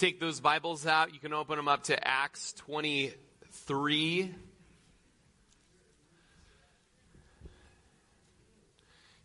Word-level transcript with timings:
take 0.00 0.18
those 0.18 0.40
Bibles 0.40 0.86
out. 0.86 1.12
You 1.12 1.20
can 1.20 1.34
open 1.34 1.58
them 1.58 1.68
up 1.68 1.82
to 1.84 2.08
Acts 2.08 2.54
23. 2.54 4.34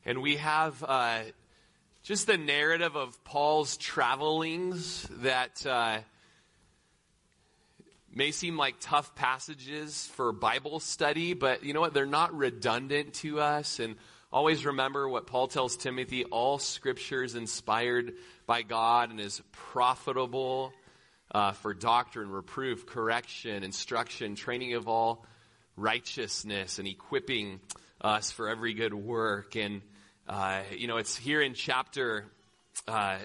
And 0.06 0.22
we 0.22 0.36
have 0.36 0.84
uh, 0.86 1.20
just 2.04 2.28
the 2.28 2.38
narrative 2.38 2.98
of 2.98 3.24
Paul's 3.24 3.78
travelings 3.78 5.08
that 5.22 5.66
uh, 5.66 6.00
may 8.14 8.32
seem 8.32 8.58
like 8.58 8.76
tough 8.82 9.16
passages 9.16 10.12
for 10.16 10.34
Bible 10.34 10.82
study, 10.82 11.34
but 11.34 11.64
you 11.64 11.74
know 11.74 11.80
what? 11.80 11.94
They're 11.94 12.06
not 12.06 12.36
redundant 12.36 13.14
to 13.14 13.40
us. 13.40 13.80
And 13.80 13.96
always 14.32 14.66
remember 14.66 15.08
what 15.08 15.28
Paul 15.28 15.48
tells 15.48 15.78
Timothy 15.78 16.26
all 16.26 16.60
scripture 16.60 17.24
is 17.24 17.36
inspired 17.36 18.14
by 18.46 18.62
God 18.62 19.12
and 19.12 19.20
is 19.20 19.42
profitable 19.52 20.74
uh, 21.32 21.52
for 21.54 21.74
doctrine, 21.74 22.30
reproof, 22.30 22.86
correction, 22.86 23.64
instruction, 23.64 24.36
training 24.36 24.74
of 24.74 24.88
all 24.88 25.26
righteousness, 25.76 26.80
and 26.80 26.88
equipping 26.88 27.60
us 28.02 28.32
for 28.32 28.50
every 28.50 28.74
good 28.74 28.94
work. 28.94 29.56
And 29.56 29.82
uh, 30.28 30.62
you 30.76 30.88
know, 30.88 30.98
it's 30.98 31.16
here 31.16 31.42
in 31.42 31.54
chapter 31.54 32.26
uh, 32.88 33.20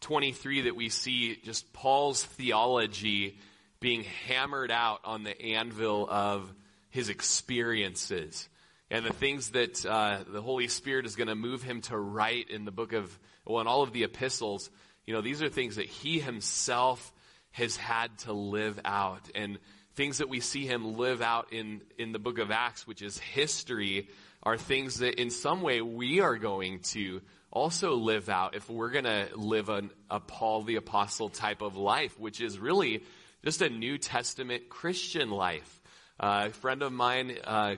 23 0.00 0.62
that 0.62 0.76
we 0.76 0.88
see 0.88 1.36
just 1.44 1.72
Paul's 1.72 2.24
theology 2.24 3.38
being 3.80 4.04
hammered 4.26 4.70
out 4.70 5.00
on 5.04 5.22
the 5.22 5.40
anvil 5.40 6.08
of 6.10 6.52
his 6.90 7.08
experiences 7.08 8.48
and 8.90 9.04
the 9.04 9.12
things 9.12 9.50
that 9.50 9.86
uh, 9.86 10.18
the 10.26 10.42
Holy 10.42 10.68
Spirit 10.68 11.06
is 11.06 11.16
going 11.16 11.28
to 11.28 11.34
move 11.34 11.62
him 11.62 11.80
to 11.82 11.96
write 11.96 12.50
in 12.50 12.64
the 12.64 12.72
book 12.72 12.92
of, 12.92 13.16
well, 13.44 13.60
in 13.60 13.66
all 13.66 13.82
of 13.82 13.92
the 13.92 14.04
epistles. 14.04 14.68
You 15.06 15.14
know, 15.14 15.20
these 15.20 15.42
are 15.42 15.48
things 15.48 15.76
that 15.76 15.86
he 15.86 16.18
himself 16.18 17.12
has 17.52 17.76
had 17.76 18.16
to 18.18 18.32
live 18.32 18.80
out 18.84 19.30
and 19.34 19.58
things 19.94 20.18
that 20.18 20.28
we 20.28 20.40
see 20.40 20.66
him 20.66 20.96
live 20.96 21.20
out 21.20 21.52
in, 21.52 21.82
in 21.98 22.12
the 22.12 22.18
book 22.18 22.38
of 22.38 22.50
Acts, 22.50 22.86
which 22.86 23.02
is 23.02 23.18
history 23.18 24.08
are 24.42 24.56
things 24.56 24.98
that 25.00 25.20
in 25.20 25.30
some 25.30 25.62
way 25.62 25.82
we 25.82 26.20
are 26.20 26.36
going 26.36 26.80
to 26.80 27.20
also 27.50 27.94
live 27.94 28.28
out 28.28 28.54
if 28.54 28.70
we're 28.70 28.90
going 28.90 29.04
to 29.04 29.28
live 29.34 29.68
an, 29.68 29.90
a 30.08 30.20
Paul 30.20 30.62
the 30.62 30.76
Apostle 30.76 31.28
type 31.28 31.62
of 31.62 31.76
life, 31.76 32.18
which 32.18 32.40
is 32.40 32.58
really 32.58 33.04
just 33.44 33.62
a 33.62 33.68
New 33.68 33.98
Testament 33.98 34.68
Christian 34.68 35.30
life. 35.30 35.79
Uh, 36.20 36.48
a 36.48 36.50
friend 36.50 36.82
of 36.82 36.92
mine 36.92 37.38
uh, 37.44 37.76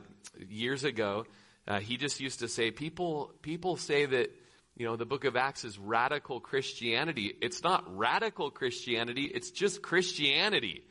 years 0.48 0.83
ago, 0.83 1.25
uh, 1.69 1.79
he 1.79 1.97
just 1.97 2.19
used 2.19 2.41
to 2.41 2.49
say, 2.49 2.73
people, 2.73 3.33
people 3.41 3.77
say 3.77 4.05
that, 4.05 4.33
you 4.77 4.84
know, 4.84 4.97
the 4.97 5.07
book 5.07 5.25
of 5.25 5.37
Acts 5.37 5.65
is 5.65 5.79
radical 5.79 6.41
Christianity. 6.41 7.33
It's 7.41 7.62
not 7.62 7.97
radical 7.97 8.51
Christianity, 8.51 9.31
it's 9.33 9.53
just 9.53 9.81
Christianity. 9.81 10.83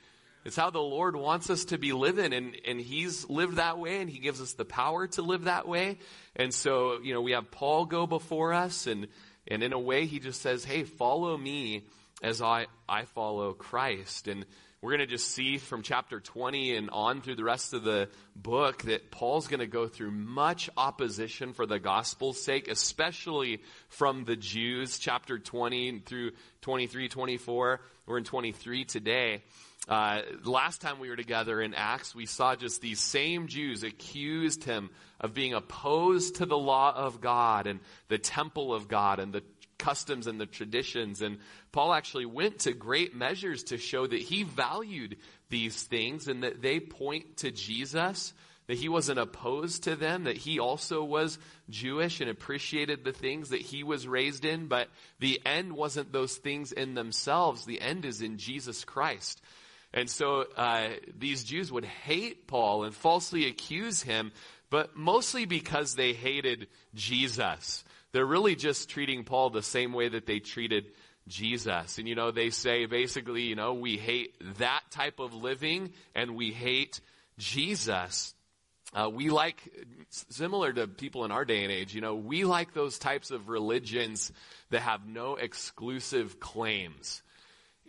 It's 0.46 0.56
how 0.56 0.70
the 0.70 0.80
Lord 0.80 1.16
wants 1.18 1.50
us 1.50 1.66
to 1.66 1.78
be 1.78 1.92
living 1.92 2.34
and, 2.34 2.56
and 2.66 2.80
He's 2.80 3.30
lived 3.30 3.58
that 3.58 3.78
way 3.78 4.00
and 4.00 4.10
He 4.10 4.20
gives 4.20 4.40
us 4.42 4.54
the 4.54 4.66
power 4.66 5.08
to 5.08 5.22
live 5.22 5.44
that 5.44 5.68
way. 5.68 6.00
And 6.38 6.54
so, 6.54 7.00
you 7.04 7.14
know, 7.14 7.22
we 7.22 7.34
have 7.34 7.52
Paul 7.52 7.86
go 7.86 8.08
before 8.08 8.54
us 8.54 8.88
and, 8.88 9.08
and 9.46 9.62
in 9.62 9.74
a 9.74 9.80
way 9.80 10.06
He 10.06 10.20
just 10.20 10.42
says, 10.42 10.64
hey, 10.64 10.84
follow 10.84 11.38
me 11.38 11.84
as 12.24 12.42
I, 12.42 12.68
I 12.88 13.04
follow 13.06 13.54
Christ. 13.54 14.28
And 14.28 14.46
we're 14.82 14.90
going 14.90 15.00
to 15.00 15.06
just 15.06 15.30
see 15.30 15.60
from 15.60 15.84
chapter 15.84 16.20
20 16.20 16.76
and 16.76 16.90
on 16.90 17.22
through 17.22 17.36
the 17.36 17.44
rest 17.44 17.76
of 17.76 17.84
the 17.84 18.10
book 18.36 18.82
that 18.84 19.12
Paul's 19.12 19.48
going 19.48 19.60
to 19.60 19.68
go 19.68 19.88
through 19.88 20.10
much 20.10 20.72
opposition 20.76 21.54
for 21.54 21.68
the 21.68 21.78
gospel's 21.78 22.42
sake, 22.42 22.68
especially 22.68 23.62
from 23.90 24.26
the 24.26 24.36
Jews, 24.36 24.98
chapter 24.98 25.38
20 25.38 26.00
through 26.00 26.32
23, 26.62 27.10
24. 27.10 27.80
We're 28.08 28.18
in 28.18 28.24
23 28.24 28.86
today. 28.86 29.44
Uh, 29.88 30.22
last 30.46 30.82
time 30.82 31.00
we 31.00 31.10
were 31.10 31.16
together 31.16 31.62
in 31.62 31.76
Acts, 31.76 32.16
we 32.16 32.26
saw 32.26 32.56
just 32.56 32.82
these 32.82 33.00
same 33.00 33.48
Jews 33.48 33.84
accused 33.84 34.64
him 34.64 34.90
of 35.20 35.36
being 35.36 35.54
opposed 35.54 36.38
to 36.38 36.48
the 36.48 36.58
law 36.58 36.92
of 36.96 37.22
God 37.22 37.68
and 37.68 37.80
the 38.08 38.18
temple 38.18 38.74
of 38.74 38.88
God 38.88 39.20
and 39.20 39.32
the 39.32 39.44
customs 39.82 40.28
and 40.28 40.40
the 40.40 40.46
traditions. 40.46 41.22
And 41.22 41.40
Paul 41.72 41.94
actually 41.94 42.26
went 42.26 42.60
to 42.60 42.74
great 42.74 43.16
measures 43.16 43.64
to 43.66 43.78
show 43.78 44.06
that 44.06 44.22
he 44.22 44.44
valued 44.44 45.18
these 45.50 45.82
things 45.84 46.28
and 46.28 46.44
that 46.44 46.62
they 46.62 46.80
point 46.80 47.38
to 47.38 47.52
Jesus, 47.52 48.34
that 48.68 48.78
he 48.78 48.88
wasn't 48.88 49.20
opposed 49.20 49.84
to 49.84 49.96
them, 49.96 50.26
that 50.26 50.38
he 50.38 50.60
also 50.60 51.04
was 51.04 51.40
Jewish 51.70 52.22
and 52.22 52.30
appreciated 52.30 53.04
the 53.04 53.12
things 53.12 53.50
that 53.50 53.62
he 53.62 53.84
was 53.84 54.08
raised 54.08 54.46
in. 54.46 54.68
But 54.68 54.88
the 55.20 55.42
end 55.46 55.74
wasn't 55.74 56.14
those 56.14 56.36
things 56.36 56.72
in 56.72 56.94
themselves. 56.94 57.66
The 57.66 57.82
end 57.82 58.06
is 58.06 58.22
in 58.22 58.38
Jesus 58.38 58.86
Christ. 58.86 59.42
And 59.94 60.10
so 60.10 60.46
uh, 60.56 60.90
these 61.18 61.44
Jews 61.44 61.72
would 61.72 61.86
hate 61.86 62.48
Paul 62.48 62.84
and 62.84 62.96
falsely 62.96 63.48
accuse 63.48 64.02
him, 64.02 64.32
but 64.70 64.96
mostly 64.96 65.46
because 65.46 65.96
they 65.96 66.14
hated 66.14 66.68
Jesus. 66.96 67.84
They're 68.12 68.26
really 68.26 68.56
just 68.56 68.90
treating 68.90 69.24
Paul 69.24 69.50
the 69.50 69.64
same 69.64 69.94
way 69.94 70.10
that 70.10 70.26
they 70.26 70.40
treated 70.40 70.92
Jesus. 71.28 71.98
And 71.98 72.08
you 72.08 72.16
know, 72.16 72.32
they 72.32 72.50
say 72.50 72.86
basically, 72.86 73.44
you 73.44 73.56
know, 73.56 73.74
we 73.74 73.98
hate 73.98 74.36
that 74.60 74.82
type 74.92 75.20
of 75.20 75.34
living 75.34 75.94
and 76.16 76.36
we 76.36 76.52
hate 76.52 77.00
Jesus. 77.38 78.34
Uh, 78.94 79.10
we 79.10 79.30
like, 79.30 79.58
similar 80.10 80.74
to 80.74 80.86
people 80.88 81.24
in 81.24 81.32
our 81.32 81.46
day 81.46 81.64
and 81.64 81.72
age, 81.72 81.96
you 81.96 82.02
know, 82.02 82.16
we 82.16 82.44
like 82.44 82.74
those 82.74 83.00
types 83.00 83.32
of 83.32 83.48
religions 83.48 84.34
that 84.70 84.82
have 84.82 85.08
no 85.08 85.36
exclusive 85.36 86.42
claims. 86.42 87.24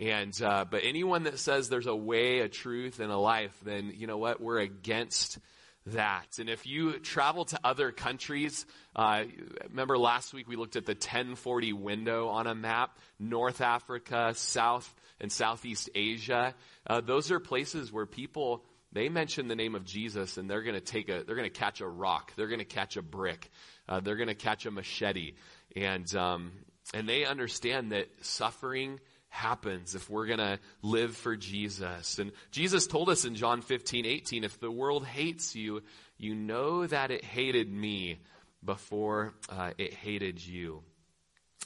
And 0.00 0.41
uh, 0.43 0.65
but 0.71 0.83
anyone 0.84 1.25
that 1.25 1.39
says 1.39 1.69
there's 1.69 1.87
a 1.87 1.94
way, 1.94 2.39
a 2.41 2.49
truth, 2.49 3.00
and 3.00 3.10
a 3.10 3.16
life, 3.16 3.54
then 3.65 3.93
you 3.97 4.06
know 4.06 4.19
what? 4.19 4.41
We're 4.41 4.59
against 4.59 5.39
that. 5.87 6.38
And 6.38 6.48
if 6.48 6.66
you 6.66 6.98
travel 6.98 7.44
to 7.47 7.59
other 7.65 7.91
countries, 7.91 8.66
uh, 8.94 9.25
remember 9.69 9.98
last 9.98 10.32
week 10.32 10.48
we 10.48 10.56
looked 10.56 10.76
at 10.76 10.87
the 10.87 10.93
1040 10.93 11.72
window 11.72 12.28
on 12.28 12.47
a 12.47 12.54
map, 12.54 12.98
North 13.19 13.60
Africa, 13.60 14.32
South 14.34 14.94
and 15.21 15.31
Southeast 15.31 15.91
Asia. 15.94 16.54
Uh, 16.87 17.00
those 17.00 17.31
are 17.31 17.41
places 17.41 17.92
where 17.92 18.06
people 18.06 18.65
they 18.92 19.09
mention 19.09 19.48
the 19.48 19.56
name 19.56 19.75
of 19.75 19.84
Jesus 19.84 20.37
and 20.37 20.50
they're 20.50 20.62
going 20.62 20.75
to 20.75 20.81
take 20.81 21.09
a 21.09 21.25
they're 21.25 21.37
going 21.37 21.50
to 21.50 21.59
catch 21.59 21.81
a 21.81 21.88
rock, 21.88 22.32
they're 22.37 22.48
going 22.48 22.59
to 22.59 22.65
catch 22.65 22.97
a 22.97 23.03
brick, 23.03 23.50
uh, 23.88 24.00
they're 24.00 24.16
going 24.16 24.28
to 24.28 24.34
catch 24.34 24.66
a 24.66 24.71
machete, 24.71 25.34
and 25.75 26.15
um, 26.15 26.53
and 26.92 27.09
they 27.09 27.25
understand 27.25 27.92
that 27.92 28.09
suffering 28.21 29.00
happens 29.32 29.94
if 29.94 30.10
we're 30.10 30.26
going 30.26 30.38
to 30.38 30.59
live 30.82 31.16
for 31.16 31.37
Jesus. 31.37 32.19
And 32.19 32.32
Jesus 32.50 32.87
told 32.87 33.09
us 33.09 33.25
in 33.25 33.34
John 33.34 33.62
15, 33.62 34.04
18, 34.04 34.44
if 34.44 34.60
the 34.60 34.70
world 34.70 35.06
hates 35.06 35.56
you, 35.56 35.82
you 36.19 36.34
know 36.34 36.87
that 36.87 37.10
it 37.10 37.25
hated 37.25 37.72
me 37.72 38.19
before 38.62 39.32
uh, 39.48 39.71
it 39.78 39.94
hated 39.94 40.44
you. 40.44 40.82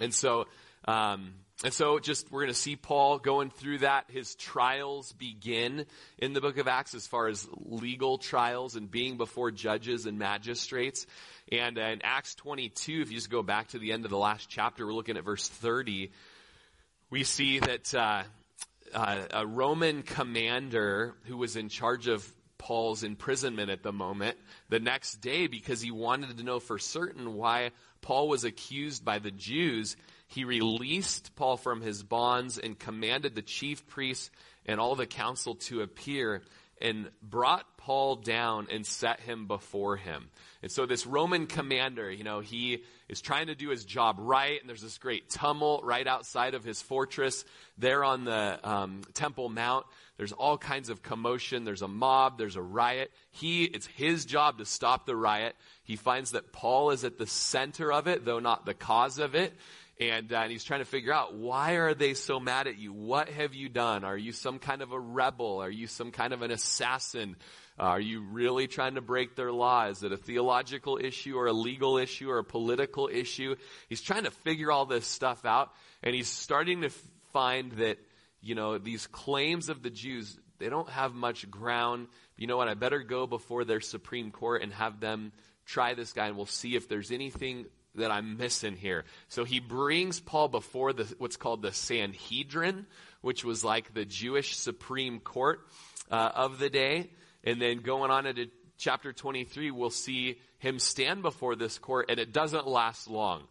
And 0.01 0.15
so, 0.15 0.47
um, 0.87 1.35
and 1.65 1.75
so 1.75 1.99
just 1.99 2.31
we're 2.31 2.43
going 2.43 2.55
to 2.55 2.59
see 2.59 2.77
Paul 2.77 3.19
going 3.19 3.51
through 3.51 3.79
that. 3.79 4.05
His 4.09 4.37
trials 4.37 5.13
begin 5.13 5.87
in 6.19 6.35
the 6.35 6.41
book 6.41 6.59
of 6.59 6.69
Acts 6.69 6.95
as 6.95 7.09
far 7.09 7.27
as 7.27 7.49
legal 7.57 8.17
trials 8.17 8.77
and 8.77 8.89
being 8.89 9.17
before 9.17 9.51
judges 9.51 10.07
and 10.07 10.21
magistrates. 10.21 11.05
And 11.51 11.77
in 11.79 12.01
Acts 12.05 12.37
22, 12.37 13.01
if 13.01 13.11
you 13.11 13.17
just 13.17 13.31
go 13.31 13.43
back 13.43 13.69
to 13.69 13.81
the 13.81 13.93
end 13.93 14.05
of 14.05 14.13
the 14.13 14.19
last 14.19 14.49
chapter, 14.49 14.87
we're 14.87 14.93
looking 14.93 15.17
at 15.17 15.25
verse 15.25 15.49
30 15.49 16.13
we 17.11 17.25
see 17.25 17.59
that 17.59 17.95
uh, 17.95 18.23
uh, 18.93 19.23
a 19.31 19.47
Roman 19.47 20.03
commander 20.03 21.15
who 21.25 21.37
was 21.37 21.57
in 21.57 21.69
charge 21.69 22.09
of 22.09 22.27
Paul's 22.59 23.05
imprisonment 23.05 23.71
at 23.71 23.83
the 23.83 23.93
moment, 23.93 24.37
the 24.69 24.81
next 24.81 25.21
day, 25.21 25.47
because 25.47 25.81
he 25.81 25.91
wanted 25.91 26.37
to 26.37 26.43
know 26.43 26.59
for 26.59 26.79
certain 26.79 27.35
why 27.35 27.71
Paul 28.01 28.29
was 28.29 28.45
accused 28.45 29.05
by 29.05 29.19
the 29.19 29.31
Jews, 29.31 29.97
he 30.27 30.45
released 30.45 31.37
Paul 31.37 31.57
from 31.57 31.81
his 31.81 32.03
bonds 32.03 32.59
and 32.59 32.79
commanded 32.79 33.35
the 33.35 33.43
chief 33.43 33.87
priests 33.87 34.31
and 34.65 34.81
all 34.81 34.97
the 34.97 35.07
council 35.07 35.55
to 35.55 35.83
appear 35.83 36.43
and 36.81 37.11
brought 37.23 37.65
Paul 37.77 38.17
down 38.17 38.69
and 38.71 38.85
set 38.85 39.21
him 39.21 39.47
before 39.47 39.97
him. 39.97 40.29
And 40.63 40.71
so 40.71 40.87
this 40.87 41.07
Roman 41.07 41.47
commander, 41.47 42.11
you 42.11 42.25
know, 42.25 42.41
he 42.41 42.83
is 43.09 43.21
trying 43.21 43.47
to 43.47 43.55
do 43.55 43.69
his 43.69 43.85
job 43.85 44.17
right, 44.19 44.61
and 44.61 44.69
there's 44.69 44.83
this 44.83 44.99
great 44.99 45.31
tumult 45.31 45.85
right 45.85 46.07
outside 46.07 46.55
of 46.55 46.65
his 46.65 46.83
fortress 46.83 47.45
there 47.79 48.03
on 48.03 48.25
the 48.25 48.59
um, 48.69 49.03
Temple 49.15 49.49
Mount. 49.49 49.87
There's 50.17 50.33
all 50.33 50.57
kinds 50.57 50.89
of 50.89 51.03
commotion. 51.03 51.65
There's 51.65 51.83
a 51.83 51.89
mob. 51.89 52.39
There's 52.39 52.57
a 52.57 52.63
riot. 52.63 53.13
He, 53.31 53.65
it's 53.65 53.87
his 53.87 54.25
job 54.25 54.59
to 54.59 54.65
stop 54.65 55.07
the 55.07 55.15
riot. 55.15 55.55
He 55.85 55.97
finds 55.97 56.33
that 56.33 56.53
Paul 56.53 56.91
is 56.91 57.05
at 57.05 57.19
the 57.19 57.27
center 57.27 57.93
of 57.93 58.07
it, 58.07 58.25
though 58.25 58.41
not 58.41 58.67
the 58.67 58.75
cause 58.75 59.19
of 59.19 59.35
it. 59.35 59.53
And, 59.99 60.31
uh, 60.33 60.37
and 60.37 60.53
he's 60.53 60.65
trying 60.65 60.81
to 60.81 60.87
figure 60.87 61.13
out 61.13 61.35
why 61.35 61.73
are 61.73 61.95
they 61.95 62.13
so 62.15 62.39
mad 62.39 62.67
at 62.67 62.79
you? 62.79 62.93
What 62.93 63.31
have 63.31 63.55
you 63.55 63.71
done? 63.71 64.05
Are 64.05 64.17
you 64.17 64.33
some 64.33 64.59
kind 64.59 64.83
of 64.83 64.93
a 64.93 65.01
rebel? 65.01 65.63
Are 65.63 65.71
you 65.71 65.87
some 65.87 66.11
kind 66.11 66.35
of 66.35 66.43
an 66.43 66.51
assassin? 66.51 67.37
Uh, 67.79 67.85
are 67.85 68.01
you 68.01 68.21
really 68.21 68.67
trying 68.67 68.97
to 68.97 69.01
break 69.01 69.37
their 69.37 69.53
law? 69.53 69.87
Is 69.87 70.03
it 70.03 70.13
a 70.13 70.17
theological 70.19 70.99
issue 71.03 71.37
or 71.37 71.47
a 71.47 71.53
legal 71.53 71.97
issue 71.97 72.31
or 72.31 72.39
a 72.39 72.45
political 72.45 73.09
issue? 73.11 73.57
He's 73.89 74.03
trying 74.03 74.25
to 74.25 74.31
figure 74.31 74.71
all 74.71 74.85
this 74.85 75.07
stuff 75.07 75.47
out 75.47 75.73
and 76.03 76.15
he's 76.15 76.29
starting 76.29 76.83
to 76.83 76.91
find 77.33 77.73
that 77.73 77.99
you 78.47 78.55
know, 78.55 78.79
these 78.79 79.07
claims 79.09 79.69
of 79.69 79.83
the 79.83 79.91
Jews, 79.91 80.39
they 80.59 80.69
don't 80.69 80.89
have 80.89 81.15
much 81.15 81.51
ground. 81.51 82.07
You 82.37 82.47
know 82.47 82.57
what? 82.57 82.69
I 82.69 82.75
better 82.75 83.01
go 83.01 83.27
before 83.27 83.65
their 83.65 83.81
Supreme 83.81 84.31
Court 84.31 84.63
and 84.63 84.73
have 84.73 85.01
them 85.01 85.33
try 85.67 85.95
this 85.95 86.13
guy, 86.13 86.29
and 86.29 86.37
we'll 86.37 86.47
see 86.47 86.77
if 86.77 86.89
there's 86.89 87.11
anything 87.11 87.67
that 87.97 88.11
I'm 88.11 88.37
missing 88.37 88.77
here. 88.77 89.05
So 89.29 89.45
he 89.45 89.61
brings 89.61 90.21
Paul 90.21 90.49
before 90.49 90.93
the, 90.93 91.05
what's 91.19 91.37
called 91.37 91.63
the 91.63 91.73
Sanhedrin, 91.73 92.87
which 93.21 93.45
was 93.45 93.65
like 93.65 93.95
the 93.95 94.05
Jewish 94.05 94.57
Supreme 94.57 95.21
Court 95.21 95.61
uh, 96.11 96.31
of 96.35 96.59
the 96.59 96.71
day. 96.71 97.11
And 97.45 97.61
then 97.61 97.79
going 97.79 98.11
on 98.11 98.27
into 98.27 98.49
chapter 98.79 99.13
23, 99.13 99.71
we'll 99.71 99.91
see 99.91 100.39
him 100.59 100.79
stand 100.79 101.23
before 101.23 101.57
this 101.57 101.79
court, 101.79 102.07
and 102.09 102.19
it 102.19 102.33
doesn't 102.33 102.67
last 102.67 103.09
long. 103.09 103.45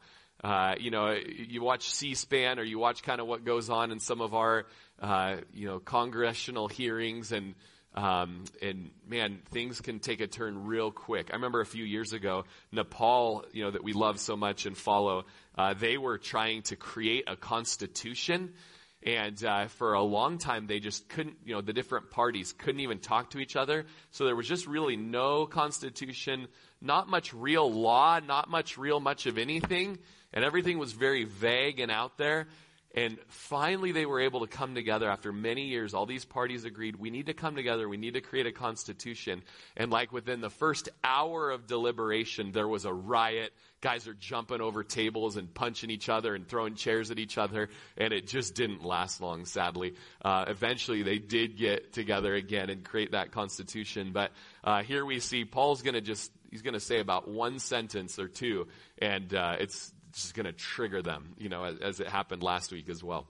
Uh, 0.43 0.75
you 0.79 0.91
know, 0.91 1.11
you 1.11 1.61
watch 1.61 1.89
C-SPAN 1.89 2.59
or 2.59 2.63
you 2.63 2.77
watch 2.77 3.03
kind 3.03 3.21
of 3.21 3.27
what 3.27 3.45
goes 3.45 3.69
on 3.69 3.91
in 3.91 3.99
some 3.99 4.21
of 4.21 4.35
our, 4.35 4.65
uh, 5.01 5.37
you 5.53 5.67
know, 5.67 5.79
congressional 5.79 6.67
hearings 6.67 7.31
and, 7.31 7.55
um, 7.95 8.43
and 8.61 8.91
man, 9.07 9.39
things 9.51 9.79
can 9.79 9.99
take 9.99 10.19
a 10.19 10.27
turn 10.27 10.65
real 10.65 10.91
quick. 10.91 11.29
I 11.31 11.35
remember 11.35 11.61
a 11.61 11.65
few 11.65 11.85
years 11.85 12.11
ago, 12.11 12.43
Nepal, 12.71 13.45
you 13.53 13.63
know, 13.63 13.71
that 13.71 13.83
we 13.83 13.93
love 13.93 14.19
so 14.19 14.35
much 14.35 14.65
and 14.65 14.77
follow, 14.77 15.25
uh, 15.57 15.73
they 15.73 15.97
were 15.97 16.17
trying 16.17 16.63
to 16.63 16.75
create 16.75 17.23
a 17.27 17.37
constitution. 17.37 18.53
And 19.01 19.41
uh, 19.45 19.67
for 19.67 19.93
a 19.93 20.01
long 20.01 20.39
time, 20.39 20.67
they 20.67 20.79
just 20.79 21.07
couldn't, 21.07 21.37
you 21.45 21.53
know, 21.53 21.61
the 21.61 21.73
different 21.73 22.09
parties 22.09 22.53
couldn't 22.53 22.81
even 22.81 22.99
talk 22.99 23.29
to 23.29 23.39
each 23.39 23.55
other. 23.55 23.85
So 24.11 24.25
there 24.25 24.35
was 24.35 24.47
just 24.47 24.67
really 24.67 24.97
no 24.97 25.45
constitution, 25.45 26.47
not 26.81 27.07
much 27.07 27.33
real 27.33 27.71
law, 27.71 28.19
not 28.19 28.49
much 28.49 28.77
real 28.77 28.99
much 28.99 29.25
of 29.25 29.37
anything. 29.37 29.99
And 30.33 30.43
everything 30.43 30.79
was 30.79 30.91
very 30.91 31.23
vague 31.23 31.79
and 31.79 31.91
out 31.91 32.17
there. 32.17 32.47
And 32.95 33.17
finally, 33.27 33.91
they 33.91 34.05
were 34.05 34.21
able 34.21 34.39
to 34.39 34.47
come 34.47 34.73
together 34.73 35.09
after 35.09 35.33
many 35.33 35.65
years. 35.65 35.93
All 35.93 36.05
these 36.05 36.23
parties 36.23 36.63
agreed, 36.63 36.95
we 36.95 37.09
need 37.09 37.25
to 37.25 37.33
come 37.33 37.55
together. 37.55 37.89
We 37.89 37.97
need 37.97 38.13
to 38.13 38.21
create 38.21 38.47
a 38.47 38.53
constitution. 38.53 39.43
And 39.75 39.91
like 39.91 40.13
within 40.13 40.39
the 40.39 40.49
first 40.49 40.87
hour 41.03 41.51
of 41.51 41.67
deliberation, 41.67 42.53
there 42.53 42.69
was 42.69 42.85
a 42.85 42.93
riot. 42.93 43.51
Guys 43.81 44.07
are 44.07 44.13
jumping 44.13 44.61
over 44.61 44.81
tables 44.81 45.35
and 45.35 45.53
punching 45.53 45.89
each 45.89 46.07
other 46.07 46.35
and 46.35 46.47
throwing 46.47 46.75
chairs 46.75 47.11
at 47.11 47.19
each 47.19 47.37
other. 47.37 47.67
And 47.97 48.13
it 48.13 48.27
just 48.27 48.55
didn't 48.55 48.85
last 48.85 49.19
long, 49.19 49.43
sadly. 49.43 49.95
Uh, 50.23 50.45
eventually, 50.47 51.03
they 51.03 51.19
did 51.19 51.57
get 51.57 51.91
together 51.91 52.33
again 52.33 52.69
and 52.69 52.81
create 52.81 53.11
that 53.11 53.33
constitution. 53.33 54.13
But 54.13 54.31
uh, 54.63 54.83
here 54.83 55.05
we 55.05 55.19
see 55.19 55.43
Paul's 55.43 55.81
going 55.81 55.95
to 55.95 56.01
just, 56.01 56.31
he's 56.49 56.61
going 56.61 56.75
to 56.75 56.79
say 56.79 57.01
about 57.01 57.27
one 57.27 57.59
sentence 57.59 58.17
or 58.19 58.29
two. 58.29 58.67
And 58.99 59.33
uh, 59.35 59.57
it's 59.59 59.91
just 60.21 60.33
going 60.33 60.45
to 60.45 60.53
trigger 60.53 61.01
them, 61.01 61.33
you 61.37 61.49
know, 61.49 61.63
as, 61.63 61.79
as 61.79 61.99
it 61.99 62.07
happened 62.07 62.43
last 62.43 62.71
week 62.71 62.89
as 62.89 63.03
well. 63.03 63.27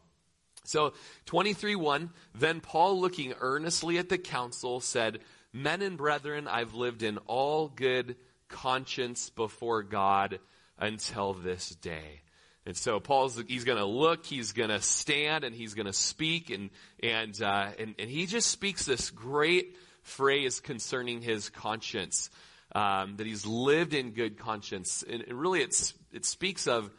So 0.64 0.94
23:1, 1.28 2.10
then 2.34 2.60
Paul 2.60 3.00
looking 3.00 3.34
earnestly 3.40 3.98
at 3.98 4.10
the 4.10 4.18
council 4.18 4.80
said, 4.80 5.20
"Men 5.54 5.82
and 5.82 5.98
brethren, 5.98 6.48
I've 6.48 6.74
lived 6.74 7.04
in 7.04 7.18
all 7.28 7.68
good 7.68 8.16
conscience 8.48 9.30
before 9.30 9.84
God 9.84 10.40
until 10.78 11.34
this 11.34 11.70
day." 11.70 12.22
And 12.66 12.76
so 12.76 13.00
Paul's 13.00 13.42
he's 13.48 13.64
going 13.64 13.78
to 13.78 13.86
look, 13.86 14.26
he's 14.26 14.54
going 14.54 14.72
to 14.72 14.82
stand, 14.82 15.44
and 15.44 15.56
he's 15.56 15.76
going 15.76 15.86
to 15.86 15.94
speak, 15.94 16.50
and 16.50 16.72
and, 17.02 17.40
uh, 17.42 17.70
and 17.78 17.94
and 18.00 18.10
he 18.10 18.26
just 18.26 18.50
speaks 18.50 18.86
this 18.86 19.12
great 19.12 19.78
phrase 20.02 20.60
concerning 20.60 21.22
his 21.22 21.50
conscience 21.50 22.30
um, 22.74 23.18
that 23.18 23.26
he's 23.28 23.46
lived 23.46 23.94
in 23.94 24.12
good 24.12 24.38
conscience. 24.38 25.04
And 25.08 25.24
really, 25.28 25.62
it's, 25.62 25.94
it 26.16 26.26
speaks 26.26 26.66
of, 26.68 26.90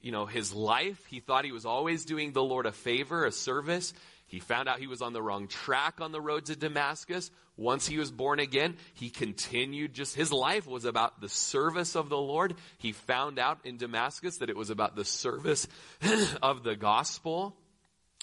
you 0.00 0.12
know, 0.12 0.24
his 0.24 0.54
life. 0.54 1.04
He 1.06 1.20
thought 1.20 1.44
he 1.44 1.52
was 1.52 1.66
always 1.66 2.04
doing 2.04 2.32
the 2.32 2.42
Lord 2.42 2.64
a 2.64 2.72
favor, 2.72 3.24
a 3.24 3.32
service. 3.32 3.92
He 4.26 4.40
found 4.40 4.68
out 4.68 4.78
he 4.78 4.86
was 4.86 5.02
on 5.02 5.12
the 5.12 5.20
wrong 5.20 5.48
track 5.48 6.00
on 6.00 6.12
the 6.12 6.20
road 6.20 6.46
to 6.46 6.56
Damascus. 6.56 7.30
Once 7.56 7.86
he 7.86 7.98
was 7.98 8.10
born 8.10 8.38
again, 8.38 8.76
he 8.94 9.10
continued 9.10 9.92
just, 9.92 10.14
his 10.14 10.32
life 10.32 10.66
was 10.66 10.86
about 10.86 11.20
the 11.20 11.28
service 11.28 11.96
of 11.96 12.08
the 12.08 12.16
Lord. 12.16 12.54
He 12.78 12.92
found 12.92 13.38
out 13.38 13.58
in 13.64 13.76
Damascus 13.76 14.38
that 14.38 14.48
it 14.48 14.56
was 14.56 14.70
about 14.70 14.96
the 14.96 15.04
service 15.04 15.68
of 16.42 16.62
the 16.62 16.76
gospel. 16.76 17.54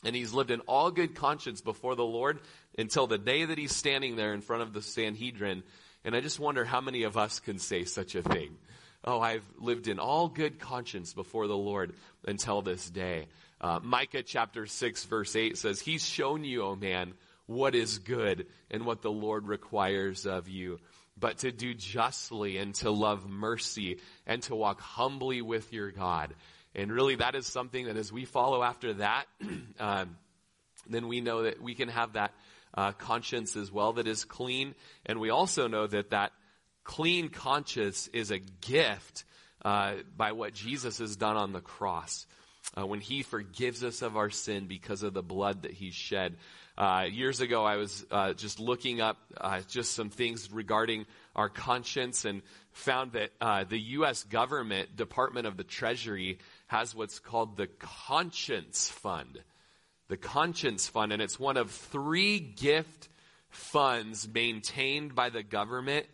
And 0.03 0.15
he's 0.15 0.33
lived 0.33 0.51
in 0.51 0.61
all 0.61 0.89
good 0.89 1.13
conscience 1.13 1.61
before 1.61 1.95
the 1.95 2.05
Lord 2.05 2.39
until 2.77 3.05
the 3.05 3.17
day 3.17 3.43
that 3.43 3.57
he's 3.57 3.75
standing 3.75 4.15
there 4.15 4.33
in 4.33 4.39
front 4.39 4.63
of 4.63 4.71
the 4.71 4.81
Sanhedrin 4.81 5.63
and 6.05 6.15
I 6.15 6.21
just 6.21 6.39
wonder 6.39 6.63
how 6.63 6.81
many 6.81 7.03
of 7.03 7.17
us 7.17 7.39
can 7.39 7.59
say 7.59 7.83
such 7.83 8.15
a 8.15 8.23
thing. 8.23 8.57
Oh, 9.03 9.21
I've 9.21 9.45
lived 9.57 9.87
in 9.87 9.97
all 9.97 10.27
good 10.27 10.59
conscience 10.59 11.13
before 11.13 11.47
the 11.47 11.57
Lord 11.57 11.93
until 12.25 12.61
this 12.61 12.89
day. 12.89 13.27
Uh, 13.61 13.79
Micah 13.81 14.23
chapter 14.23 14.65
6 14.65 15.05
verse 15.05 15.35
8 15.35 15.57
says, 15.57 15.79
He's 15.79 16.05
shown 16.05 16.43
you, 16.43 16.63
O 16.63 16.75
man, 16.75 17.13
what 17.45 17.75
is 17.75 17.99
good 17.99 18.47
and 18.69 18.85
what 18.85 19.01
the 19.01 19.11
Lord 19.11 19.47
requires 19.47 20.25
of 20.25 20.49
you, 20.49 20.79
but 21.17 21.39
to 21.39 21.51
do 21.51 21.73
justly 21.73 22.57
and 22.57 22.75
to 22.75 22.91
love 22.91 23.29
mercy 23.29 23.99
and 24.27 24.43
to 24.43 24.55
walk 24.55 24.81
humbly 24.81 25.41
with 25.41 25.71
your 25.71 25.91
God. 25.91 26.35
And 26.75 26.91
really 26.91 27.15
that 27.15 27.35
is 27.35 27.47
something 27.47 27.85
that 27.85 27.97
as 27.97 28.11
we 28.11 28.25
follow 28.25 28.63
after 28.63 28.93
that, 28.95 29.25
um, 29.79 30.17
then 30.89 31.07
we 31.07 31.21
know 31.21 31.43
that 31.43 31.61
we 31.61 31.73
can 31.73 31.89
have 31.89 32.13
that 32.13 32.33
uh, 32.73 32.91
conscience 32.91 33.55
as 33.55 33.71
well 33.71 33.93
that 33.93 34.07
is 34.07 34.25
clean. 34.25 34.75
And 35.05 35.19
we 35.19 35.29
also 35.29 35.67
know 35.67 35.87
that 35.87 36.11
that 36.11 36.33
clean 36.83 37.29
conscience 37.29 38.07
is 38.13 38.31
a 38.31 38.39
gift 38.39 39.23
uh, 39.63 39.95
by 40.15 40.31
what 40.31 40.53
Jesus 40.53 40.99
has 40.99 41.15
done 41.15 41.37
on 41.37 41.53
the 41.53 41.61
cross. 41.61 42.25
Uh, 42.77 42.85
when 42.85 42.99
he 42.99 43.23
forgives 43.23 43.83
us 43.83 44.03
of 44.03 44.15
our 44.15 44.29
sin 44.29 44.67
because 44.67 45.01
of 45.01 45.13
the 45.13 45.23
blood 45.23 45.63
that 45.63 45.71
he 45.71 45.89
shed. 45.89 46.35
Uh, 46.77 47.07
years 47.09 47.41
ago, 47.41 47.65
I 47.65 47.77
was 47.77 48.05
uh, 48.11 48.33
just 48.33 48.59
looking 48.59 49.01
up 49.01 49.17
uh, 49.35 49.61
just 49.67 49.93
some 49.93 50.09
things 50.09 50.51
regarding 50.51 51.07
our 51.35 51.49
conscience 51.49 52.25
and 52.25 52.43
found 52.71 53.13
that 53.13 53.31
uh, 53.41 53.63
the 53.63 53.79
U.S. 53.79 54.23
government, 54.23 54.95
Department 54.95 55.47
of 55.47 55.57
the 55.57 55.63
Treasury, 55.63 56.37
has 56.67 56.93
what's 56.93 57.17
called 57.17 57.57
the 57.57 57.67
Conscience 57.79 58.89
Fund 58.89 59.39
the 60.09 60.17
Conscience 60.17 60.87
Fund, 60.87 61.13
and 61.13 61.21
it's 61.21 61.39
one 61.39 61.55
of 61.55 61.71
three 61.71 62.39
gift 62.39 63.07
funds 63.49 64.27
maintained 64.27 65.15
by 65.15 65.29
the 65.29 65.43
government, 65.43 66.07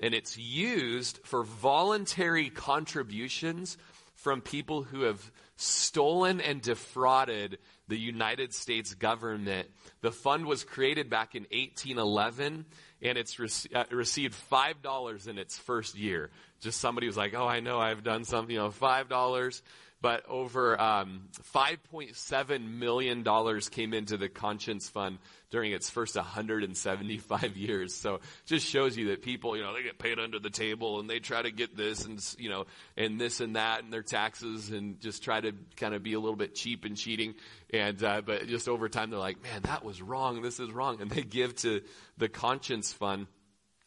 and 0.00 0.14
it's 0.14 0.36
used 0.36 1.20
for 1.24 1.42
voluntary 1.42 2.50
contributions 2.50 3.76
from 4.14 4.40
people 4.40 4.82
who 4.82 5.02
have 5.02 5.30
stolen 5.56 6.40
and 6.40 6.60
defrauded 6.60 7.58
the 7.88 7.98
United 7.98 8.52
States 8.52 8.94
government. 8.94 9.68
The 10.00 10.10
fund 10.10 10.46
was 10.46 10.64
created 10.64 11.08
back 11.08 11.34
in 11.34 11.42
1811 11.44 12.66
and 13.02 13.18
it's 13.18 13.38
uh, 13.74 13.84
received 13.90 14.34
$5 14.50 15.28
in 15.28 15.38
its 15.38 15.56
first 15.58 15.96
year. 15.96 16.30
Just 16.60 16.80
somebody 16.80 17.06
was 17.06 17.16
like, 17.16 17.34
oh, 17.34 17.46
I 17.46 17.60
know 17.60 17.78
I've 17.78 18.02
done 18.02 18.24
something, 18.24 18.54
you 18.54 18.60
know, 18.60 18.70
$5 18.70 19.62
but 20.02 20.24
over 20.28 20.80
um, 20.80 21.28
$5.7 21.54 22.78
million 22.78 23.24
came 23.70 23.94
into 23.94 24.16
the 24.16 24.28
Conscience 24.28 24.88
Fund 24.88 25.18
during 25.50 25.72
its 25.72 25.88
first 25.88 26.16
175 26.16 27.56
years. 27.56 27.94
So 27.94 28.20
just 28.44 28.66
shows 28.66 28.96
you 28.96 29.08
that 29.08 29.22
people, 29.22 29.56
you 29.56 29.62
know, 29.62 29.74
they 29.74 29.82
get 29.82 29.98
paid 29.98 30.18
under 30.18 30.38
the 30.38 30.50
table 30.50 31.00
and 31.00 31.08
they 31.08 31.18
try 31.18 31.40
to 31.40 31.50
get 31.50 31.76
this 31.76 32.04
and, 32.04 32.22
you 32.38 32.50
know, 32.50 32.66
and 32.96 33.18
this 33.18 33.40
and 33.40 33.56
that 33.56 33.84
and 33.84 33.92
their 33.92 34.02
taxes 34.02 34.70
and 34.70 35.00
just 35.00 35.24
try 35.24 35.40
to 35.40 35.52
kind 35.76 35.94
of 35.94 36.02
be 36.02 36.12
a 36.12 36.20
little 36.20 36.36
bit 36.36 36.54
cheap 36.54 36.84
and 36.84 36.96
cheating. 36.96 37.34
And, 37.72 38.02
uh, 38.02 38.20
but 38.20 38.46
just 38.48 38.68
over 38.68 38.88
time, 38.90 39.10
they're 39.10 39.18
like, 39.18 39.42
man, 39.42 39.62
that 39.62 39.82
was 39.82 40.02
wrong. 40.02 40.42
This 40.42 40.60
is 40.60 40.70
wrong. 40.70 41.00
And 41.00 41.10
they 41.10 41.22
give 41.22 41.56
to 41.56 41.80
the 42.18 42.28
Conscience 42.28 42.92
Fund. 42.92 43.28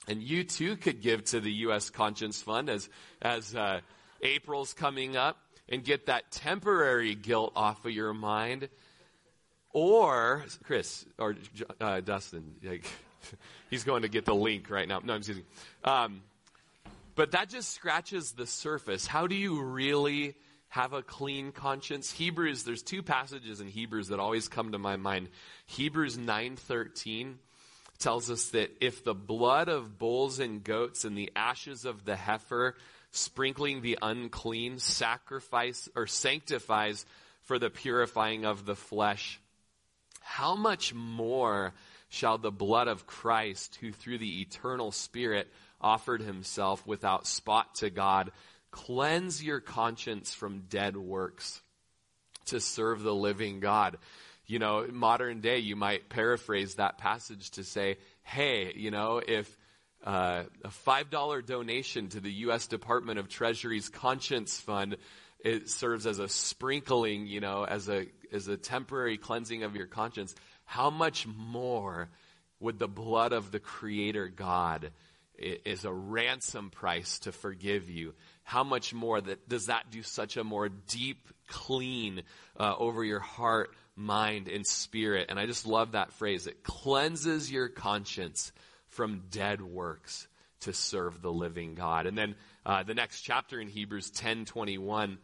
And 0.08 0.24
you 0.24 0.44
too 0.44 0.76
could 0.76 1.02
give 1.02 1.24
to 1.26 1.40
the 1.40 1.52
U.S. 1.52 1.92
Conscience 1.92 2.42
Fund 2.42 2.68
as, 2.68 2.90
as, 3.22 3.56
uh, 3.56 3.82
April's 4.22 4.74
coming 4.74 5.16
up 5.16 5.38
and 5.70 5.84
get 5.84 6.08
that 6.08 6.32
temporary 6.32 7.16
guilt 7.16 7.54
off 7.56 7.86
of 7.86 7.92
your 7.92 8.14
mind. 8.14 8.70
Or, 9.72 10.46
Chris, 10.64 11.06
or 11.20 11.36
uh, 11.80 12.02
Dustin, 12.02 12.56
like, 12.64 12.86
he's 13.70 13.84
going 13.84 14.02
to 14.02 14.10
get 14.10 14.26
the 14.26 14.34
link 14.36 14.70
right 14.70 14.88
now. 14.88 15.00
No, 15.04 15.14
I'm 15.14 15.22
kidding. 15.22 15.44
Um, 15.84 16.22
but 17.16 17.32
that 17.32 17.50
just 17.50 17.74
scratches 17.74 18.32
the 18.32 18.48
surface. 18.48 19.06
How 19.06 19.28
do 19.28 19.36
you 19.36 19.62
really 19.62 20.36
have 20.70 20.94
a 20.94 21.04
clean 21.04 21.52
conscience? 21.52 22.12
Hebrews, 22.12 22.64
there's 22.64 22.82
two 22.82 23.04
passages 23.04 23.62
in 23.62 23.68
Hebrews 23.68 24.08
that 24.08 24.20
always 24.20 24.48
come 24.48 24.72
to 24.72 24.80
my 24.80 24.96
mind. 24.96 25.28
Hebrews 25.66 26.18
9:13 26.18 27.36
tells 28.00 28.32
us 28.32 28.52
that 28.52 28.72
if 28.80 29.04
the 29.04 29.14
blood 29.14 29.68
of 29.68 30.00
bulls 30.00 30.40
and 30.40 30.64
goats 30.64 31.04
and 31.04 31.18
the 31.18 31.30
ashes 31.36 31.84
of 31.84 32.06
the 32.06 32.16
heifer 32.16 32.76
sprinkling 33.12 33.82
the 33.82 33.98
unclean, 34.02 34.80
sacrifice 34.80 35.90
or 35.96 36.08
sanctifies 36.08 37.06
for 37.44 37.60
the 37.60 37.70
purifying 37.70 38.46
of 38.46 38.66
the 38.66 38.76
flesh. 38.76 39.40
How 40.22 40.56
much 40.56 40.94
more 40.94 41.74
shall 42.10 42.38
the 42.38 42.52
blood 42.52 42.88
of 42.88 43.08
Christ, 43.08 43.78
who 43.82 43.92
through 43.92 44.20
the 44.20 44.42
eternal 44.42 44.92
Spirit 44.92 45.48
offered 45.82 46.22
himself 46.22 46.86
without 46.86 47.28
spot 47.28 47.76
to 47.76 47.90
God, 47.90 48.32
cleanse 48.72 49.44
your 49.44 49.60
conscience 49.60 50.34
from 50.34 50.66
dead 50.70 50.96
works 50.98 51.62
to 52.46 52.60
serve 52.60 53.02
the 53.02 53.16
living 53.16 53.60
God? 53.60 53.98
you 54.50 54.58
know, 54.58 54.88
modern 54.92 55.42
day, 55.42 55.60
you 55.60 55.76
might 55.76 56.10
paraphrase 56.10 56.76
that 56.76 56.98
passage 56.98 57.52
to 57.52 57.64
say, 57.64 57.98
hey, 58.24 58.74
you 58.76 58.90
know, 58.90 59.22
if 59.26 59.56
uh, 60.04 60.44
a 60.64 60.70
$5 60.70 61.46
donation 61.46 62.10
to 62.10 62.20
the 62.20 62.32
U.S. 62.32 62.68
Department 62.68 63.20
of 63.20 63.30
Treasury's 63.30 63.90
Conscience 63.90 64.60
Fund 64.60 64.98
it 65.42 65.70
serves 65.70 66.06
as 66.06 66.20
a 66.20 66.28
sprinkling, 66.28 67.26
you 67.28 67.40
know, 67.40 67.64
as 67.64 67.88
a, 67.88 68.08
as 68.34 68.50
a 68.50 68.58
temporary 68.58 69.18
cleansing 69.18 69.64
of 69.64 69.76
your 69.76 69.88
conscience, 69.88 70.36
how 70.66 70.90
much 70.90 71.26
more 71.28 72.10
would 72.60 72.78
the 72.78 72.90
blood 72.90 73.32
of 73.32 73.52
the 73.52 73.60
Creator 73.60 74.28
God 74.28 74.92
is 75.38 75.86
a 75.86 75.94
ransom 75.94 76.70
price 76.70 77.20
to 77.20 77.32
forgive 77.32 77.90
you? 77.90 78.14
How 78.44 78.66
much 78.66 78.94
more 78.94 79.22
that 79.22 79.48
does 79.48 79.68
that 79.68 79.92
do 79.92 80.04
such 80.04 80.36
a 80.36 80.44
more 80.44 80.68
deep 80.68 81.30
clean 81.50 82.24
uh, 82.58 82.76
over 82.78 83.04
your 83.04 83.20
heart, 83.20 83.72
mind, 83.96 84.48
and 84.48 84.66
spirit. 84.66 85.28
And 85.30 85.40
I 85.40 85.46
just 85.46 85.66
love 85.66 85.94
that 85.94 86.14
phrase. 86.14 86.48
It 86.48 86.64
cleanses 86.64 87.52
your 87.52 87.68
conscience 87.68 88.52
from 89.00 89.24
dead 89.32 89.62
works 89.62 90.28
to 90.60 90.74
serve 90.74 91.22
the 91.22 91.32
living 91.32 91.74
God. 91.74 92.06
And 92.06 92.18
then 92.18 92.36
uh, 92.66 92.84
the 92.84 92.94
next 92.94 93.22
chapter 93.22 93.58
in 93.62 93.70
Hebrews 93.70 94.12
10:21 94.12 95.20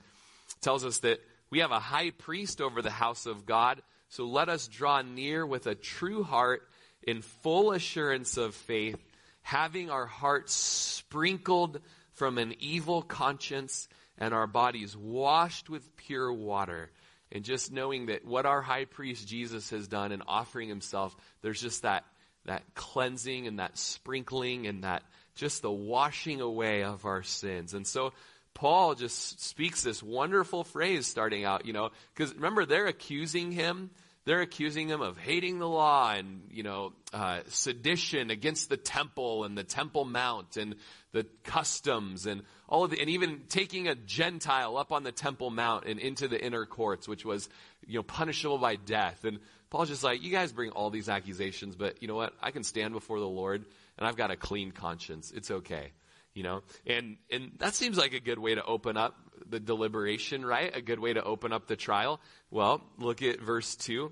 tells 0.62 0.86
us 0.86 1.00
that 1.00 1.20
we 1.50 1.60
have 1.60 1.72
a 1.72 1.79
high 1.82 2.12
priest 2.12 2.62
over 2.62 2.82
the 2.82 2.89
house 2.89 3.25
of 3.25 3.46
God. 3.46 3.82
So 4.08 4.27
let 4.27 4.48
us 4.48 4.70
draw 4.70 5.01
near 5.01 5.46
with 5.46 5.67
a 5.67 5.75
true 5.75 6.24
heart 6.24 6.62
in 7.03 7.22
full 7.22 7.74
assurance 7.74 8.38
of 8.38 8.55
faith, 8.55 9.03
having 9.41 9.89
our 9.89 10.05
hearts 10.05 10.53
sprinkled 10.53 11.82
from 12.13 12.38
an 12.38 12.55
evil 12.62 13.01
conscience 13.01 13.89
and 14.17 14.34
our 14.34 14.48
bodies 14.48 14.96
washed 14.96 15.70
with 15.70 15.98
pure 15.98 16.32
water. 16.32 16.91
And 17.29 17.44
just 17.44 17.74
knowing 17.74 18.05
that 18.05 18.24
what 18.24 18.46
our 18.46 18.62
high 18.62 18.86
priest 18.86 19.27
Jesus 19.27 19.72
has 19.72 19.89
done 19.89 20.13
in 20.13 20.22
offering 20.22 20.70
himself, 20.70 21.13
there's 21.41 21.60
just 21.60 21.82
that, 21.82 22.05
that 22.46 22.64
cleansing 22.75 23.48
and 23.48 23.60
that 23.60 23.78
sprinkling 23.78 24.68
and 24.68 24.84
that 24.84 25.04
just 25.36 25.62
the 25.62 25.72
washing 25.72 26.42
away 26.42 26.84
of 26.84 27.06
our 27.06 27.24
sins. 27.24 27.74
And 27.74 27.86
so 27.86 28.14
Paul 28.54 28.96
just 28.96 29.42
speaks 29.42 29.84
this 29.84 30.02
wonderful 30.02 30.64
phrase 30.64 31.08
starting 31.08 31.44
out, 31.44 31.66
you 31.66 31.74
know, 31.74 31.90
because 32.14 32.34
remember, 32.34 32.66
they're 32.66 32.88
accusing 32.88 33.52
him 33.52 33.90
they're 34.25 34.42
accusing 34.42 34.88
him 34.90 35.02
of 35.02 35.18
hating 35.18 35.60
the 35.60 35.68
law 35.68 36.12
and, 36.12 36.42
you 36.52 36.64
know, 36.64 36.94
uh, 37.14 37.42
sedition 37.48 38.32
against 38.32 38.70
the 38.70 38.78
temple 38.78 39.44
and 39.44 39.56
the 39.56 39.64
Temple 39.64 40.04
Mount 40.04 40.58
and 40.58 40.75
the 41.12 41.28
customs 41.44 42.25
and 42.25 42.42
all 42.68 42.84
of 42.84 42.90
the, 42.90 43.00
and 43.00 43.10
even 43.12 43.44
taking 43.50 43.88
a 43.88 43.94
Gentile 43.94 44.78
up 44.78 44.92
on 44.92 45.04
the 45.04 45.12
Temple 45.12 45.52
Mount 45.52 45.86
and 45.86 46.00
into 46.00 46.28
the 46.28 46.44
inner 46.44 46.66
courts, 46.66 47.08
which 47.08 47.24
was, 47.24 47.48
you 47.86 48.00
know, 48.00 48.04
punishable 48.04 48.58
by 48.58 48.75
death. 48.78 49.24
And 49.25 49.40
Paul's 49.70 49.90
just 49.90 50.04
like, 50.04 50.24
you 50.24 50.32
guys 50.32 50.52
bring 50.52 50.72
all 50.72 50.90
these 50.90 51.10
accusations, 51.10 51.76
but 51.76 52.02
you 52.02 52.08
know 52.08 52.16
what? 52.16 52.34
I 52.42 52.52
can 52.52 52.64
stand 52.64 52.94
before 52.94 53.20
the 53.20 53.28
Lord 53.28 53.66
and 53.98 54.08
I've 54.08 54.16
got 54.16 54.32
a 54.32 54.36
clean 54.36 54.72
conscience. 54.72 55.32
It's 55.36 55.52
okay. 55.52 55.92
You 56.34 56.44
know, 56.44 56.64
and, 56.86 57.18
and 57.32 57.52
that 57.60 57.76
seems 57.76 57.98
like 57.98 58.14
a 58.14 58.20
good 58.20 58.40
way 58.40 58.56
to 58.56 58.64
open 58.64 58.98
up 58.98 59.16
the 59.48 59.60
deliberation, 59.60 60.46
right? 60.46 60.76
A 60.76 60.82
good 60.82 61.00
way 61.00 61.14
to 61.14 61.24
open 61.24 61.54
up 61.54 61.68
the 61.68 61.78
trial. 61.78 62.20
Well, 62.52 62.82
look 62.98 63.22
at 63.22 63.40
verse 63.40 63.76
2. 63.78 64.12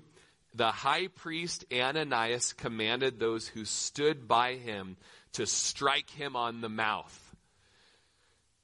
The 0.54 0.70
high 0.70 1.08
priest 1.08 1.66
Ananias 1.72 2.52
commanded 2.52 3.18
those 3.18 3.46
who 3.46 3.64
stood 3.64 4.26
by 4.26 4.54
him 4.54 4.96
to 5.32 5.46
strike 5.46 6.08
him 6.10 6.36
on 6.36 6.60
the 6.60 6.68
mouth. 6.68 7.20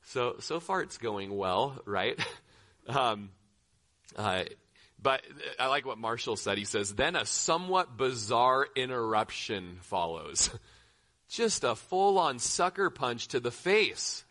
So, 0.05 0.37
so 0.41 0.59
far 0.59 0.81
it's 0.83 0.99
going 0.99 1.37
well, 1.37 1.81
right? 1.85 2.19
Um, 2.89 3.31
uh, 4.17 4.45
but 5.03 5.23
I 5.59 5.69
like 5.69 5.87
what 5.87 5.99
Marshall 5.99 6.37
said. 6.37 6.59
He 6.59 6.65
says, 6.65 6.95
then 6.95 7.17
a 7.17 7.25
somewhat 7.25 7.97
bizarre 7.97 8.67
interruption 8.77 9.79
follows. 9.83 10.51
Just 11.29 11.65
a 11.65 11.75
full 11.75 12.19
on 12.19 12.39
sucker 12.39 12.91
punch 12.91 13.29
to 13.29 13.41
the 13.41 13.51
face. 13.51 14.25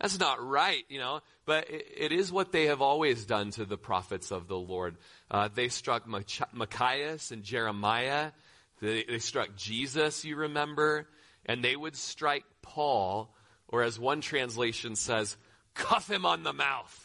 That's 0.00 0.18
not 0.18 0.44
right, 0.44 0.82
you 0.88 0.98
know, 0.98 1.20
but 1.46 1.68
it, 1.70 2.10
is 2.10 2.32
what 2.32 2.50
they 2.50 2.66
have 2.66 2.82
always 2.82 3.24
done 3.24 3.52
to 3.52 3.64
the 3.64 3.78
prophets 3.78 4.32
of 4.32 4.48
the 4.48 4.58
Lord. 4.58 4.96
Uh, 5.30 5.48
they 5.54 5.68
struck 5.68 6.08
Micaiah 6.52 7.18
and 7.30 7.44
Jeremiah. 7.44 8.32
They, 8.80 9.04
they 9.04 9.20
struck 9.20 9.54
Jesus, 9.56 10.24
you 10.24 10.34
remember. 10.34 11.06
And 11.46 11.62
they 11.62 11.76
would 11.76 11.94
strike 11.94 12.44
Paul, 12.62 13.32
or 13.68 13.84
as 13.84 13.98
one 13.98 14.20
translation 14.22 14.96
says, 14.96 15.36
cuff 15.74 16.10
him 16.10 16.26
on 16.26 16.42
the 16.42 16.52
mouth. 16.52 17.01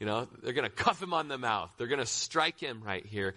You 0.00 0.06
know, 0.06 0.28
they're 0.42 0.52
going 0.52 0.68
to 0.68 0.74
cuff 0.74 1.02
him 1.02 1.12
on 1.12 1.28
the 1.28 1.38
mouth. 1.38 1.70
They're 1.76 1.88
going 1.88 1.98
to 1.98 2.06
strike 2.06 2.60
him 2.60 2.82
right 2.84 3.04
here. 3.04 3.34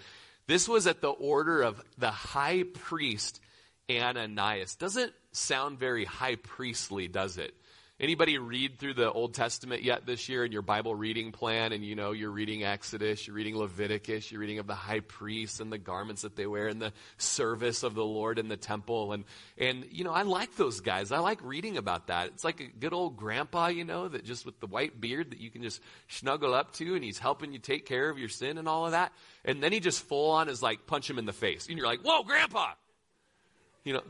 This 0.48 0.68
was 0.68 0.88
at 0.88 1.01
the 1.01 1.10
order 1.10 1.62
of 1.62 1.82
the 1.98 2.12
high 2.12 2.63
priest 2.63 3.39
Ananias. 3.89 4.75
Doesn't 4.75 5.13
sound 5.32 5.80
very 5.80 6.06
high 6.06 6.36
priestly, 6.36 7.08
does 7.08 7.38
it? 7.38 7.56
Anybody 8.01 8.39
read 8.39 8.79
through 8.79 8.96
the 8.96 9.12
Old 9.12 9.36
Testament 9.36 9.84
yet 9.84 10.08
this 10.08 10.27
year 10.27 10.43
in 10.43 10.51
your 10.51 10.63
Bible 10.63 10.96
reading 10.96 11.31
plan? 11.31 11.72
And 11.72 11.86
you 11.86 11.96
know, 11.96 12.13
you're 12.13 12.31
reading 12.31 12.63
Exodus, 12.63 13.27
you're 13.27 13.36
reading 13.36 13.55
Leviticus, 13.55 14.31
you're 14.31 14.41
reading 14.41 14.58
of 14.58 14.65
the 14.65 14.74
high 14.74 15.01
priests 15.01 15.60
and 15.60 15.72
the 15.72 15.77
garments 15.77 16.24
that 16.24 16.36
they 16.36 16.48
wear 16.48 16.67
and 16.67 16.81
the 16.81 16.93
service 17.17 17.84
of 17.84 17.93
the 17.93 18.03
Lord 18.03 18.39
in 18.39 18.48
the 18.48 18.58
temple. 18.58 19.13
And, 19.13 19.24
and, 19.55 19.86
you 19.91 20.03
know, 20.03 20.13
I 20.13 20.24
like 20.24 20.55
those 20.55 20.79
guys. 20.79 21.12
I 21.12 21.20
like 21.20 21.43
reading 21.43 21.77
about 21.77 22.08
that. 22.08 22.29
It's 22.29 22.43
like 22.43 22.60
a 22.60 22.65
good 22.65 22.91
old 22.91 23.17
grandpa, 23.17 23.67
you 23.67 23.86
know, 23.86 24.08
that 24.08 24.25
just 24.25 24.48
with 24.48 24.60
the 24.60 24.65
white 24.65 25.00
beard 25.00 25.29
that 25.29 25.39
you 25.39 25.51
can 25.51 25.62
just 25.62 25.79
snuggle 26.08 26.55
up 26.55 26.74
to 26.77 26.96
and 26.96 27.03
he's 27.03 27.20
helping 27.20 27.53
you 27.53 27.60
take 27.60 27.86
care 27.86 28.10
of 28.10 28.17
your 28.17 28.29
sin 28.29 28.58
and 28.58 28.67
all 28.67 28.88
of 28.88 28.93
that. 28.93 29.13
And 29.46 29.62
then 29.62 29.72
he 29.72 29.79
just 29.79 30.01
full 30.01 30.31
on 30.31 30.50
is 30.50 30.63
like 30.63 30.88
punch 30.88 31.08
him 31.08 31.20
in 31.20 31.25
the 31.25 31.34
face. 31.34 31.67
And 31.67 31.77
you're 31.77 31.86
like, 31.86 32.01
whoa, 32.01 32.24
grandpa! 32.24 32.72
You 33.84 33.93
know, 33.93 34.03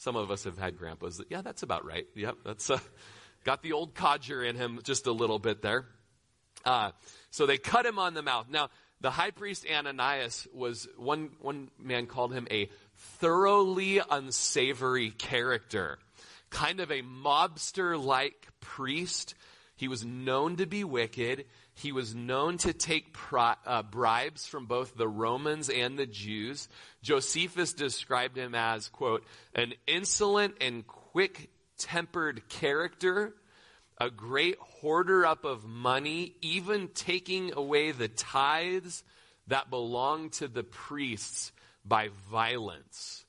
some 0.00 0.16
of 0.16 0.30
us 0.30 0.44
have 0.44 0.56
had 0.56 0.78
grandpas 0.78 1.18
that, 1.18 1.30
yeah, 1.30 1.42
that's 1.42 1.62
about 1.62 1.84
right. 1.84 2.06
Yep, 2.14 2.36
that's 2.42 2.70
uh, 2.70 2.78
got 3.44 3.62
the 3.62 3.72
old 3.72 3.94
codger 3.94 4.42
in 4.42 4.56
him 4.56 4.80
just 4.82 5.06
a 5.06 5.12
little 5.12 5.38
bit 5.38 5.60
there. 5.60 5.84
Uh, 6.64 6.92
so 7.30 7.44
they 7.44 7.58
cut 7.58 7.84
him 7.84 7.98
on 7.98 8.14
the 8.14 8.22
mouth. 8.22 8.46
Now, 8.50 8.70
the 9.02 9.10
high 9.10 9.30
priest 9.30 9.66
Ananias 9.70 10.48
was, 10.54 10.88
one, 10.96 11.30
one 11.40 11.70
man 11.78 12.06
called 12.06 12.32
him 12.32 12.48
a 12.50 12.70
thoroughly 12.96 14.00
unsavory 14.10 15.10
character, 15.10 15.98
kind 16.48 16.80
of 16.80 16.90
a 16.90 17.02
mobster 17.02 18.02
like 18.02 18.48
priest. 18.60 19.34
He 19.76 19.86
was 19.86 20.02
known 20.02 20.56
to 20.56 20.66
be 20.66 20.82
wicked. 20.82 21.44
He 21.80 21.92
was 21.92 22.14
known 22.14 22.58
to 22.58 22.74
take 22.74 23.14
pri- 23.14 23.56
uh, 23.64 23.82
bribes 23.82 24.46
from 24.46 24.66
both 24.66 24.94
the 24.94 25.08
Romans 25.08 25.70
and 25.70 25.98
the 25.98 26.06
Jews. 26.06 26.68
Josephus 27.02 27.72
described 27.72 28.36
him 28.36 28.54
as, 28.54 28.88
quote, 28.88 29.24
an 29.54 29.72
insolent 29.86 30.56
and 30.60 30.86
quick 30.86 31.48
tempered 31.78 32.48
character, 32.50 33.34
a 33.98 34.10
great 34.10 34.58
hoarder 34.58 35.24
up 35.24 35.46
of 35.46 35.64
money, 35.64 36.34
even 36.42 36.88
taking 36.88 37.54
away 37.54 37.92
the 37.92 38.08
tithes 38.08 39.02
that 39.46 39.70
belonged 39.70 40.32
to 40.32 40.48
the 40.48 40.62
priests 40.62 41.50
by 41.82 42.10
violence. 42.30 43.24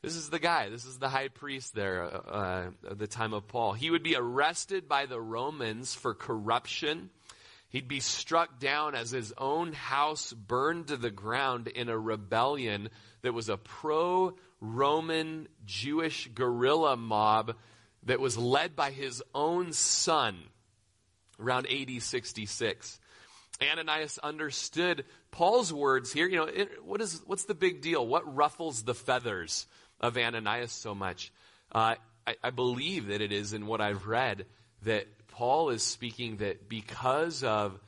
This 0.00 0.14
is 0.14 0.30
the 0.30 0.38
guy. 0.38 0.68
This 0.68 0.84
is 0.84 0.98
the 0.98 1.08
high 1.08 1.28
priest 1.28 1.74
there 1.74 2.04
uh, 2.04 2.18
uh 2.18 2.70
at 2.90 2.98
the 2.98 3.06
time 3.08 3.32
of 3.32 3.48
Paul. 3.48 3.72
He 3.72 3.90
would 3.90 4.02
be 4.02 4.14
arrested 4.14 4.88
by 4.88 5.06
the 5.06 5.20
Romans 5.20 5.94
for 5.94 6.14
corruption 6.14 7.10
He'd 7.74 7.88
be 7.88 7.98
struck 7.98 8.60
down 8.60 8.94
as 8.94 9.10
his 9.10 9.32
own 9.36 9.72
house 9.72 10.32
burned 10.32 10.86
to 10.86 10.96
the 10.96 11.10
ground 11.10 11.66
in 11.66 11.88
a 11.88 11.98
rebellion 11.98 12.88
that 13.22 13.34
was 13.34 13.48
a 13.48 13.56
pro 13.56 14.34
Roman 14.60 15.48
Jewish 15.66 16.28
guerrilla 16.32 16.96
mob 16.96 17.56
that 18.04 18.20
was 18.20 18.38
led 18.38 18.76
by 18.76 18.92
his 18.92 19.24
own 19.34 19.72
son 19.72 20.36
around 21.40 21.66
AD 21.66 22.00
66. 22.00 23.00
Ananias 23.60 24.18
understood 24.18 25.04
Paul's 25.32 25.72
words 25.72 26.12
here. 26.12 26.28
You 26.28 26.36
know, 26.36 26.44
it, 26.44 26.84
what 26.84 27.00
is, 27.00 27.22
what's 27.26 27.46
the 27.46 27.56
big 27.56 27.82
deal? 27.82 28.06
What 28.06 28.36
ruffles 28.36 28.84
the 28.84 28.94
feathers 28.94 29.66
of 30.00 30.16
Ananias 30.16 30.70
so 30.70 30.94
much? 30.94 31.32
Uh, 31.72 31.96
I, 32.24 32.36
I 32.40 32.50
believe 32.50 33.08
that 33.08 33.20
it 33.20 33.32
is 33.32 33.52
in 33.52 33.66
what 33.66 33.80
I've 33.80 34.06
read 34.06 34.46
that 34.84 35.08
Paul 35.34 35.70
is 35.70 35.82
speaking 35.82 36.36
that 36.36 36.68
because 36.68 37.42
of 37.42 37.80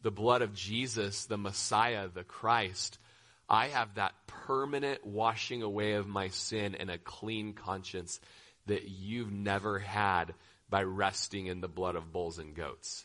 the 0.00 0.10
blood 0.10 0.40
of 0.40 0.54
Jesus, 0.54 1.26
the 1.26 1.36
Messiah, 1.36 2.08
the 2.08 2.24
Christ, 2.24 2.98
I 3.46 3.66
have 3.68 3.96
that 3.96 4.14
permanent 4.26 5.06
washing 5.06 5.62
away 5.62 5.92
of 5.92 6.06
my 6.06 6.28
sin 6.28 6.74
and 6.74 6.90
a 6.90 6.96
clean 6.96 7.52
conscience 7.52 8.20
that 8.66 8.88
you've 8.88 9.30
never 9.30 9.78
had 9.78 10.32
by 10.70 10.82
resting 10.82 11.46
in 11.46 11.60
the 11.60 11.68
blood 11.68 11.94
of 11.94 12.10
bulls 12.10 12.38
and 12.38 12.54
goats. 12.54 13.04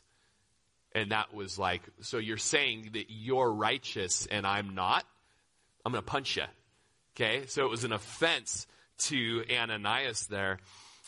And 0.94 1.12
that 1.12 1.34
was 1.34 1.60
like, 1.60 1.82
so 2.00 2.20
you're 2.20 2.38
saying 2.38 2.92
that 2.94 3.08
you're 3.10 3.52
righteous 3.52 4.28
and 4.28 4.48
I'm 4.48 4.76
not? 4.76 5.04
I'm 5.86 5.92
going 5.92 6.04
to 6.04 6.10
punch 6.10 6.38
you. 6.38 6.44
Okay? 7.16 7.48
So 7.48 7.66
it 7.66 7.70
was 7.70 7.84
an 7.84 7.92
offense 7.92 8.66
to 9.00 9.44
Ananias 9.52 10.28
there. 10.28 10.60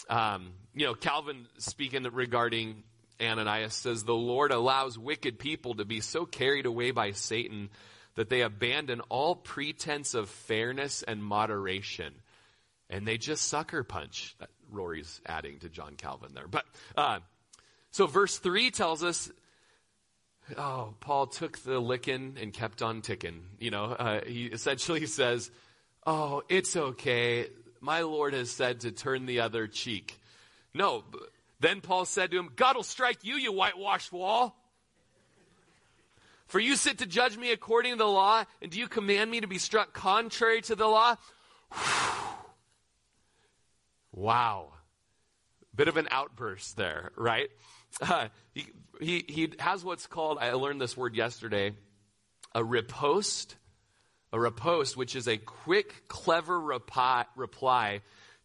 Um, 0.10 0.54
you 0.74 0.86
know, 0.86 0.94
Calvin 0.94 1.48
speaking 1.58 2.04
regarding 2.04 2.84
Ananias 3.22 3.74
says, 3.74 4.04
the 4.04 4.14
Lord 4.14 4.52
allows 4.52 4.98
wicked 4.98 5.40
people 5.40 5.76
to 5.76 5.86
be 5.86 6.02
so 6.02 6.26
carried 6.26 6.66
away 6.66 6.92
by 6.92 7.12
Satan 7.12 7.70
that 8.16 8.30
they 8.30 8.42
abandon 8.42 9.02
all 9.10 9.36
pretense 9.36 10.14
of 10.14 10.30
fairness 10.30 11.04
and 11.04 11.24
moderation. 11.24 12.14
And 12.90 13.08
they 13.08 13.18
just 13.18 13.48
sucker 13.48 13.84
punch. 13.84 14.36
Rory's 14.70 15.22
adding 15.26 15.60
to 15.60 15.70
John 15.70 15.96
Calvin 15.96 16.34
there. 16.34 16.48
But, 16.48 16.66
uh, 16.96 17.20
so 17.92 18.08
verse 18.08 18.38
3 18.38 18.72
tells 18.72 19.04
us 19.04 19.32
oh, 20.58 20.94
Paul 21.00 21.28
took 21.28 21.60
the 21.60 21.80
licking 21.80 22.38
and 22.40 22.54
kept 22.54 22.82
on 22.82 23.02
ticking. 23.02 23.44
You 23.60 23.72
know, 23.72 23.86
uh, 23.86 24.22
he 24.26 24.46
essentially 24.46 25.06
says, 25.06 25.52
oh, 26.06 26.44
it's 26.50 26.76
okay. 26.76 27.48
My 27.82 28.02
Lord 28.02 28.34
has 28.34 28.52
said 28.52 28.82
to 28.82 28.92
turn 28.92 29.26
the 29.26 29.40
other 29.40 29.68
cheek. 29.68 30.20
No. 30.74 31.04
Then 31.60 31.82
Paul 31.82 32.06
said 32.06 32.32
to 32.32 32.38
him, 32.38 32.52
God 32.56 32.76
will 32.76 32.84
strike 32.84 33.24
you, 33.24 33.36
you 33.36 33.52
whitewashed 33.52 34.14
wall. 34.14 34.56
For 36.46 36.60
you 36.60 36.76
sit 36.76 37.00
to 37.00 37.06
judge 37.06 37.38
me 37.38 37.52
according 37.52 37.94
to 37.94 37.98
the 37.98 38.08
law, 38.08 38.44
and 38.62 38.70
do 38.70 38.78
you 38.78 38.88
command 38.88 39.32
me 39.32 39.42
to 39.42 39.48
be 39.48 39.58
struck 39.58 39.94
contrary 39.94 40.62
to 40.64 40.76
the 40.76 40.86
law? 40.86 41.16
wow. 44.12 44.74
Bit 45.74 45.88
of 45.88 45.98
an 45.98 46.08
outburst 46.12 46.78
there, 46.78 47.12
right? 47.16 47.50
Uh, 48.02 48.30
he, 48.54 48.68
he, 49.02 49.26
he 49.28 49.54
has 49.60 49.84
what's 49.84 50.08
called, 50.08 50.38
I 50.40 50.54
learned 50.54 50.80
this 50.80 50.96
word 50.96 51.14
yesterday, 51.14 51.74
a 52.56 52.64
riposte. 52.64 53.58
A 54.34 54.40
riposte, 54.40 54.96
which 54.96 55.16
is 55.16 55.28
a 55.28 55.38
quick, 55.38 56.08
clever 56.08 56.60
reply, 56.60 57.26
reply 57.36 58.02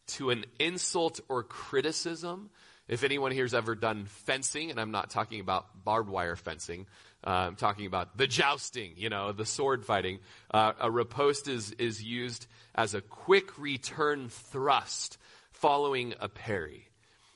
to 0.08 0.30
an 0.30 0.44
insult 0.58 1.20
or 1.28 1.42
criticism. 1.42 2.50
If 2.88 3.02
anyone 3.02 3.32
here's 3.32 3.54
ever 3.54 3.74
done 3.74 4.06
fencing, 4.06 4.70
and 4.70 4.80
I'm 4.80 4.92
not 4.92 5.10
talking 5.10 5.40
about 5.40 5.84
barbed 5.84 6.08
wire 6.08 6.36
fencing, 6.36 6.86
uh, 7.26 7.30
I'm 7.30 7.56
talking 7.56 7.86
about 7.86 8.16
the 8.16 8.26
jousting, 8.26 8.92
you 8.96 9.10
know, 9.10 9.32
the 9.32 9.44
sword 9.44 9.84
fighting. 9.84 10.20
Uh, 10.50 10.72
a 10.80 10.90
riposte 10.90 11.48
is, 11.48 11.72
is 11.72 12.02
used 12.02 12.46
as 12.74 12.94
a 12.94 13.00
quick 13.00 13.58
return 13.58 14.28
thrust 14.28 15.18
following 15.50 16.14
a 16.20 16.28
parry. 16.28 16.88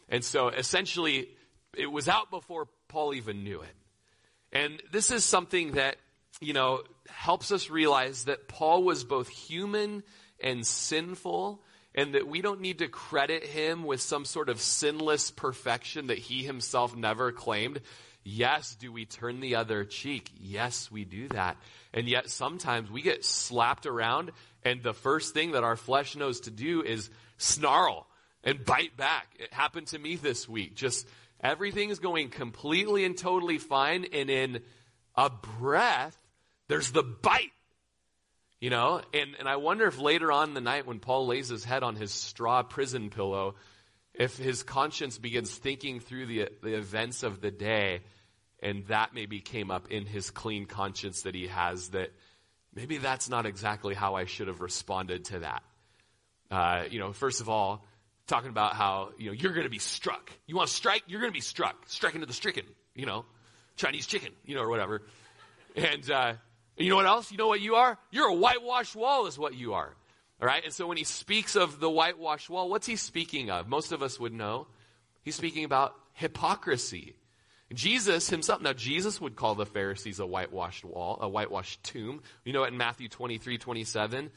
And 0.09 0.25
so 0.25 0.49
essentially, 0.49 1.29
it 1.77 1.91
was 1.91 2.09
out 2.09 2.31
before 2.31 2.69
Paul 2.89 3.15
even 3.15 3.43
knew 3.43 3.63
it. 3.63 3.75
And 4.53 4.83
this 4.93 5.11
is 5.11 5.25
something 5.25 5.73
that, 5.73 5.97
you 6.41 6.53
know, 6.53 6.83
helps 7.09 7.53
us 7.53 7.71
realize 7.71 8.25
that 8.25 8.49
Paul 8.49 8.83
was 8.83 9.05
both 9.05 9.29
human 9.29 10.03
and 10.43 10.67
sinful 10.67 11.63
and 11.95 12.15
that 12.15 12.27
we 12.27 12.41
don't 12.41 12.61
need 12.61 12.79
to 12.79 12.89
credit 12.89 13.45
him 13.45 13.85
with 13.85 14.01
some 14.01 14.25
sort 14.25 14.49
of 14.49 14.61
sinless 14.61 15.31
perfection 15.31 16.07
that 16.07 16.19
he 16.19 16.43
himself 16.43 16.97
never 16.97 17.33
claimed. 17.33 17.81
Yes, 18.23 18.77
do 18.77 18.93
we 18.93 19.07
turn 19.07 19.41
the 19.41 19.57
other 19.57 19.85
cheek? 19.85 20.31
Yes, 20.39 20.91
we 20.91 21.05
do 21.05 21.29
that. 21.29 21.57
And 21.93 22.09
yet 22.09 22.31
sometimes 22.31 22.91
we 22.91 23.03
get 23.03 23.25
slapped 23.25 23.87
around 23.87 24.33
and 24.65 24.83
the 24.83 24.95
first 24.95 25.35
thing 25.35 25.53
that 25.53 25.65
our 25.65 25.77
flesh 25.77 26.17
knows 26.17 26.41
to 26.41 26.51
do 26.51 26.83
is 26.83 27.11
snarl 27.39 28.07
and 28.45 28.65
bite 28.65 28.97
back. 28.97 29.27
It 29.39 29.53
happened 29.53 29.89
to 29.89 29.99
me 29.99 30.17
this 30.17 30.49
week. 30.49 30.75
Just 30.75 31.07
everything 31.41 31.91
is 31.91 31.99
going 31.99 32.29
completely 32.29 33.05
and 33.05 33.17
totally 33.17 33.59
fine 33.59 34.07
and 34.13 34.31
in 34.31 34.63
a 35.17 35.31
breath, 35.31 36.17
there's 36.71 36.91
the 36.93 37.03
bite 37.03 37.53
you 38.61 38.69
know, 38.69 39.01
and, 39.15 39.37
and 39.39 39.49
I 39.49 39.57
wonder 39.57 39.87
if 39.87 39.99
later 39.99 40.31
on 40.31 40.49
in 40.49 40.55
the 40.55 40.61
night 40.61 40.87
when 40.87 40.99
Paul 40.99 41.27
lays 41.27 41.49
his 41.49 41.65
head 41.65 41.83
on 41.83 41.97
his 41.97 42.13
straw 42.13 42.63
prison 42.63 43.09
pillow, 43.09 43.55
if 44.13 44.37
his 44.37 44.63
conscience 44.63 45.17
begins 45.17 45.51
thinking 45.51 45.99
through 45.99 46.27
the, 46.27 46.49
the 46.63 46.77
events 46.77 47.23
of 47.23 47.41
the 47.41 47.51
day, 47.51 48.01
and 48.63 48.87
that 48.89 49.15
maybe 49.15 49.41
came 49.41 49.71
up 49.71 49.91
in 49.91 50.05
his 50.05 50.31
clean 50.31 50.67
conscience 50.67 51.23
that 51.23 51.35
he 51.35 51.47
has, 51.47 51.89
that 51.91 52.13
maybe 52.75 52.99
that's 52.99 53.31
not 53.31 53.47
exactly 53.47 53.95
how 53.95 54.15
I 54.15 54.27
should 54.27 54.49
have 54.49 54.61
responded 54.61 55.25
to 55.27 55.39
that. 55.39 55.63
Uh, 56.51 56.85
you 56.91 56.99
know, 56.99 57.15
first 57.15 57.41
of 57.41 57.49
all, 57.49 57.87
talking 58.27 58.51
about 58.51 58.75
how, 58.75 59.13
you 59.17 59.29
know, 59.29 59.33
you're 59.33 59.55
going 59.55 59.65
to 59.65 59.71
be 59.71 59.79
struck. 59.79 60.31
You 60.47 60.55
want 60.55 60.69
to 60.69 60.75
strike? 60.75 61.05
You're 61.07 61.21
going 61.21 61.33
to 61.33 61.37
be 61.37 61.41
struck. 61.41 61.77
Strike 61.87 62.15
into 62.15 62.27
the 62.27 62.35
stricken, 62.35 62.65
you 62.95 63.07
know, 63.07 63.25
Chinese 63.77 64.07
chicken, 64.07 64.33
you 64.45 64.55
know, 64.55 64.61
or 64.61 64.69
whatever. 64.69 65.01
And, 65.75 66.11
uh, 66.11 66.35
and 66.81 66.87
you 66.87 66.93
know 66.93 66.97
what 66.97 67.05
else? 67.05 67.31
You 67.31 67.37
know 67.37 67.49
what 67.49 67.61
you 67.61 67.75
are? 67.75 67.99
You're 68.11 68.31
a 68.31 68.35
whitewashed 68.35 68.97
wall, 68.97 69.27
is 69.27 69.39
what 69.39 69.55
you 69.55 69.75
are. 69.75 69.95
All 70.41 70.49
right? 70.49 70.65
And 70.65 70.73
so 70.73 70.87
when 70.87 70.97
he 70.97 71.05
speaks 71.05 71.55
of 71.55 71.79
the 71.79 71.91
whitewashed 71.91 72.49
wall, 72.49 72.71
what's 72.71 72.87
he 72.87 72.97
speaking 72.97 73.51
of? 73.51 73.69
Most 73.69 73.93
of 73.93 74.03
us 74.03 74.19
would 74.19 74.33
know. 74.33 74.67
He's 75.23 75.35
speaking 75.35 75.65
about 75.65 75.95
hypocrisy. 76.15 77.17
Jesus 77.75 78.31
himself, 78.31 78.63
now 78.63 78.73
Jesus 78.73 79.21
would 79.21 79.37
call 79.37 79.55
the 79.55 79.67
Pharisees 79.67 80.21
a 80.21 80.27
whitewashed 80.27 80.83
wall, 80.83 81.19
a 81.21 81.29
whitewashed 81.29 81.83
tomb. 81.83 82.23
You 82.47 82.55
know 82.55 82.65
in 82.65 82.79
Matthew 82.79 83.11
23, 83.11 83.59
27, 83.59 84.31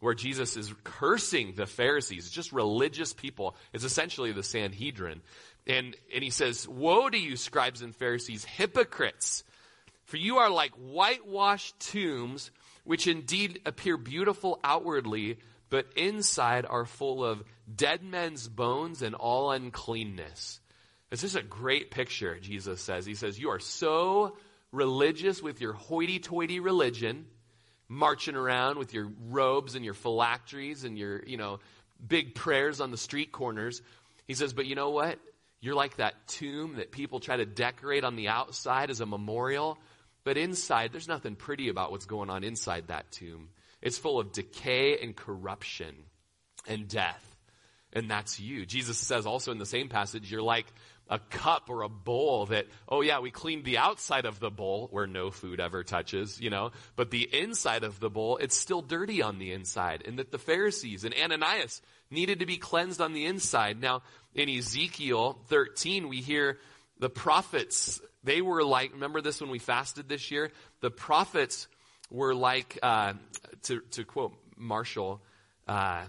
where 0.00 0.14
Jesus 0.14 0.56
is 0.56 0.72
cursing 0.82 1.52
the 1.54 1.66
Pharisees, 1.66 2.30
just 2.30 2.50
religious 2.50 3.12
people. 3.12 3.56
It's 3.74 3.84
essentially 3.84 4.32
the 4.32 4.42
Sanhedrin. 4.42 5.20
And, 5.66 5.94
and 6.14 6.24
he 6.24 6.30
says, 6.30 6.66
Woe 6.66 7.10
to 7.10 7.18
you, 7.18 7.36
scribes 7.36 7.82
and 7.82 7.94
Pharisees, 7.94 8.46
hypocrites! 8.46 9.44
For 10.10 10.16
you 10.16 10.38
are 10.38 10.50
like 10.50 10.72
whitewashed 10.72 11.78
tombs, 11.78 12.50
which 12.82 13.06
indeed 13.06 13.60
appear 13.64 13.96
beautiful 13.96 14.58
outwardly, 14.64 15.38
but 15.68 15.86
inside 15.94 16.66
are 16.66 16.84
full 16.84 17.24
of 17.24 17.44
dead 17.72 18.02
men's 18.02 18.48
bones 18.48 19.02
and 19.02 19.14
all 19.14 19.52
uncleanness. 19.52 20.58
This 21.10 21.22
is 21.22 21.36
a 21.36 21.42
great 21.42 21.92
picture, 21.92 22.40
Jesus 22.40 22.80
says. 22.80 23.06
He 23.06 23.14
says, 23.14 23.38
You 23.38 23.50
are 23.50 23.60
so 23.60 24.36
religious 24.72 25.40
with 25.40 25.60
your 25.60 25.74
hoity 25.74 26.18
toity 26.18 26.58
religion, 26.58 27.26
marching 27.88 28.34
around 28.34 28.78
with 28.78 28.92
your 28.92 29.12
robes 29.28 29.76
and 29.76 29.84
your 29.84 29.94
phylacteries 29.94 30.82
and 30.82 30.98
your, 30.98 31.22
you 31.24 31.36
know, 31.36 31.60
big 32.04 32.34
prayers 32.34 32.80
on 32.80 32.90
the 32.90 32.96
street 32.96 33.30
corners. 33.30 33.80
He 34.26 34.34
says, 34.34 34.54
But 34.54 34.66
you 34.66 34.74
know 34.74 34.90
what? 34.90 35.20
You're 35.60 35.76
like 35.76 35.98
that 35.98 36.26
tomb 36.26 36.76
that 36.78 36.90
people 36.90 37.20
try 37.20 37.36
to 37.36 37.46
decorate 37.46 38.02
on 38.02 38.16
the 38.16 38.26
outside 38.26 38.90
as 38.90 39.00
a 39.00 39.06
memorial, 39.06 39.78
but 40.24 40.36
inside, 40.36 40.92
there's 40.92 41.08
nothing 41.08 41.36
pretty 41.36 41.68
about 41.68 41.90
what's 41.90 42.06
going 42.06 42.30
on 42.30 42.44
inside 42.44 42.88
that 42.88 43.10
tomb. 43.10 43.48
It's 43.80 43.98
full 43.98 44.18
of 44.18 44.32
decay 44.32 44.98
and 44.98 45.16
corruption 45.16 45.94
and 46.66 46.88
death. 46.88 47.26
And 47.92 48.10
that's 48.10 48.38
you. 48.38 48.66
Jesus 48.66 48.98
says 48.98 49.26
also 49.26 49.50
in 49.50 49.58
the 49.58 49.66
same 49.66 49.88
passage, 49.88 50.30
you're 50.30 50.42
like 50.42 50.66
a 51.08 51.18
cup 51.18 51.68
or 51.68 51.82
a 51.82 51.88
bowl 51.88 52.46
that, 52.46 52.66
oh 52.88 53.00
yeah, 53.00 53.18
we 53.18 53.32
cleaned 53.32 53.64
the 53.64 53.78
outside 53.78 54.26
of 54.26 54.38
the 54.38 54.50
bowl 54.50 54.86
where 54.92 55.08
no 55.08 55.30
food 55.30 55.58
ever 55.58 55.82
touches, 55.82 56.40
you 56.40 56.50
know, 56.50 56.70
but 56.94 57.10
the 57.10 57.28
inside 57.32 57.82
of 57.82 57.98
the 57.98 58.08
bowl, 58.08 58.36
it's 58.36 58.56
still 58.56 58.80
dirty 58.80 59.20
on 59.20 59.38
the 59.38 59.52
inside. 59.52 60.04
And 60.06 60.20
that 60.20 60.30
the 60.30 60.38
Pharisees 60.38 61.04
and 61.04 61.14
Ananias 61.20 61.82
needed 62.10 62.40
to 62.40 62.46
be 62.46 62.58
cleansed 62.58 63.00
on 63.00 63.12
the 63.12 63.26
inside. 63.26 63.80
Now, 63.80 64.02
in 64.34 64.48
Ezekiel 64.48 65.40
13, 65.48 66.08
we 66.08 66.18
hear 66.18 66.58
the 67.00 67.10
prophets 67.10 68.00
they 68.22 68.42
were 68.42 68.62
like, 68.62 68.92
remember 68.92 69.20
this 69.20 69.40
when 69.40 69.50
we 69.50 69.58
fasted 69.58 70.08
this 70.08 70.30
year? 70.30 70.52
The 70.80 70.90
prophets 70.90 71.66
were 72.10 72.34
like, 72.34 72.78
uh, 72.82 73.14
to, 73.62 73.80
to 73.92 74.04
quote 74.04 74.34
Marshall, 74.56 75.22
uh, 75.66 76.04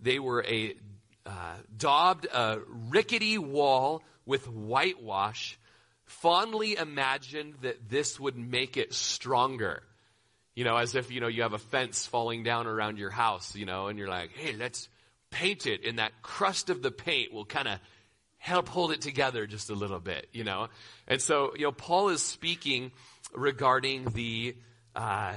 they 0.00 0.18
were 0.18 0.42
a 0.44 0.74
uh, 1.26 1.56
daubed 1.74 2.26
a 2.26 2.58
rickety 2.90 3.38
wall 3.38 4.02
with 4.26 4.48
whitewash, 4.48 5.58
fondly 6.04 6.76
imagined 6.76 7.54
that 7.62 7.88
this 7.88 8.20
would 8.20 8.36
make 8.36 8.76
it 8.76 8.92
stronger. 8.92 9.82
You 10.54 10.64
know, 10.64 10.76
as 10.76 10.94
if, 10.94 11.10
you 11.10 11.20
know, 11.20 11.26
you 11.26 11.42
have 11.42 11.54
a 11.54 11.58
fence 11.58 12.06
falling 12.06 12.42
down 12.42 12.66
around 12.66 12.98
your 12.98 13.10
house, 13.10 13.56
you 13.56 13.64
know, 13.64 13.88
and 13.88 13.98
you're 13.98 14.08
like, 14.08 14.32
hey, 14.34 14.54
let's 14.54 14.88
paint 15.30 15.66
it, 15.66 15.84
and 15.84 15.98
that 15.98 16.12
crust 16.22 16.70
of 16.70 16.82
the 16.82 16.90
paint 16.90 17.32
will 17.32 17.44
kind 17.44 17.68
of 17.68 17.80
help 18.44 18.68
hold 18.68 18.92
it 18.92 19.00
together 19.00 19.46
just 19.46 19.70
a 19.70 19.74
little 19.74 19.98
bit, 19.98 20.28
you 20.30 20.44
know? 20.44 20.68
And 21.08 21.22
so, 21.22 21.54
you 21.56 21.62
know, 21.62 21.72
Paul 21.72 22.10
is 22.10 22.20
speaking 22.20 22.92
regarding 23.34 24.04
the, 24.10 24.54
uh, 24.94 25.32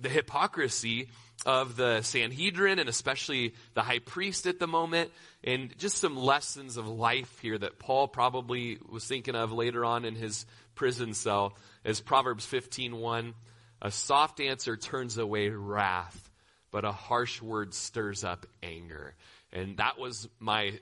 the 0.00 0.08
hypocrisy 0.08 1.08
of 1.44 1.76
the 1.76 2.02
Sanhedrin 2.02 2.80
and 2.80 2.88
especially 2.88 3.54
the 3.74 3.82
high 3.82 4.00
priest 4.00 4.48
at 4.48 4.58
the 4.58 4.66
moment 4.66 5.12
and 5.44 5.72
just 5.78 5.98
some 5.98 6.16
lessons 6.16 6.76
of 6.76 6.88
life 6.88 7.38
here 7.42 7.58
that 7.58 7.78
Paul 7.78 8.08
probably 8.08 8.78
was 8.90 9.06
thinking 9.06 9.36
of 9.36 9.52
later 9.52 9.84
on 9.84 10.04
in 10.04 10.16
his 10.16 10.46
prison 10.74 11.14
cell 11.14 11.56
as 11.84 12.00
Proverbs 12.00 12.44
15:1 12.44 13.34
a 13.80 13.90
soft 13.92 14.40
answer 14.40 14.76
turns 14.76 15.16
away 15.16 15.50
wrath 15.50 16.28
but 16.72 16.84
a 16.84 16.90
harsh 16.90 17.40
word 17.40 17.72
stirs 17.72 18.24
up 18.24 18.46
anger 18.64 19.14
and 19.52 19.76
that 19.76 19.96
was 19.96 20.28
my 20.40 20.72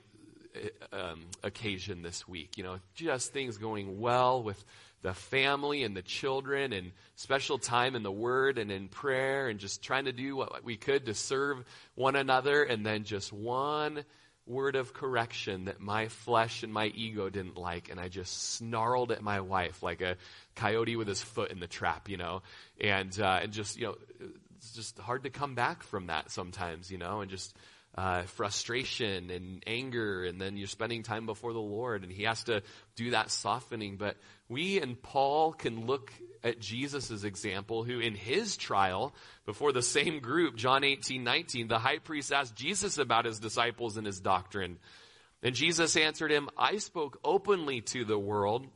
um, 0.91 1.21
occasion 1.43 2.01
this 2.01 2.27
week. 2.27 2.57
You 2.57 2.63
know, 2.63 2.79
just 2.93 3.33
things 3.33 3.57
going 3.57 3.99
well 3.99 4.43
with 4.43 4.63
the 5.01 5.13
family 5.13 5.83
and 5.83 5.95
the 5.95 6.01
children 6.01 6.73
and 6.73 6.91
special 7.15 7.57
time 7.57 7.95
in 7.95 8.03
the 8.03 8.11
Word 8.11 8.57
and 8.57 8.71
in 8.71 8.87
prayer 8.87 9.47
and 9.47 9.59
just 9.59 9.83
trying 9.83 10.05
to 10.05 10.11
do 10.11 10.35
what 10.35 10.63
we 10.63 10.77
could 10.77 11.05
to 11.05 11.13
serve 11.13 11.63
one 11.95 12.15
another. 12.15 12.63
And 12.63 12.85
then 12.85 13.03
just 13.03 13.31
one 13.31 14.03
word 14.47 14.75
of 14.75 14.93
correction 14.93 15.65
that 15.65 15.79
my 15.79 16.07
flesh 16.07 16.63
and 16.63 16.71
my 16.71 16.85
ego 16.87 17.29
didn't 17.29 17.57
like, 17.57 17.89
and 17.89 17.99
I 17.99 18.09
just 18.09 18.53
snarled 18.53 19.11
at 19.11 19.21
my 19.21 19.41
wife 19.41 19.81
like 19.81 20.01
a 20.01 20.17
coyote 20.55 20.95
with 20.95 21.07
his 21.07 21.21
foot 21.21 21.51
in 21.51 21.59
the 21.59 21.67
trap, 21.67 22.09
you 22.09 22.17
know, 22.17 22.43
and 22.79 23.17
uh, 23.19 23.39
and 23.41 23.51
just 23.51 23.77
you 23.77 23.87
know, 23.87 23.95
it's 24.57 24.73
just 24.73 24.99
hard 24.99 25.23
to 25.23 25.29
come 25.29 25.55
back 25.55 25.83
from 25.83 26.07
that 26.07 26.31
sometimes, 26.31 26.91
you 26.91 26.97
know, 26.97 27.21
and 27.21 27.31
just 27.31 27.55
uh, 27.95 28.23
frustration 28.23 29.29
and 29.31 29.63
anger, 29.65 30.25
and 30.25 30.39
then 30.39 30.57
you're 30.57 30.67
spending 30.67 31.03
time 31.03 31.25
before 31.25 31.53
the 31.53 31.59
Lord, 31.59 32.03
and 32.03 32.11
He 32.11 32.23
has 32.23 32.43
to 32.45 32.61
do 32.95 33.11
that 33.11 33.31
softening. 33.31 33.97
But 33.97 34.17
we 34.49 34.81
and 34.81 35.01
Paul 35.01 35.53
can 35.53 35.85
look 35.85 36.11
at 36.45 36.59
Jesus' 36.59 37.23
example, 37.23 37.83
who 37.83 37.99
in 37.99 38.13
his 38.13 38.55
trial 38.55 39.15
before 39.45 39.71
the 39.71 39.81
same 39.81 40.19
group, 40.19 40.55
John 40.55 40.83
18, 40.83 41.23
19, 41.23 41.67
the 41.67 41.79
high 41.79 41.97
priest 41.97 42.31
asked 42.31 42.55
Jesus 42.55 42.99
about 42.99 43.25
his 43.25 43.39
disciples 43.39 43.97
and 43.97 44.05
his 44.05 44.19
doctrine. 44.19 44.77
And 45.41 45.55
Jesus 45.55 45.97
answered 45.97 46.31
him, 46.31 46.49
I 46.55 46.77
spoke 46.77 47.19
openly 47.23 47.81
to 47.81 48.05
the 48.05 48.19
world. 48.19 48.67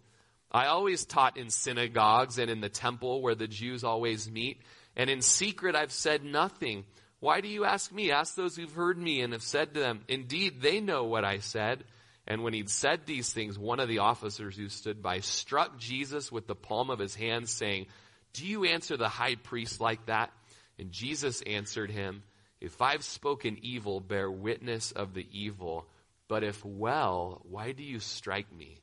I 0.51 0.65
always 0.65 1.05
taught 1.05 1.37
in 1.37 1.51
synagogues 1.51 2.39
and 2.39 2.49
in 2.49 2.59
the 2.59 2.69
temple 2.69 3.21
where 3.21 3.35
the 3.35 3.47
Jews 3.47 3.83
always 3.83 4.29
meet. 4.31 4.61
And 4.95 5.07
in 5.09 5.21
secret 5.21 5.75
I've 5.75 5.91
said 5.91 6.23
nothing. 6.23 6.85
Why 7.19 7.41
do 7.41 7.47
you 7.47 7.65
ask 7.65 7.91
me? 7.91 8.11
Ask 8.11 8.35
those 8.35 8.55
who've 8.55 8.71
heard 8.71 8.97
me 8.97 9.21
and 9.21 9.33
have 9.33 9.43
said 9.43 9.73
to 9.73 9.79
them, 9.79 10.01
Indeed, 10.07 10.61
they 10.61 10.79
know 10.79 11.03
what 11.03 11.25
I 11.25 11.39
said. 11.39 11.83
And 12.25 12.43
when 12.43 12.53
he'd 12.53 12.69
said 12.69 13.05
these 13.05 13.33
things, 13.33 13.57
one 13.57 13.79
of 13.79 13.89
the 13.89 13.99
officers 13.99 14.55
who 14.55 14.69
stood 14.69 15.01
by 15.01 15.19
struck 15.19 15.77
Jesus 15.77 16.31
with 16.31 16.47
the 16.47 16.55
palm 16.55 16.89
of 16.89 16.99
his 16.99 17.15
hand, 17.15 17.49
saying, 17.49 17.87
Do 18.33 18.45
you 18.45 18.65
answer 18.65 18.95
the 18.95 19.09
high 19.09 19.35
priest 19.35 19.81
like 19.81 20.05
that? 20.05 20.31
And 20.77 20.91
Jesus 20.91 21.41
answered 21.41 21.91
him, 21.91 22.23
If 22.61 22.81
I've 22.81 23.03
spoken 23.03 23.57
evil, 23.63 23.99
bear 23.99 24.29
witness 24.31 24.91
of 24.91 25.13
the 25.13 25.27
evil. 25.31 25.87
But 26.27 26.43
if 26.43 26.63
well, 26.63 27.41
why 27.49 27.71
do 27.71 27.83
you 27.83 27.99
strike 27.99 28.53
me? 28.55 28.79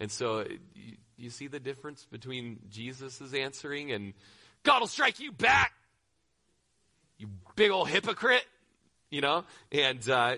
And 0.00 0.10
so 0.10 0.44
you, 0.74 0.96
you 1.16 1.30
see 1.30 1.46
the 1.46 1.60
difference 1.60 2.04
between 2.10 2.58
Jesus' 2.68 3.32
answering 3.32 3.92
and 3.92 4.14
God 4.64 4.80
will 4.80 4.88
strike 4.88 5.20
you 5.20 5.32
back, 5.32 5.72
you 7.18 7.28
big 7.56 7.70
old 7.70 7.88
hypocrite, 7.88 8.44
you 9.10 9.20
know? 9.20 9.44
And 9.72 10.08
uh, 10.08 10.36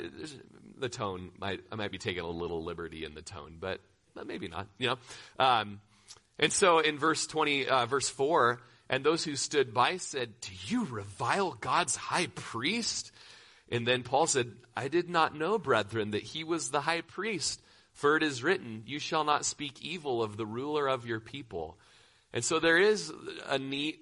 the 0.78 0.88
tone 0.88 1.30
might 1.38 1.60
I 1.70 1.76
might 1.76 1.92
be 1.92 1.98
taking 1.98 2.22
a 2.22 2.28
little 2.28 2.64
liberty 2.64 3.04
in 3.04 3.14
the 3.14 3.22
tone, 3.22 3.56
but, 3.60 3.80
but 4.14 4.26
maybe 4.26 4.48
not. 4.48 4.66
You 4.78 4.88
know, 4.88 4.98
um, 5.38 5.80
and 6.38 6.52
so 6.52 6.78
in 6.78 6.98
verse 6.98 7.26
twenty, 7.26 7.68
uh, 7.68 7.86
verse 7.86 8.08
four, 8.08 8.60
and 8.88 9.04
those 9.04 9.24
who 9.24 9.36
stood 9.36 9.72
by 9.74 9.98
said, 9.98 10.40
"Do 10.40 10.52
you 10.66 10.84
revile 10.86 11.52
God's 11.52 11.96
high 11.96 12.28
priest?" 12.28 13.12
And 13.70 13.86
then 13.86 14.02
Paul 14.02 14.26
said, 14.26 14.52
"I 14.76 14.88
did 14.88 15.08
not 15.08 15.36
know, 15.36 15.58
brethren, 15.58 16.12
that 16.12 16.22
he 16.22 16.44
was 16.44 16.70
the 16.70 16.80
high 16.80 17.02
priest." 17.02 17.60
For 17.92 18.16
it 18.16 18.22
is 18.22 18.42
written, 18.42 18.84
You 18.86 18.98
shall 18.98 19.24
not 19.24 19.44
speak 19.44 19.82
evil 19.82 20.22
of 20.22 20.38
the 20.38 20.46
ruler 20.46 20.88
of 20.88 21.04
your 21.04 21.20
people. 21.20 21.76
And 22.32 22.42
so 22.42 22.58
there 22.58 22.78
is 22.78 23.12
a 23.46 23.58
neat 23.58 23.98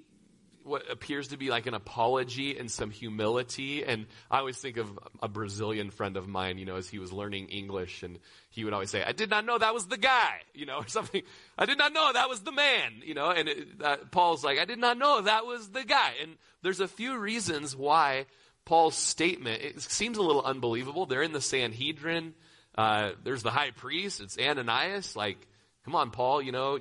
what 0.68 0.90
appears 0.90 1.28
to 1.28 1.37
be 1.37 1.50
like 1.50 1.66
an 1.66 1.74
apology 1.74 2.59
and 2.59 2.70
some 2.70 2.90
humility. 2.90 3.85
And 3.85 4.07
I 4.31 4.38
always 4.38 4.59
think 4.59 4.76
of 4.76 4.98
a 5.22 5.28
Brazilian 5.28 5.90
friend 5.90 6.16
of 6.16 6.28
mine, 6.28 6.59
you 6.59 6.66
know, 6.66 6.76
as 6.76 6.88
he 6.88 6.98
was 6.98 7.12
learning 7.12 7.48
English 7.48 8.02
and 8.02 8.18
he 8.50 8.64
would 8.64 8.72
always 8.72 8.90
say, 8.90 9.02
I 9.02 9.12
did 9.12 9.31
not 9.31 9.44
know 9.44 9.59
that 9.59 9.74
was 9.74 9.87
the 9.87 9.96
guy, 9.96 10.35
you 10.54 10.66
know, 10.66 10.78
or 10.81 10.88
something. 10.88 11.22
I 11.57 11.66
did 11.66 11.78
not 11.78 11.92
know 11.92 12.12
that 12.12 12.28
was 12.28 12.40
the 12.40 12.52
man, 12.52 13.02
you 13.04 13.14
know, 13.14 13.31
and 13.31 13.48
it, 13.48 13.68
uh, 13.83 13.96
Paul's 14.11 14.44
like, 14.44 14.59
I 14.59 14.64
did 14.64 14.78
not 14.78 14.98
know 14.98 15.22
that 15.22 15.46
was 15.46 15.68
the 15.70 15.85
guy. 15.85 16.12
And 16.22 16.37
there's 16.62 16.81
a 16.81 16.88
few 16.88 17.18
reasons 17.18 17.74
why 17.74 18.26
Paul's 18.64 18.96
statement, 18.96 19.62
it 19.62 19.81
seems 19.81 20.18
a 20.18 20.22
little 20.22 20.42
unbelievable. 20.42 21.07
They're 21.07 21.22
in 21.22 21.33
the 21.33 21.40
Sanhedrin. 21.40 22.35
Uh, 22.76 23.12
there's 23.24 23.42
the 23.42 23.50
high 23.50 23.70
priest. 23.70 24.20
It's 24.20 24.38
Ananias. 24.38 25.16
Like, 25.16 25.38
come 25.85 25.94
on, 25.94 26.11
Paul, 26.11 26.42
you 26.42 26.52
know, 26.52 26.78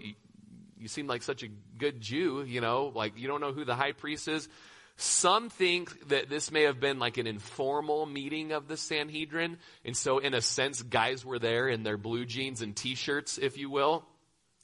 you 0.80 0.88
seem 0.88 1.08
like 1.08 1.24
such 1.24 1.44
a 1.44 1.48
good 1.78 2.02
Jew, 2.02 2.44
you 2.44 2.62
know, 2.62 2.92
like 2.94 3.18
you 3.18 3.28
don't 3.28 3.42
know 3.42 3.54
who 3.54 3.66
the 3.66 3.76
high 3.76 3.94
priest 3.94 4.28
is. 4.28 4.48
Some 5.00 5.50
think 5.50 6.10
that 6.10 6.28
this 6.28 6.52
may 6.52 6.63
have 6.63 6.80
been 6.80 6.98
like 6.98 7.18
an 7.18 7.28
informal 7.28 8.08
meeting 8.08 8.52
of 8.52 8.68
the 8.68 8.78
Sanhedrin. 8.78 9.58
And 9.86 9.96
so, 9.96 10.18
in 10.18 10.34
a 10.34 10.42
sense, 10.42 10.82
guys 10.82 11.24
were 11.24 11.38
there 11.38 11.68
in 11.68 11.84
their 11.84 11.98
blue 11.98 12.26
jeans 12.26 12.62
and 12.62 12.76
t 12.76 12.96
shirts, 12.96 13.38
if 13.38 13.58
you 13.58 13.70
will. 13.70 14.06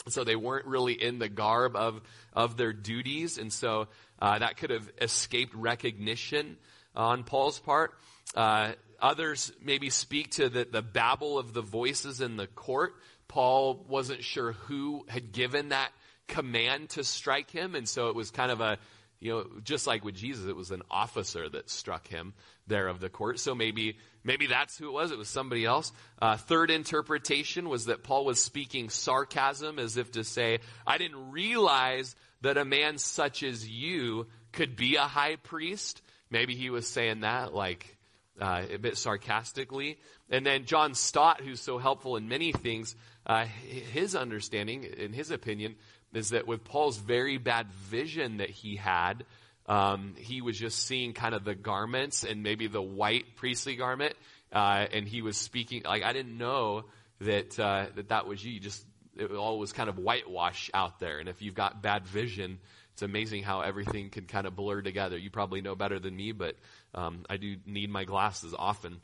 So 0.10 0.24
they 0.24 0.36
weren't 0.36 0.66
really 0.66 0.94
in 0.94 1.20
the 1.20 1.30
garb 1.30 1.76
of, 1.76 2.02
of 2.34 2.58
their 2.58 2.74
duties. 2.74 3.38
And 3.38 3.54
so 3.54 3.88
uh, 4.20 4.40
that 4.40 4.58
could 4.58 4.70
have 4.70 4.90
escaped 5.02 5.54
recognition 5.56 6.58
on 6.96 7.24
Paul's 7.24 7.60
part. 7.60 7.94
Uh, 8.36 8.74
others 9.00 9.52
maybe 9.62 9.90
speak 9.90 10.32
to 10.32 10.50
the, 10.50 10.68
the 10.70 10.82
babble 10.82 11.38
of 11.38 11.54
the 11.54 11.62
voices 11.62 12.22
in 12.22 12.38
the 12.38 12.48
court. 12.48 12.94
Paul 13.28 13.86
wasn't 13.88 14.24
sure 14.24 14.54
who 14.54 15.06
had 15.08 15.32
given 15.32 15.70
that 15.70 15.92
command 16.28 16.90
to 16.92 17.04
strike 17.04 17.52
him. 17.52 17.76
And 17.76 17.88
so 17.88 18.10
it 18.10 18.16
was 18.16 18.32
kind 18.32 18.52
of 18.52 18.62
a, 18.62 18.78
you 19.20 19.32
know, 19.32 19.46
just 19.64 19.88
like 19.88 20.04
with 20.04 20.16
Jesus, 20.16 20.46
it 20.48 20.56
was 20.56 20.72
an 20.72 20.82
officer 20.92 21.48
that 21.50 21.70
struck 21.70 22.08
him 22.08 22.34
there 22.68 22.88
of 22.88 23.00
the 23.00 23.10
court. 23.10 23.40
So 23.40 23.56
maybe, 23.56 23.98
maybe 24.24 24.48
that's 24.48 24.78
who 24.78 24.88
it 24.88 24.92
was. 24.92 25.12
It 25.12 25.18
was 25.18 25.30
somebody 25.30 25.66
else. 25.66 25.92
Uh, 26.22 26.38
third 26.38 26.72
interpretation 26.72 27.70
was 27.70 27.86
that 27.86 28.04
Paul 28.04 28.26
was 28.26 28.44
speaking 28.44 28.90
sarcasm 28.90 29.80
as 29.80 29.98
if 29.98 30.12
to 30.14 30.24
say, 30.24 30.60
I 30.86 30.98
didn't 30.98 31.32
realize 31.32 32.16
that 32.42 32.58
a 32.58 32.66
man 32.66 32.98
such 32.98 33.44
as 33.44 33.68
you 33.68 34.28
could 34.52 34.76
be 34.76 34.98
a 34.98 35.02
high 35.02 35.38
priest. 35.38 36.02
Maybe 36.30 36.56
he 36.56 36.70
was 36.70 36.88
saying 36.88 37.22
that 37.22 37.54
like, 37.54 37.98
uh, 38.42 38.64
a 38.74 38.78
bit 38.78 38.98
sarcastically. 38.98 40.00
And 40.30 40.46
then 40.46 40.66
John 40.66 40.96
Stott, 40.96 41.42
who's 41.42 41.62
so 41.62 41.78
helpful 41.78 42.18
in 42.18 42.28
many 42.28 42.52
things, 42.52 42.96
uh, 43.26 43.46
his 43.46 44.16
understanding, 44.16 44.84
in 44.84 45.14
his 45.14 45.32
opinion, 45.32 45.76
is 46.14 46.30
that 46.30 46.48
with 46.48 46.64
Paul's 46.64 46.98
very 46.98 47.38
bad 47.38 47.72
vision 47.72 48.38
that 48.38 48.50
he 48.50 48.76
had, 48.76 49.26
um, 49.68 50.16
he 50.18 50.42
was 50.42 50.58
just 50.58 50.86
seeing 50.86 51.14
kind 51.14 51.34
of 51.34 51.44
the 51.44 51.56
garments 51.56 52.24
and 52.24 52.44
maybe 52.44 52.68
the 52.68 52.82
white 52.82 53.36
priestly 53.36 53.76
garment, 53.76 54.16
uh, 54.52 54.86
and 54.92 55.08
he 55.08 55.22
was 55.22 55.38
speaking 55.38 55.84
like 55.86 56.04
I 56.04 56.14
didn't 56.14 56.38
know 56.38 56.86
that 57.22 57.60
uh, 57.60 57.88
that 57.96 58.10
that 58.10 58.28
was 58.28 58.44
you. 58.44 58.54
you. 58.54 58.60
Just 58.60 58.86
it 59.16 59.32
all 59.32 59.60
was 59.60 59.72
kind 59.72 59.90
of 59.90 60.00
whitewash 60.00 60.72
out 60.74 61.00
there, 61.00 61.20
and 61.20 61.30
if 61.30 61.42
you've 61.42 61.56
got 61.56 61.82
bad 61.82 62.06
vision, 62.08 62.60
it's 62.94 63.04
amazing 63.04 63.44
how 63.44 63.62
everything 63.62 64.10
can 64.10 64.26
kind 64.26 64.48
of 64.48 64.56
blur 64.56 64.82
together. 64.82 65.18
You 65.18 65.30
probably 65.30 65.62
know 65.62 65.76
better 65.76 66.00
than 66.00 66.16
me, 66.16 66.32
but 66.32 66.56
um, 66.94 67.24
I 67.30 67.38
do 67.38 67.56
need 67.66 67.90
my 67.90 68.04
glasses 68.04 68.54
often. 68.58 69.02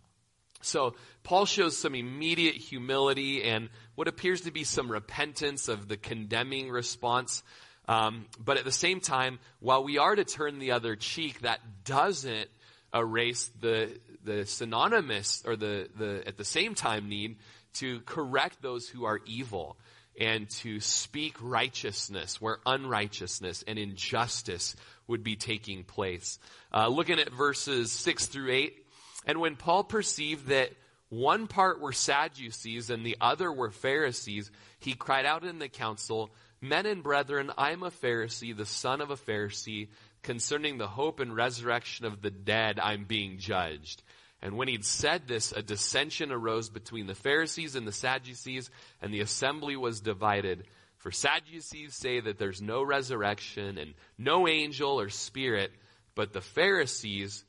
So 0.62 0.95
Paul 1.24 1.45
shows 1.45 1.78
some 1.78 1.95
immediate 1.95 2.56
humility 2.56 3.43
and 3.43 3.69
what 3.95 4.08
appears 4.08 4.41
to 4.41 4.52
be 4.52 4.63
some 4.63 4.91
repentance 4.91 5.67
of 5.67 5.88
the 5.88 5.98
condemning 5.98 6.69
response. 6.69 7.43
Um, 7.88 8.26
but 8.43 8.58
at 8.58 8.65
the 8.65 8.72
same 8.72 9.00
time, 9.00 9.39
while 9.60 9.84
we 9.84 9.98
are 9.98 10.15
to 10.15 10.24
turn 10.24 10.60
the 10.60 10.72
other 10.72 10.95
cheek, 10.95 11.41
that 11.41 11.60
doesn't 11.86 12.50
erase 12.93 13.52
the 13.60 14.00
the 14.24 14.45
synonymous 14.45 15.43
or 15.45 15.56
the 15.56 15.89
the 15.98 16.24
at 16.28 16.38
the 16.38 16.45
same 16.45 16.76
time 16.76 17.08
need 17.08 17.38
to 17.74 18.02
correct 18.02 18.62
those 18.62 18.88
who 18.88 19.06
are 19.06 19.19
evil 19.26 19.78
and 20.19 20.50
to 20.50 20.80
speak 20.80 21.36
righteousness 21.41 22.41
where 22.41 22.58
unrighteousness 22.65 23.63
and 23.67 23.80
injustice 23.80 24.76
would 25.08 25.24
be 25.24 25.36
taking 25.36 25.84
place. 25.84 26.39
Uh, 26.74 26.88
looking 26.88 27.19
at 27.19 27.32
verses 27.32 27.91
six 27.91 28.26
through 28.28 28.52
eight. 28.52 28.86
And 29.30 29.39
when 29.39 29.58
Paul 29.58 29.84
perceived 29.84 30.48
that 30.48 30.72
one 31.10 31.46
part 31.46 31.80
were 31.80 31.94
Sadducees 31.94 32.89
and 32.89 33.06
the 33.06 33.15
other 33.22 33.54
were 33.54 33.70
Pharisees, 33.70 34.50
he 34.80 34.96
cried 34.96 35.28
out 35.28 35.44
in 35.44 35.60
the 35.60 35.70
council, 35.70 36.32
Men 36.62 36.88
and 36.88 37.04
brethren, 37.04 37.52
I 37.56 37.70
am 37.70 37.84
a 37.84 37.92
Pharisee, 37.92 38.58
the 38.58 38.65
son 38.65 39.02
of 39.02 39.12
a 39.12 39.15
Pharisee. 39.15 39.89
Concerning 40.24 40.80
the 40.80 40.88
hope 40.88 41.20
and 41.20 41.36
resurrection 41.36 42.08
of 42.08 42.24
the 42.24 42.32
dead, 42.32 42.80
I'm 42.82 43.04
being 43.04 43.38
judged. 43.38 44.02
And 44.42 44.58
when 44.58 44.68
he'd 44.68 44.84
said 44.84 45.28
this, 45.28 45.52
a 45.52 45.62
dissension 45.62 46.32
arose 46.32 46.72
between 46.72 47.06
the 47.06 47.13
Pharisees 47.13 47.76
and 47.76 47.86
the 47.86 47.92
Sadducees, 47.92 48.72
and 49.00 49.13
the 49.13 49.22
assembly 49.22 49.76
was 49.76 50.02
divided. 50.02 50.63
For 50.98 51.12
Sadducees 51.12 51.94
say 51.94 52.20
that 52.20 52.39
there's 52.39 52.63
no 52.63 52.82
resurrection 52.82 53.78
and 53.78 53.94
no 54.18 54.48
angel 54.48 55.00
or 55.00 55.10
spirit, 55.10 55.72
but 56.15 56.34
the 56.34 56.42
Pharisees 56.42 57.46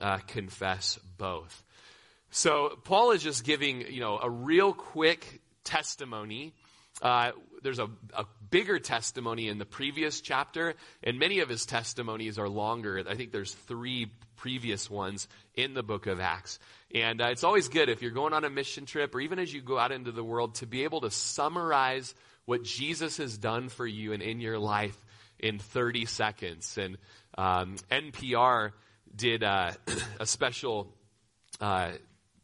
uh, 0.00 0.18
confess 0.26 0.98
both. 1.18 1.64
So 2.30 2.78
Paul 2.84 3.10
is 3.12 3.22
just 3.22 3.44
giving, 3.44 3.92
you 3.92 4.00
know, 4.00 4.18
a 4.22 4.30
real 4.30 4.72
quick 4.72 5.40
testimony. 5.64 6.54
Uh, 7.02 7.32
there's 7.62 7.78
a, 7.78 7.88
a, 8.14 8.24
bigger 8.50 8.78
testimony 8.80 9.46
in 9.46 9.58
the 9.58 9.64
previous 9.64 10.20
chapter, 10.20 10.74
and 11.04 11.18
many 11.18 11.38
of 11.38 11.48
his 11.48 11.66
testimonies 11.66 12.36
are 12.38 12.48
longer. 12.48 13.04
I 13.08 13.14
think 13.14 13.30
there's 13.30 13.52
three 13.52 14.10
previous 14.36 14.90
ones 14.90 15.28
in 15.54 15.74
the 15.74 15.82
book 15.82 16.06
of 16.06 16.18
Acts. 16.18 16.58
And 16.94 17.20
uh, 17.20 17.26
it's 17.26 17.44
always 17.44 17.68
good 17.68 17.88
if 17.88 18.02
you're 18.02 18.10
going 18.10 18.32
on 18.32 18.44
a 18.44 18.50
mission 18.50 18.86
trip 18.86 19.14
or 19.14 19.20
even 19.20 19.38
as 19.38 19.52
you 19.52 19.60
go 19.60 19.78
out 19.78 19.92
into 19.92 20.10
the 20.10 20.24
world 20.24 20.56
to 20.56 20.66
be 20.66 20.84
able 20.84 21.02
to 21.02 21.10
summarize 21.10 22.14
what 22.44 22.64
Jesus 22.64 23.18
has 23.18 23.38
done 23.38 23.68
for 23.68 23.86
you 23.86 24.12
and 24.12 24.22
in 24.22 24.40
your 24.40 24.58
life 24.58 24.96
in 25.38 25.58
30 25.58 26.06
seconds. 26.06 26.76
And 26.76 26.98
um, 27.38 27.76
NPR 27.90 28.72
did 29.14 29.42
uh, 29.42 29.72
a 30.20 30.26
special 30.26 30.94
uh, 31.60 31.92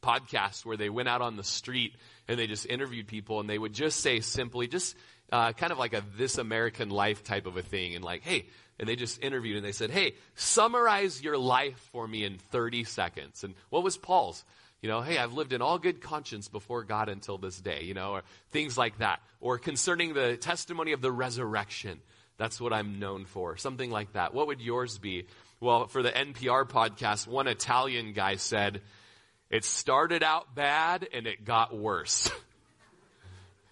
podcast 0.03 0.65
where 0.65 0.77
they 0.77 0.91
went 0.91 1.09
out 1.09 1.23
on 1.23 1.37
the 1.37 1.45
street 1.45 1.95
and 2.29 2.39
they 2.39 2.47
just 2.47 2.67
interviewed 2.67 3.07
people 3.07 3.41
and 3.41 3.49
they 3.49 3.59
would 3.59 3.73
just 3.73 4.01
say 4.01 4.21
simply, 4.21 4.69
just 4.69 4.97
uh, 5.33 5.53
kind 5.53 5.73
of 5.73 5.79
like 5.79 5.95
a 5.95 6.03
This 6.17 6.39
American 6.39 6.91
Life 6.91 7.25
type 7.25 7.47
of 7.47 7.57
a 7.57 7.63
thing, 7.63 7.95
and 7.95 8.05
like, 8.05 8.23
hey, 8.23 8.47
and 8.79 8.89
they 8.89 8.97
just 8.97 9.23
interviewed 9.23 9.57
and 9.57 9.65
they 9.65 9.73
said, 9.73 9.91
hey, 9.91 10.15
summarize 10.35 11.23
your 11.23 11.39
life 11.39 11.79
for 11.93 12.07
me 12.07 12.25
in 12.25 12.39
30 12.39 12.85
seconds. 12.85 13.43
And 13.43 13.55
what 13.71 13.83
was 13.83 13.97
Paul's? 13.97 14.45
You 14.83 14.91
know, 14.91 15.01
hey, 15.01 15.19
I've 15.19 15.33
lived 15.33 15.53
in 15.53 15.63
all 15.63 15.79
good 15.79 16.01
conscience 16.01 16.49
before 16.49 16.85
God 16.85 17.09
until 17.09 17.39
this 17.39 17.59
day, 17.59 17.83
you 17.83 17.95
know, 17.95 18.13
or 18.13 18.23
things 18.51 18.77
like 18.77 18.99
that. 18.99 19.21
Or 19.41 19.59
concerning 19.59 20.13
the 20.13 20.37
testimony 20.37 20.93
of 20.93 21.01
the 21.01 21.11
resurrection. 21.11 22.01
That's 22.39 22.61
what 22.61 22.75
I'm 22.75 22.99
known 22.99 23.25
for. 23.25 23.57
Something 23.57 23.91
like 23.91 24.13
that. 24.13 24.35
What 24.35 24.49
would 24.49 24.61
yours 24.61 24.99
be? 24.99 25.27
Well, 25.59 25.87
for 25.87 26.03
the 26.03 26.11
NPR 26.11 26.69
podcast, 26.69 27.27
one 27.27 27.47
Italian 27.47 28.13
guy 28.13 28.37
said, 28.37 28.83
it 29.49 29.65
started 29.65 30.23
out 30.23 30.55
bad 30.55 31.09
and 31.15 31.27
it 31.27 31.45
got 31.45 31.75
worse. 31.75 32.31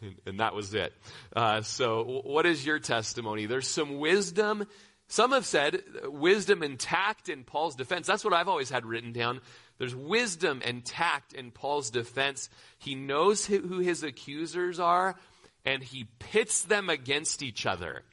and, 0.26 0.40
that 0.40 0.54
was 0.54 0.72
it. 0.74 0.94
Uh, 1.36 1.60
so, 1.60 2.22
what 2.24 2.46
is 2.46 2.64
your 2.64 2.78
testimony? 2.78 3.44
There's 3.44 3.68
some 3.68 3.98
wisdom. 3.98 4.66
Some 5.08 5.32
have 5.32 5.44
said 5.44 5.82
wisdom 6.04 6.62
and 6.62 6.78
tact 6.78 7.28
in 7.28 7.44
Paul's 7.44 7.76
defense. 7.76 8.06
That's 8.06 8.24
what 8.24 8.32
I've 8.32 8.48
always 8.48 8.70
had 8.70 8.86
written 8.86 9.12
down. 9.12 9.42
There's 9.76 9.94
wisdom 9.94 10.62
and 10.64 10.84
tact 10.84 11.34
in 11.34 11.50
Paul's 11.50 11.90
defense. 11.90 12.48
He 12.78 12.94
knows 12.94 13.44
who 13.44 13.80
his 13.80 14.02
accusers 14.02 14.80
are, 14.80 15.16
and 15.66 15.82
he 15.82 16.06
pits 16.18 16.62
them 16.62 16.88
against 16.88 17.42
each 17.42 17.66
other. 17.66 18.04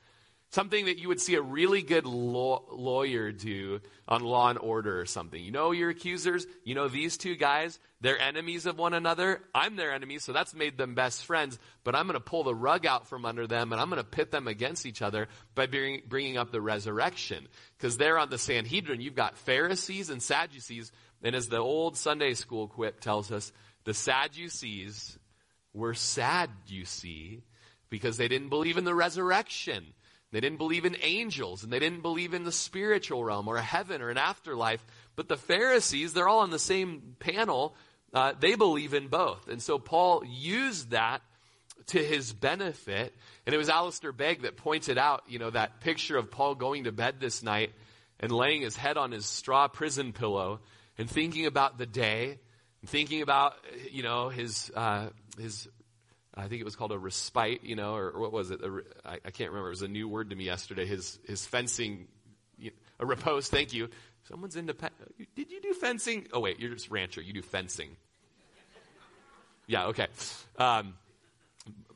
Something 0.51 0.85
that 0.85 0.99
you 0.99 1.07
would 1.07 1.21
see 1.21 1.35
a 1.35 1.41
really 1.41 1.81
good 1.81 2.05
law, 2.05 2.63
lawyer 2.69 3.31
do 3.31 3.79
on 4.05 4.21
Law 4.21 4.49
and 4.49 4.59
Order 4.59 4.99
or 4.99 5.05
something. 5.05 5.41
You 5.41 5.51
know 5.51 5.71
your 5.71 5.89
accusers, 5.89 6.45
you 6.65 6.75
know 6.75 6.89
these 6.89 7.15
two 7.15 7.37
guys, 7.37 7.79
they're 8.01 8.19
enemies 8.19 8.65
of 8.65 8.77
one 8.77 8.93
another. 8.93 9.41
I'm 9.55 9.77
their 9.77 9.93
enemy, 9.93 10.17
so 10.17 10.33
that's 10.33 10.53
made 10.53 10.77
them 10.77 10.93
best 10.93 11.25
friends. 11.25 11.57
But 11.85 11.95
I'm 11.95 12.05
going 12.05 12.15
to 12.15 12.19
pull 12.19 12.43
the 12.43 12.53
rug 12.53 12.85
out 12.85 13.07
from 13.07 13.23
under 13.25 13.47
them 13.47 13.71
and 13.71 13.79
I'm 13.79 13.89
going 13.89 14.01
to 14.01 14.09
pit 14.09 14.31
them 14.31 14.49
against 14.49 14.85
each 14.85 15.01
other 15.01 15.29
by 15.55 15.67
bring, 15.67 16.01
bringing 16.05 16.35
up 16.35 16.51
the 16.51 16.59
resurrection. 16.59 17.47
Because 17.77 17.95
there 17.95 18.17
on 18.17 18.29
the 18.29 18.37
Sanhedrin, 18.37 18.99
you've 18.99 19.15
got 19.15 19.37
Pharisees 19.37 20.09
and 20.09 20.21
Sadducees. 20.21 20.91
And 21.23 21.33
as 21.33 21.47
the 21.47 21.59
old 21.59 21.95
Sunday 21.95 22.33
school 22.33 22.67
quip 22.67 22.99
tells 22.99 23.31
us, 23.31 23.53
the 23.85 23.93
Sadducees 23.93 25.17
were 25.73 25.93
sad, 25.93 26.49
you 26.67 26.83
see, 26.83 27.43
because 27.89 28.17
they 28.17 28.27
didn't 28.27 28.49
believe 28.49 28.77
in 28.77 28.83
the 28.83 28.95
resurrection. 28.95 29.93
They 30.31 30.39
didn't 30.39 30.59
believe 30.59 30.85
in 30.85 30.95
angels 31.01 31.63
and 31.63 31.71
they 31.71 31.79
didn't 31.79 32.01
believe 32.01 32.33
in 32.33 32.43
the 32.43 32.51
spiritual 32.51 33.23
realm 33.23 33.47
or 33.47 33.57
a 33.57 33.61
heaven 33.61 34.01
or 34.01 34.09
an 34.09 34.17
afterlife. 34.17 34.85
But 35.15 35.27
the 35.27 35.37
Pharisees, 35.37 36.13
they're 36.13 36.27
all 36.27 36.39
on 36.39 36.51
the 36.51 36.59
same 36.59 37.15
panel. 37.19 37.75
Uh, 38.13 38.33
they 38.39 38.55
believe 38.55 38.93
in 38.93 39.07
both. 39.07 39.47
And 39.49 39.61
so 39.61 39.77
Paul 39.77 40.23
used 40.25 40.91
that 40.91 41.21
to 41.87 42.03
his 42.03 42.31
benefit. 42.31 43.13
And 43.45 43.53
it 43.53 43.57
was 43.57 43.69
Alistair 43.69 44.13
Begg 44.13 44.43
that 44.43 44.55
pointed 44.55 44.97
out, 44.97 45.23
you 45.27 45.39
know, 45.39 45.49
that 45.49 45.81
picture 45.81 46.17
of 46.17 46.31
Paul 46.31 46.55
going 46.55 46.85
to 46.85 46.91
bed 46.91 47.19
this 47.19 47.43
night 47.43 47.73
and 48.19 48.31
laying 48.31 48.61
his 48.61 48.77
head 48.77 48.97
on 48.97 49.11
his 49.11 49.25
straw 49.25 49.67
prison 49.67 50.13
pillow 50.13 50.61
and 50.97 51.09
thinking 51.09 51.45
about 51.45 51.77
the 51.77 51.85
day 51.85 52.39
and 52.81 52.89
thinking 52.89 53.21
about, 53.21 53.55
you 53.91 54.03
know, 54.03 54.29
his, 54.29 54.71
uh, 54.75 55.09
his 55.37 55.67
I 56.35 56.47
think 56.47 56.61
it 56.61 56.65
was 56.65 56.75
called 56.75 56.91
a 56.93 56.97
respite, 56.97 57.63
you 57.63 57.75
know, 57.75 57.95
or, 57.95 58.09
or 58.11 58.21
what 58.21 58.31
was 58.31 58.51
it? 58.51 58.61
I, 59.05 59.17
can't 59.31 59.49
remember. 59.49 59.67
It 59.67 59.71
was 59.71 59.81
a 59.81 59.87
new 59.87 60.07
word 60.07 60.29
to 60.29 60.35
me 60.35 60.45
yesterday. 60.45 60.85
His 60.85 61.19
his 61.27 61.45
fencing, 61.45 62.07
a 62.99 63.05
repose. 63.05 63.49
Thank 63.49 63.73
you. 63.73 63.89
Someone's 64.29 64.55
independent. 64.55 65.13
Did 65.35 65.51
you 65.51 65.61
do 65.61 65.73
fencing? 65.73 66.27
Oh 66.31 66.39
wait, 66.39 66.59
you're 66.59 66.73
just 66.73 66.89
rancher. 66.89 67.21
You 67.21 67.33
do 67.33 67.41
fencing. 67.41 67.97
Yeah, 69.67 69.87
okay. 69.87 70.07
Um, 70.57 70.93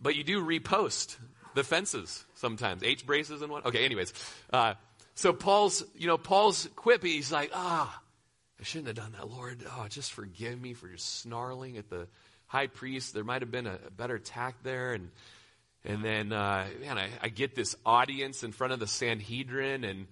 but 0.02 0.16
you 0.16 0.24
do 0.24 0.46
repost 0.46 1.18
the 1.56 1.64
fences 1.64 2.26
sometimes, 2.36 2.84
H 2.84 3.06
braces 3.06 3.42
and 3.42 3.52
what. 3.52 3.66
Okay, 3.66 3.86
anyways, 3.86 4.14
uh, 4.52 4.74
so 5.16 5.34
Paul's, 5.34 5.84
you 5.96 6.08
know, 6.08 6.18
Paul's 6.18 6.68
quip. 6.76 7.04
He's 7.04 7.32
like, 7.32 7.52
ah, 7.54 8.02
I 8.60 8.64
shouldn't 8.64 8.88
have 8.88 8.98
done 8.98 9.14
that, 9.14 9.30
Lord. 9.30 9.64
Oh, 9.78 9.88
just 9.90 10.14
forgive 10.14 10.62
me 10.62 10.74
for 10.74 10.88
just 10.88 11.22
snarling 11.22 11.78
at 11.78 11.90
the 11.90 12.08
high 12.56 12.68
priest. 12.68 13.14
There 13.14 13.26
might 13.26 13.42
have 13.42 13.52
been 13.52 13.68
a, 13.68 13.78
a 13.88 13.92
better 13.92 14.18
tact 14.18 14.64
there. 14.64 14.94
And, 14.94 15.10
and 15.84 16.04
then, 16.04 16.32
uh, 16.32 16.66
man, 16.80 16.98
I, 16.98 17.10
I 17.22 17.28
get 17.28 17.54
this 17.54 17.76
audience 17.86 18.44
in 18.44 18.54
front 18.54 18.72
of 18.72 18.80
the 18.80 18.88
Sanhedrin, 18.88 19.84
and 19.84 20.08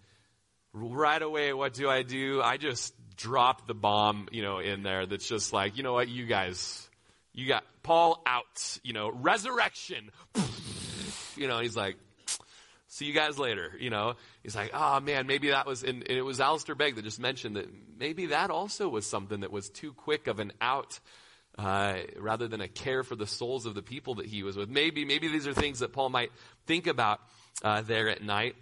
right 0.73 1.21
away, 1.21 1.53
what 1.53 1.73
do 1.73 1.89
I 1.89 2.03
do? 2.03 2.41
I 2.41 2.57
just 2.57 2.93
drop 3.15 3.65
the 3.65 3.73
bomb, 3.73 4.27
you 4.31 4.41
know, 4.41 4.59
in 4.59 4.83
there 4.83 5.05
that's 5.05 5.25
just 5.25 5.53
like, 5.53 5.77
you 5.77 5.83
know 5.83 5.93
what, 5.93 6.09
you 6.09 6.25
guys, 6.25 6.89
you 7.31 7.47
got 7.47 7.63
Paul 7.81 8.21
out, 8.25 8.79
you 8.83 8.93
know, 8.93 9.09
resurrection. 9.09 10.11
You 11.35 11.47
know, 11.47 11.61
he's 11.61 11.75
like, 11.75 11.95
see 12.89 13.05
you 13.05 13.13
guys 13.13 13.39
later, 13.39 13.71
you 13.79 13.89
know. 13.89 14.13
He's 14.43 14.55
like, 14.55 14.69
oh 14.71 14.99
man, 14.99 15.25
maybe 15.25 15.49
that 15.49 15.65
was, 15.65 15.81
and, 15.81 16.07
and 16.07 16.15
it 16.15 16.21
was 16.21 16.39
Alistair 16.39 16.75
Begg 16.75 16.95
that 16.95 17.01
just 17.01 17.19
mentioned 17.19 17.55
that 17.55 17.67
maybe 17.97 18.27
that 18.27 18.51
also 18.51 18.87
was 18.87 19.07
something 19.07 19.39
that 19.39 19.51
was 19.51 19.69
too 19.69 19.93
quick 19.93 20.27
of 20.27 20.37
an 20.37 20.53
out 20.61 20.99
uh, 21.57 21.97
rather 22.17 22.47
than 22.47 22.61
a 22.61 22.67
care 22.67 23.03
for 23.03 23.15
the 23.15 23.27
souls 23.27 23.65
of 23.65 23.75
the 23.75 23.83
people 23.83 24.15
that 24.15 24.25
he 24.25 24.43
was 24.43 24.57
with. 24.57 24.69
Maybe, 24.69 25.05
maybe 25.05 25.27
these 25.27 25.47
are 25.47 25.53
things 25.53 25.79
that 25.79 25.93
Paul 25.93 26.09
might 26.09 26.31
think 26.65 26.87
about 26.87 27.19
uh, 27.63 27.81
there 27.81 28.09
at 28.09 28.23
night. 28.23 28.55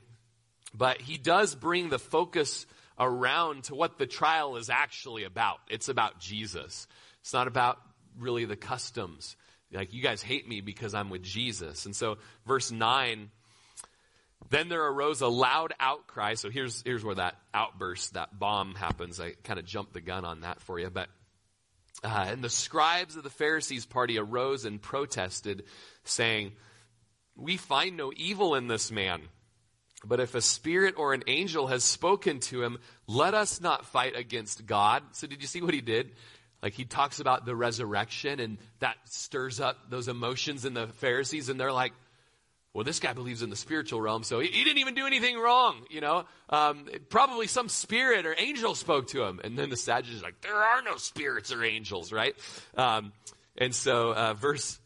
But 0.74 1.02
he 1.02 1.18
does 1.18 1.56
bring 1.56 1.90
the 1.90 2.00
focus 2.00 2.66
around 3.00 3.66
to 3.66 3.76
what 3.76 3.98
the 3.98 4.06
trial 4.06 4.58
is 4.58 4.70
actually 4.70 5.24
about. 5.24 5.60
It's 5.70 5.90
about 5.90 6.20
Jesus. 6.20 6.88
It's 7.22 7.34
not 7.34 7.48
about 7.48 7.80
really 8.18 8.46
the 8.46 8.56
customs. 8.56 9.36
Like, 9.72 9.94
you 9.94 10.02
guys 10.02 10.22
hate 10.22 10.48
me 10.48 10.62
because 10.62 10.94
I'm 10.94 11.10
with 11.10 11.24
Jesus. 11.24 11.86
And 11.86 11.96
so, 11.96 12.18
verse 12.46 12.72
9, 12.72 13.32
then 14.50 14.70
there 14.70 14.86
arose 14.86 15.22
a 15.22 15.28
loud 15.28 15.74
outcry. 15.80 16.34
So 16.34 16.50
here's, 16.50 16.82
here's 16.84 17.04
where 17.04 17.16
that 17.16 17.36
outburst, 17.54 18.14
that 18.16 18.38
bomb 18.38 18.76
happens. 18.76 19.20
I 19.20 19.32
kind 19.44 19.60
of 19.60 19.66
jumped 19.66 19.94
the 19.94 20.02
gun 20.02 20.26
on 20.26 20.42
that 20.42 20.62
for 20.62 20.78
you. 20.78 20.90
But 20.90 21.08
uh, 22.04 22.26
and 22.28 22.44
the 22.44 22.50
scribes 22.50 23.16
of 23.16 23.24
the 23.24 23.30
Pharisees' 23.30 23.86
party 23.86 24.18
arose 24.18 24.66
and 24.66 24.82
protested, 24.82 25.64
saying, 26.04 26.54
We 27.36 27.58
find 27.58 27.96
no 27.96 28.12
evil 28.16 28.56
in 28.56 28.68
this 28.68 28.92
man. 28.92 29.22
But 30.04 30.20
if 30.20 30.34
a 30.34 30.42
spirit 30.42 30.96
or 30.98 31.14
an 31.14 31.24
angel 31.28 31.68
has 31.68 31.84
spoken 31.84 32.40
to 32.42 32.64
him, 32.64 32.80
let 33.06 33.36
us 33.36 33.62
not 33.62 33.86
fight 33.86 34.16
against 34.16 34.66
God. 34.66 35.04
So, 35.12 35.28
did 35.28 35.42
you 35.42 35.48
see 35.48 35.62
what 35.62 35.76
he 35.76 35.82
did? 35.82 36.14
Like, 36.64 36.74
he 36.74 36.86
talks 36.86 37.20
about 37.20 37.46
the 37.46 37.56
resurrection, 37.56 38.40
and 38.40 38.58
that 38.80 38.96
stirs 39.06 39.60
up 39.60 39.90
those 39.90 40.08
emotions 40.08 40.66
in 40.66 40.74
the 40.74 40.88
Pharisees, 40.88 41.50
and 41.50 41.60
they're 41.60 41.72
like, 41.72 41.94
well, 42.74 42.86
this 42.86 43.02
guy 43.02 43.12
believes 43.12 43.42
in 43.42 43.50
the 43.50 43.56
spiritual 43.58 44.00
realm, 44.00 44.24
so 44.24 44.40
he, 44.40 44.48
he 44.48 44.64
didn't 44.64 44.78
even 44.78 44.96
do 44.96 45.06
anything 45.06 45.38
wrong, 45.38 45.84
you 45.90 46.00
know. 46.00 46.24
Um, 46.50 46.88
probably 47.10 47.48
some 47.48 47.68
spirit 47.68 48.26
or 48.26 48.34
angel 48.38 48.76
spoke 48.76 49.08
to 49.10 49.24
him. 49.24 49.42
And 49.44 49.58
then 49.58 49.70
the 49.70 49.78
Sadducees 49.78 50.24
like, 50.24 50.40
there 50.42 50.56
are 50.56 50.82
no 50.82 50.96
spirits 50.96 51.52
or 51.52 51.66
angels, 51.66 52.14
right? 52.14 52.34
Um, 52.78 53.12
and 53.58 53.76
so 53.76 54.14
uh, 54.14 54.34
verse 54.36 54.80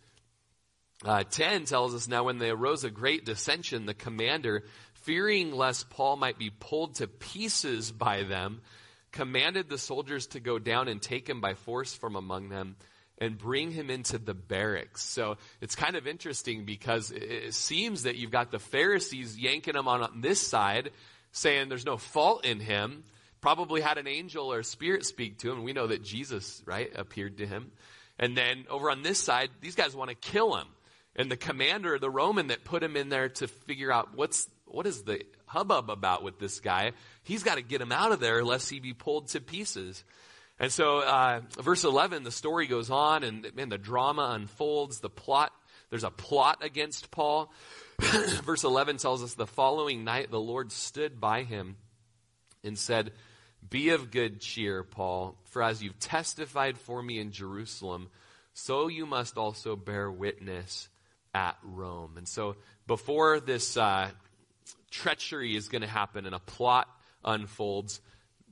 uh, 1.04 1.24
10 1.30 1.66
tells 1.66 1.94
us, 1.94 2.08
Now 2.08 2.24
when 2.24 2.40
there 2.40 2.56
arose 2.56 2.84
a 2.84 2.90
great 2.90 3.24
dissension, 3.24 3.86
the 3.86 3.94
commander, 3.94 4.64
fearing 4.94 5.52
lest 5.52 5.92
Paul 5.92 6.16
might 6.16 6.40
be 6.40 6.50
pulled 6.50 6.96
to 6.96 7.08
pieces 7.08 7.92
by 7.92 8.24
them, 8.24 8.62
commanded 9.12 9.70
the 9.70 9.78
soldiers 9.78 10.26
to 10.28 10.40
go 10.40 10.58
down 10.58 10.88
and 10.88 11.00
take 11.00 11.30
him 11.30 11.40
by 11.40 11.54
force 11.54 11.94
from 11.94 12.16
among 12.16 12.50
them 12.50 12.78
and 13.18 13.38
bring 13.38 13.72
him 13.72 13.90
into 13.90 14.18
the 14.18 14.34
barracks. 14.34 15.02
So 15.04 15.38
it's 15.62 15.76
kind 15.76 15.96
of 15.96 16.08
interesting 16.08 16.66
because 16.66 17.12
it 17.12 17.54
seems 17.54 18.04
that 18.04 18.16
you've 18.16 18.32
got 18.32 18.52
the 18.52 18.60
Pharisees 18.60 19.38
yanking 19.38 19.76
him 19.76 19.88
on 19.88 20.22
this 20.22 20.40
side, 20.40 20.92
saying 21.32 21.70
there's 21.70 21.86
no 21.86 21.98
fault 21.98 22.46
in 22.46 22.60
him. 22.60 23.04
Probably 23.42 23.82
had 23.82 23.98
an 23.98 24.08
angel 24.08 24.52
or 24.52 24.64
spirit 24.64 25.06
speak 25.06 25.40
to 25.40 25.52
him. 25.52 25.64
We 25.64 25.74
know 25.74 25.88
that 25.88 26.04
Jesus, 26.04 26.62
right, 26.66 26.92
appeared 26.96 27.38
to 27.38 27.46
him. 27.46 27.72
And 28.18 28.36
then 28.36 28.66
over 28.70 28.90
on 28.90 29.04
this 29.04 29.20
side, 29.20 29.50
these 29.62 29.76
guys 29.76 29.96
want 29.96 30.10
to 30.10 30.16
kill 30.16 30.56
him. 30.56 30.68
And 31.16 31.32
the 31.32 31.38
commander, 31.38 31.98
the 31.98 32.10
Roman 32.10 32.48
that 32.48 32.66
put 32.66 32.84
him 32.84 32.98
in 32.98 33.10
there 33.10 33.30
to 33.30 33.48
figure 33.48 33.92
out 33.92 34.16
what's 34.16 34.50
what 34.66 34.86
is 34.86 35.04
the 35.04 35.22
hubbub 35.46 35.90
about 35.90 36.24
with 36.24 36.40
this 36.40 36.60
guy, 36.60 36.92
he's 37.24 37.44
got 37.44 37.56
to 37.56 37.62
get 37.62 37.80
him 37.80 37.92
out 37.92 38.12
of 38.12 38.20
there 38.20 38.44
lest 38.44 38.70
he 38.70 38.80
be 38.80 38.94
pulled 38.94 39.28
to 39.30 39.40
pieces. 39.40 40.04
And 40.60 40.72
so, 40.72 41.00
uh, 41.00 41.42
verse 41.60 41.84
11, 41.84 42.24
the 42.24 42.32
story 42.32 42.68
goes 42.68 42.90
on, 42.90 43.24
and 43.24 43.44
the 43.44 43.78
drama 43.78 44.32
unfolds. 44.34 45.00
The 45.00 45.10
plot, 45.10 45.52
there's 45.90 46.06
a 46.06 46.12
plot 46.12 46.64
against 46.64 47.12
Paul. 47.12 47.52
verse 48.44 48.64
11 48.64 48.98
tells 48.98 49.24
us 49.24 49.34
the 49.34 49.48
following 49.48 50.04
night 50.04 50.32
the 50.32 50.40
Lord 50.40 50.72
stood 50.72 51.20
by 51.20 51.44
him 51.44 51.76
and 52.64 52.78
said, 52.78 53.12
Be 53.70 53.90
of 53.90 54.12
good 54.12 54.40
cheer, 54.40 54.84
Paul, 54.84 55.36
for 55.46 55.62
as 55.62 55.84
you've 55.84 56.00
testified 56.00 56.78
for 56.78 57.02
me 57.02 57.20
in 57.20 57.32
Jerusalem, 57.32 58.10
so 58.54 58.88
you 58.88 59.06
must 59.06 59.38
also 59.38 59.76
bear 59.76 60.10
witness 60.10 60.88
at 61.34 61.58
Rome. 61.64 62.14
And 62.18 62.28
so, 62.28 62.56
before 62.88 63.42
this 63.42 63.76
uh, 63.76 64.10
treachery 64.90 65.56
is 65.56 65.68
going 65.68 65.82
to 65.82 65.88
happen 65.88 66.26
and 66.26 66.34
a 66.34 66.40
plot 66.40 66.88
unfolds, 67.26 68.00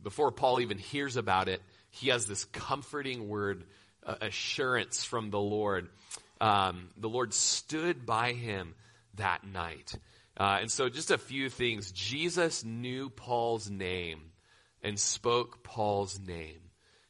before 0.01 0.31
Paul 0.31 0.59
even 0.59 0.77
hears 0.77 1.15
about 1.15 1.47
it, 1.47 1.61
he 1.93 2.09
has 2.09 2.25
this 2.25 2.45
comforting 2.45 3.29
word 3.29 3.63
uh, 4.05 4.15
assurance 4.21 5.03
from 5.03 5.29
the 5.29 5.39
Lord. 5.39 5.89
Um, 6.41 6.89
the 6.97 7.07
Lord 7.07 7.33
stood 7.33 8.05
by 8.05 8.33
him 8.33 8.73
that 9.15 9.45
night. 9.45 9.93
Uh, 10.35 10.57
and 10.61 10.71
so, 10.71 10.89
just 10.89 11.11
a 11.11 11.19
few 11.19 11.49
things. 11.49 11.91
Jesus 11.91 12.65
knew 12.65 13.09
Paul's 13.09 13.69
name 13.69 14.31
and 14.81 14.99
spoke 14.99 15.63
Paul's 15.63 16.19
name. 16.19 16.59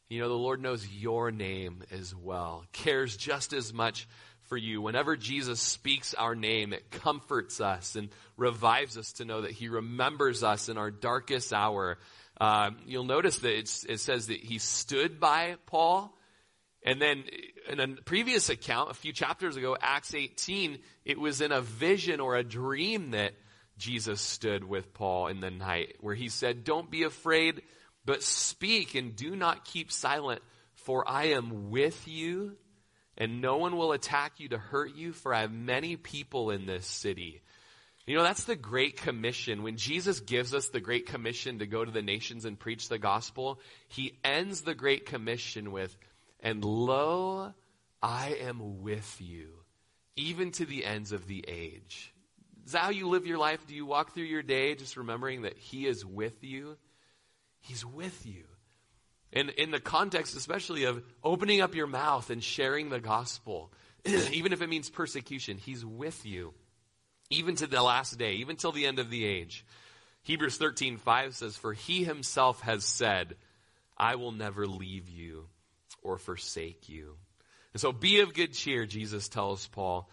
You 0.09 0.19
know, 0.19 0.27
the 0.27 0.35
Lord 0.35 0.61
knows 0.61 0.85
your 0.87 1.31
name 1.31 1.83
as 1.89 2.13
well, 2.13 2.65
cares 2.73 3.15
just 3.15 3.53
as 3.53 3.73
much 3.73 4.05
for 4.43 4.57
you. 4.57 4.81
Whenever 4.81 5.15
Jesus 5.15 5.61
speaks 5.61 6.13
our 6.13 6.35
name, 6.35 6.73
it 6.73 6.91
comforts 6.91 7.61
us 7.61 7.95
and 7.95 8.09
revives 8.35 8.97
us 8.97 9.13
to 9.13 9.25
know 9.25 9.41
that 9.41 9.51
He 9.51 9.69
remembers 9.69 10.43
us 10.43 10.67
in 10.67 10.77
our 10.77 10.91
darkest 10.91 11.53
hour. 11.53 11.97
Uh, 12.39 12.71
you'll 12.85 13.03
notice 13.03 13.37
that 13.39 13.57
it 13.57 13.99
says 13.99 14.27
that 14.27 14.39
He 14.39 14.57
stood 14.59 15.19
by 15.19 15.55
Paul. 15.65 16.17
And 16.85 17.01
then 17.01 17.23
in 17.69 17.79
a 17.79 17.87
previous 18.01 18.49
account, 18.49 18.91
a 18.91 18.93
few 18.93 19.13
chapters 19.13 19.55
ago, 19.55 19.77
Acts 19.79 20.13
18, 20.13 20.79
it 21.05 21.19
was 21.19 21.39
in 21.39 21.51
a 21.51 21.61
vision 21.61 22.19
or 22.19 22.35
a 22.35 22.43
dream 22.43 23.11
that 23.11 23.33
Jesus 23.77 24.21
stood 24.21 24.63
with 24.63 24.93
Paul 24.93 25.27
in 25.27 25.39
the 25.39 25.49
night, 25.49 25.95
where 25.99 26.15
he 26.15 26.29
said, 26.29 26.63
Don't 26.63 26.91
be 26.91 27.03
afraid, 27.03 27.61
but 28.05 28.21
speak 28.21 28.95
and 28.95 29.15
do 29.15 29.35
not 29.35 29.65
keep 29.65 29.91
silent, 29.91 30.41
for 30.73 31.07
I 31.09 31.27
am 31.27 31.71
with 31.71 32.07
you, 32.07 32.57
and 33.17 33.41
no 33.41 33.57
one 33.57 33.77
will 33.77 33.93
attack 33.93 34.39
you 34.39 34.49
to 34.49 34.57
hurt 34.57 34.95
you, 34.95 35.13
for 35.13 35.33
I 35.33 35.41
have 35.41 35.51
many 35.51 35.95
people 35.95 36.51
in 36.51 36.65
this 36.65 36.85
city. 36.85 37.41
You 38.05 38.17
know, 38.17 38.23
that's 38.23 38.43
the 38.43 38.57
Great 38.57 38.97
Commission. 38.97 39.63
When 39.63 39.77
Jesus 39.77 40.19
gives 40.19 40.53
us 40.53 40.67
the 40.67 40.81
Great 40.81 41.05
Commission 41.05 41.59
to 41.59 41.65
go 41.65 41.85
to 41.85 41.91
the 41.91 42.01
nations 42.01 42.43
and 42.43 42.59
preach 42.59 42.89
the 42.89 42.97
gospel, 42.97 43.61
he 43.87 44.17
ends 44.25 44.61
the 44.61 44.75
Great 44.75 45.05
Commission 45.05 45.71
with, 45.71 45.95
and 46.41 46.65
lo, 46.65 47.53
I 48.01 48.37
am 48.41 48.81
with 48.81 49.21
you, 49.21 49.53
even 50.17 50.51
to 50.51 50.65
the 50.65 50.83
ends 50.83 51.13
of 51.13 51.27
the 51.27 51.45
age. 51.47 52.13
Is 52.65 52.73
that 52.73 52.81
how 52.81 52.89
you 52.89 53.07
live 53.07 53.25
your 53.25 53.37
life? 53.37 53.65
Do 53.67 53.73
you 53.73 53.85
walk 53.85 54.13
through 54.13 54.23
your 54.23 54.43
day 54.43 54.75
just 54.75 54.97
remembering 54.97 55.43
that 55.43 55.57
He 55.57 55.87
is 55.87 56.05
with 56.05 56.43
you? 56.43 56.77
He's 57.61 57.85
with 57.85 58.25
you. 58.25 58.43
And 59.31 59.49
in 59.51 59.71
the 59.71 59.79
context, 59.79 60.35
especially 60.35 60.83
of 60.83 61.01
opening 61.23 61.61
up 61.61 61.73
your 61.73 61.87
mouth 61.87 62.29
and 62.29 62.43
sharing 62.43 62.89
the 62.89 62.99
gospel, 62.99 63.71
even 64.05 64.51
if 64.51 64.61
it 64.61 64.67
means 64.67 64.89
persecution, 64.89 65.57
He's 65.57 65.85
with 65.85 66.25
you, 66.25 66.53
even 67.33 67.55
to 67.55 67.67
the 67.67 67.81
last 67.81 68.17
day, 68.17 68.33
even 68.35 68.55
till 68.55 68.71
the 68.71 68.85
end 68.85 68.99
of 68.99 69.09
the 69.09 69.25
age. 69.25 69.65
Hebrews 70.23 70.57
13, 70.57 70.97
5 70.97 71.35
says, 71.35 71.57
For 71.57 71.73
He 71.73 72.03
Himself 72.03 72.61
has 72.61 72.85
said, 72.85 73.35
I 73.97 74.15
will 74.15 74.31
never 74.31 74.65
leave 74.65 75.09
you 75.09 75.47
or 76.01 76.17
forsake 76.17 76.89
you. 76.89 77.15
And 77.73 77.81
so 77.81 77.91
be 77.91 78.21
of 78.21 78.33
good 78.33 78.53
cheer, 78.53 78.85
Jesus 78.85 79.27
tells 79.27 79.67
Paul. 79.67 80.09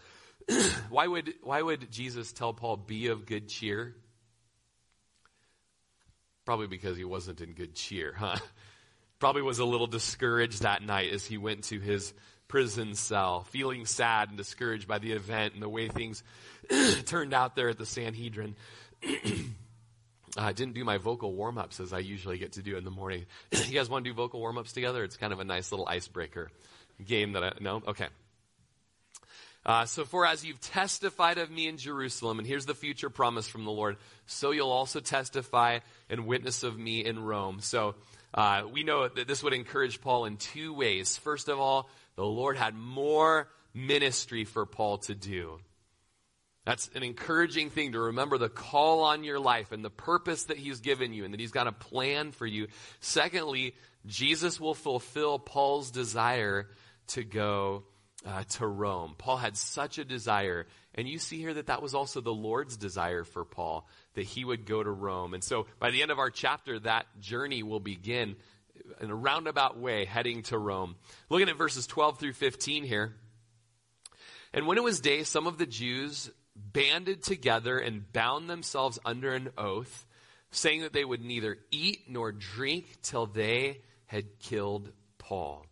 why 0.91 1.07
would 1.07 1.35
why 1.43 1.61
would 1.61 1.91
Jesus 1.91 2.33
tell 2.33 2.53
Paul 2.53 2.77
be 2.77 3.09
of 3.09 3.27
good 3.27 3.49
cheer? 3.49 3.95
Probably 6.45 6.67
because 6.67 6.97
he 6.97 7.05
wasn't 7.05 7.41
in 7.41 7.53
good 7.53 7.75
cheer, 7.75 8.15
huh? 8.17 8.37
Probably 9.21 9.43
was 9.43 9.59
a 9.59 9.65
little 9.67 9.87
discouraged 9.87 10.63
that 10.63 10.83
night 10.83 11.13
as 11.13 11.27
he 11.27 11.37
went 11.37 11.65
to 11.65 11.79
his 11.79 12.15
prison 12.49 12.95
cell, 12.95 13.45
feeling 13.45 13.85
sad 13.85 14.31
and 14.31 14.39
discouraged 14.39 14.89
by 14.89 14.99
the 14.99 15.13
event 15.13 15.55
and 15.55 15.63
the 15.63 15.69
way 15.69 15.89
things 15.89 16.25
turned 17.07 17.35
out 17.35 17.57
there 17.57 17.69
at 17.69 17.79
the 17.79 17.87
Sanhedrin. 17.87 18.57
I 20.37 20.53
didn't 20.53 20.75
do 20.75 20.85
my 20.85 20.99
vocal 20.99 21.33
warm 21.33 21.59
ups 21.59 21.81
as 21.81 21.93
I 21.93 21.99
usually 21.99 22.39
get 22.39 22.53
to 22.53 22.63
do 22.63 22.77
in 22.77 22.85
the 22.85 22.91
morning. 22.91 23.27
you 23.53 23.75
guys 23.75 23.89
want 23.89 24.05
to 24.05 24.11
do 24.11 24.15
vocal 24.15 24.41
warm 24.41 24.59
ups 24.59 24.73
together? 24.73 25.03
It's 25.03 25.17
kind 25.17 25.33
of 25.33 25.41
a 25.41 25.45
nice 25.45 25.73
little 25.73 25.87
icebreaker 25.89 26.51
game 27.05 27.33
that 27.33 27.43
I 27.43 27.53
no 27.61 27.83
okay. 27.89 28.07
Uh, 29.65 29.85
so, 29.85 30.05
for 30.07 30.25
as 30.25 30.43
you've 30.43 30.61
testified 30.61 31.37
of 31.37 31.51
me 31.51 31.69
in 31.69 31.77
Jerusalem, 31.77 32.39
and 32.39 32.49
here's 32.49 32.65
the 32.65 32.75
future 32.75 33.11
promise 33.11 33.47
from 33.47 33.65
the 33.67 33.71
Lord, 33.71 33.99
so 34.25 34.53
you'll 34.53 34.71
also 34.71 35.01
testify 35.01 35.81
and 36.09 36.27
witness 36.27 36.63
of 36.63 36.79
me 36.79 37.05
in 37.05 37.23
Rome. 37.23 37.61
So, 37.61 37.95
uh, 38.33 38.63
we 38.73 38.85
know 38.85 39.07
that 39.07 39.29
this 39.29 39.43
would 39.43 39.53
encourage 39.53 40.01
Paul 40.01 40.25
in 40.25 40.39
two 40.39 40.73
ways. 40.73 41.19
First 41.19 41.49
of 41.49 41.61
all, 41.61 41.91
the 42.17 42.25
Lord 42.25 42.57
had 42.57 42.75
more 42.75 43.49
ministry 43.75 44.45
for 44.45 44.65
Paul 44.65 44.99
to 44.99 45.15
do. 45.15 45.59
That's 46.65 46.91
an 46.95 47.03
encouraging 47.03 47.71
thing 47.71 47.93
to 47.93 48.01
remember 48.01 48.37
the 48.37 48.49
call 48.49 49.03
on 49.03 49.25
your 49.25 49.39
life 49.39 49.73
and 49.73 49.85
the 49.85 49.91
purpose 49.91 50.45
that 50.45 50.59
He's 50.59 50.81
given 50.81 51.13
you 51.13 51.25
and 51.25 51.33
that 51.33 51.41
He's 51.41 51.53
got 51.53 51.67
a 51.67 51.73
plan 51.73 52.33
for 52.33 52.47
you. 52.47 52.69
Secondly, 53.01 53.75
Jesus 54.07 54.61
will 54.61 54.75
fulfill 54.75 55.39
Paul's 55.39 55.91
desire 55.91 56.69
to 57.09 57.25
go 57.25 57.85
uh, 58.27 58.45
to 58.45 58.67
Rome. 58.67 59.15
Paul 59.17 59.39
had 59.39 59.57
such 59.57 59.99
a 59.99 60.05
desire. 60.05 60.67
And 60.95 61.09
you 61.09 61.19
see 61.19 61.39
here 61.39 61.55
that 61.55 61.67
that 61.67 61.83
was 61.83 61.95
also 61.95 62.21
the 62.21 62.33
Lord's 62.33 62.77
desire 62.77 63.25
for 63.25 63.45
Paul, 63.45 63.89
that 64.15 64.25
he 64.25 64.45
would 64.45 64.67
go 64.67 64.83
to 64.83 64.91
Rome. 64.91 65.35
And 65.35 65.43
so 65.43 65.67
by 65.79 65.91
the 65.91 66.03
end 66.03 66.11
of 66.11 66.19
our 66.19 66.31
chapter, 66.31 66.79
that 66.81 67.07
journey 67.21 67.63
will 67.63 67.81
begin 67.81 68.37
in 69.01 69.11
a 69.11 69.15
roundabout 69.15 69.79
way 69.79 70.05
heading 70.05 70.43
to 70.45 70.59
Rome. 70.59 70.97
Looking 71.29 71.49
at 71.49 71.57
verses 71.57 71.87
12 71.87 72.19
through 72.19 72.33
15 72.33 72.85
here. 72.85 73.15
And 74.53 74.67
when 74.67 74.79
it 74.79 74.85
was 74.85 75.01
day, 75.01 75.23
some 75.23 75.47
of 75.47 75.59
the 75.59 75.67
Jews 75.67 76.31
banded 76.73 77.23
together 77.23 77.79
and 77.79 78.13
bound 78.13 78.49
themselves 78.49 78.99
under 79.05 79.35
an 79.35 79.51
oath, 79.57 80.07
saying 80.51 80.83
that 80.83 80.93
they 80.93 81.05
would 81.05 81.23
neither 81.23 81.59
eat 81.71 82.03
nor 82.09 82.33
drink 82.33 82.87
till 83.03 83.27
they 83.27 83.81
had 84.07 84.39
killed 84.41 84.91
Paul. 85.19 85.67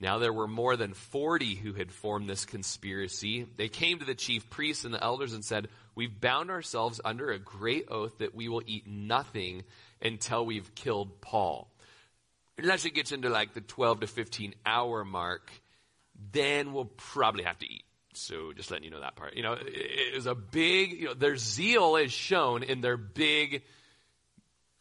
Now 0.00 0.18
there 0.18 0.32
were 0.32 0.48
more 0.48 0.76
than 0.76 0.94
40 0.94 1.56
who 1.56 1.74
had 1.74 1.92
formed 1.92 2.28
this 2.28 2.46
conspiracy. 2.46 3.46
They 3.56 3.68
came 3.68 3.98
to 3.98 4.06
the 4.06 4.14
chief 4.14 4.48
priests 4.48 4.84
and 4.84 4.94
the 4.94 5.02
elders 5.02 5.34
and 5.34 5.44
said, 5.44 5.68
We've 5.94 6.20
bound 6.20 6.50
ourselves 6.50 7.00
under 7.04 7.30
a 7.30 7.38
great 7.38 7.86
oath 7.90 8.18
that 8.18 8.34
we 8.34 8.48
will 8.48 8.62
eat 8.64 8.86
nothing 8.86 9.64
until 10.00 10.46
we've 10.46 10.74
killed 10.74 11.20
Paul. 11.20 11.70
Unless 12.56 12.86
it 12.86 12.94
gets 12.94 13.12
into 13.12 13.28
like 13.28 13.52
the 13.52 13.60
12 13.60 14.00
to 14.00 14.06
15 14.06 14.54
hour 14.64 15.04
mark, 15.04 15.50
then 16.32 16.72
we'll 16.72 16.86
probably 16.86 17.44
have 17.44 17.58
to 17.58 17.66
eat. 17.66 17.84
So 18.12 18.52
just 18.52 18.70
letting 18.70 18.84
you 18.84 18.90
know 18.90 19.00
that 19.00 19.16
part. 19.16 19.36
You 19.36 19.42
know, 19.42 19.52
it 19.52 20.14
is 20.14 20.26
a 20.26 20.34
big, 20.34 20.92
you 20.92 21.06
know, 21.06 21.14
their 21.14 21.36
zeal 21.36 21.96
is 21.96 22.12
shown 22.12 22.62
in 22.62 22.80
their 22.80 22.96
big 22.96 23.62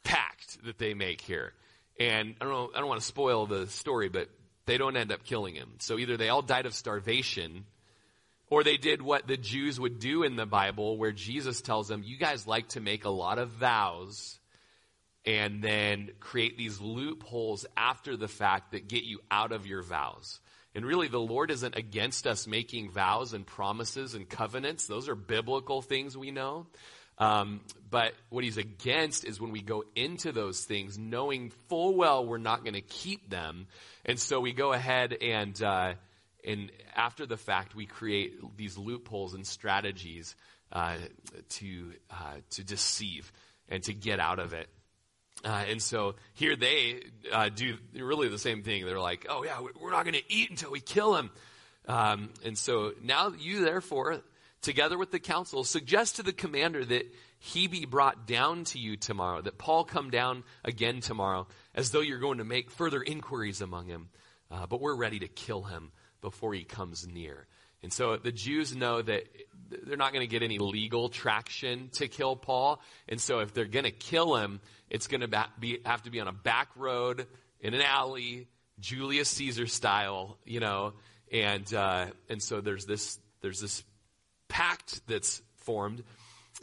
pact 0.04 0.64
that 0.66 0.78
they 0.78 0.94
make 0.94 1.22
here. 1.22 1.54
And 2.00 2.36
I 2.40 2.46
don't 2.46 2.54
know, 2.54 2.72
I 2.74 2.80
don't 2.80 2.88
want 2.88 3.02
to 3.02 3.08
spoil 3.08 3.46
the 3.46 3.68
story, 3.68 4.10
but 4.10 4.30
they 4.66 4.78
don't 4.78 4.98
end 4.98 5.12
up 5.12 5.24
killing 5.24 5.56
him. 5.56 5.70
So 5.80 5.98
either 5.98 6.18
they 6.18 6.30
all 6.30 6.42
died 6.42 6.66
of 6.66 6.74
starvation, 6.74 7.66
or 8.50 8.64
they 8.64 8.78
did 8.78 9.02
what 9.02 9.28
the 9.28 9.38
Jews 9.38 9.80
would 9.80 10.00
do 10.00 10.24
in 10.24 10.36
the 10.36 10.46
Bible, 10.46 10.98
where 10.98 11.12
Jesus 11.12 11.62
tells 11.62 11.88
them, 11.88 12.04
You 12.04 12.18
guys 12.18 12.48
like 12.48 12.70
to 12.70 12.80
make 12.80 13.06
a 13.06 13.10
lot 13.10 13.38
of 13.38 13.50
vows 13.50 14.40
and 15.26 15.62
then 15.62 16.12
create 16.20 16.58
these 16.58 16.80
loopholes 16.80 17.66
after 17.76 18.18
the 18.18 18.28
fact 18.28 18.72
that 18.72 18.88
get 18.88 19.04
you 19.04 19.20
out 19.30 19.52
of 19.52 19.68
your 19.68 19.84
vows. 19.84 20.40
And 20.80 20.86
really, 20.86 21.10
the 21.10 21.20
Lord 21.20 21.52
isn't 21.52 21.76
against 21.76 22.26
us 22.26 22.48
making 22.48 22.92
vows 22.92 23.34
and 23.34 23.46
promises 23.46 24.16
and 24.16 24.30
covenants. 24.30 24.88
Those 24.88 25.10
are 25.10 25.14
biblical 25.14 25.82
things 25.82 26.16
we 26.16 26.32
know. 26.32 26.68
Um, 27.18 27.60
but 27.90 28.14
what 28.30 28.46
he's 28.46 28.56
against 28.56 29.26
is 29.26 29.42
when 29.42 29.52
we 29.52 29.62
go 29.62 29.84
into 29.94 30.32
those 30.32 30.64
things 30.64 30.98
knowing 30.98 31.52
full 31.68 31.96
well 31.96 32.26
we're 32.26 32.38
not 32.38 32.64
going 32.64 32.76
to 32.76 32.82
keep 32.82 33.30
them. 33.30 33.68
And 34.06 34.18
so 34.18 34.40
we 34.40 34.54
go 34.54 34.72
ahead 34.72 35.18
and, 35.22 35.62
uh, 35.62 35.96
and 36.48 36.72
after 36.96 37.26
the 37.26 37.36
fact, 37.36 37.76
we 37.76 37.86
create 37.86 38.40
these 38.56 38.78
loopholes 38.78 39.34
and 39.34 39.46
strategies 39.46 40.34
uh, 40.72 40.96
to, 41.50 41.92
uh, 42.10 42.36
to 42.52 42.64
deceive 42.64 43.34
and 43.68 43.84
to 43.84 43.94
get 43.94 44.22
out 44.22 44.40
of 44.40 44.54
it. 44.54 44.70
Uh, 45.44 45.66
and 45.70 45.82
so 45.82 46.16
here 46.34 46.56
they 46.56 47.02
uh, 47.32 47.50
do 47.50 47.78
really 47.94 48.28
the 48.28 48.38
same 48.38 48.62
thing. 48.62 48.86
They're 48.86 49.00
like, 49.00 49.26
oh, 49.30 49.44
yeah, 49.44 49.62
we're 49.80 49.92
not 49.92 50.04
going 50.04 50.16
to 50.16 50.34
eat 50.34 50.50
until 50.50 50.72
we 50.72 50.82
kill 50.82 51.16
him. 51.16 51.32
Um, 51.88 52.30
and 52.44 52.58
so 52.58 52.94
now 53.02 53.34
you, 53.38 53.64
therefore, 53.64 54.22
together 54.62 54.98
with 54.98 55.12
the 55.12 55.20
council, 55.20 55.64
suggest 55.64 56.18
to 56.18 56.24
the 56.24 56.34
commander 56.34 56.84
that 56.84 57.06
he 57.40 57.68
be 57.68 57.86
brought 57.86 58.28
down 58.28 58.66
to 58.66 58.80
you 58.80 58.98
tomorrow, 58.98 59.42
that 59.42 59.58
Paul 59.58 59.86
come 59.86 60.10
down 60.10 60.44
again 60.66 61.00
tomorrow, 61.00 61.48
as 61.74 61.92
though 61.92 62.02
you're 62.02 62.20
going 62.20 62.40
to 62.40 62.44
make 62.44 62.70
further 62.70 63.02
inquiries 63.02 63.62
among 63.62 63.88
him. 63.88 64.10
Uh, 64.52 64.66
but 64.68 64.82
we're 64.82 64.96
ready 64.96 65.20
to 65.20 65.28
kill 65.28 65.64
him 65.64 65.92
before 66.22 66.54
he 66.54 66.64
comes 66.64 67.08
near. 67.08 67.48
And 67.82 67.94
so 67.94 68.18
the 68.18 68.32
Jews 68.34 68.76
know 68.76 69.02
that 69.02 69.24
they're 69.70 69.98
not 69.98 70.14
going 70.14 70.28
to 70.28 70.32
get 70.32 70.44
any 70.44 70.60
legal 70.60 71.10
traction 71.10 71.90
to 71.94 72.08
kill 72.08 72.36
Paul. 72.36 72.82
And 73.08 73.20
so 73.20 73.40
if 73.40 73.54
they're 73.54 73.66
going 73.66 73.86
to 73.86 73.92
kill 73.92 74.36
him, 74.36 74.60
it's 74.90 75.08
going 75.08 75.22
to 75.22 75.48
be, 75.60 75.80
have 75.86 76.04
to 76.04 76.12
be 76.12 76.20
on 76.20 76.28
a 76.28 76.34
back 76.34 76.70
road, 76.76 77.28
in 77.62 77.74
an 77.74 77.82
alley, 77.82 78.48
Julius 78.80 79.30
Caesar 79.30 79.68
style, 79.68 80.38
you 80.46 80.60
know. 80.60 80.94
And, 81.32 81.72
uh, 81.74 82.08
and 82.30 82.42
so 82.42 82.62
there's 82.62 82.86
this, 82.86 83.20
there's 83.42 83.60
this 83.60 83.84
pact 84.48 85.02
that's 85.08 85.42
formed. 85.58 86.04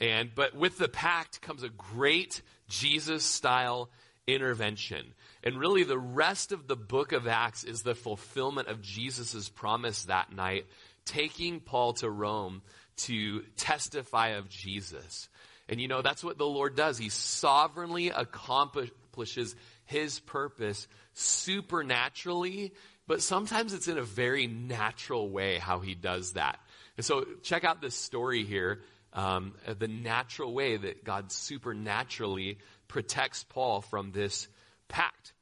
And, 0.01 0.31
but 0.35 0.55
with 0.55 0.79
the 0.79 0.89
pact 0.89 1.41
comes 1.41 1.63
a 1.63 1.69
great 1.69 2.43
Jesus 2.69 3.25
style 3.25 3.91
intervention. 4.27 5.15
And 5.45 5.59
really, 5.59 5.85
the 5.85 5.99
rest 5.99 6.51
of 6.51 6.67
the 6.67 6.77
book 6.77 7.13
of 7.13 7.29
Acts 7.29 7.63
is 7.63 7.83
the 7.83 7.95
fulfillment 7.95 8.69
of 8.69 8.83
Jesus' 8.83 9.49
promise 9.49 10.05
that 10.05 10.33
night, 10.33 10.67
taking 11.05 11.61
Paul 11.61 11.93
to 11.95 12.11
Rome 12.11 12.63
to 12.97 13.43
testify 13.57 14.29
of 14.29 14.49
Jesus. 14.49 15.29
And 15.69 15.81
you 15.81 15.89
know, 15.89 16.03
that's 16.03 16.23
what 16.23 16.39
the 16.39 16.47
Lord 16.47 16.77
does. 16.77 16.99
He 16.99 17.09
sovereignly 17.09 18.09
accomplishes 18.09 19.57
his 19.85 20.21
purpose 20.21 20.87
supernaturally, 21.15 22.73
but 23.07 23.23
sometimes 23.23 23.73
it's 23.73 23.89
in 23.89 23.99
a 23.99 24.03
very 24.03 24.47
natural 24.47 25.29
way 25.29 25.59
how 25.59 25.81
he 25.81 25.95
does 25.95 26.35
that. 26.35 26.59
And 26.97 27.05
so 27.05 27.27
check 27.43 27.65
out 27.65 27.81
this 27.81 27.95
story 27.95 28.45
here, 28.45 28.81
um, 29.13 29.55
the 29.79 29.89
natural 29.89 30.53
way 30.53 30.77
that 30.77 31.05
God 31.05 31.33
supernaturally 31.33 32.59
protects 32.89 33.45
Paul 33.45 33.81
from 33.81 34.13
this 34.13 34.49
pact. 34.89 35.33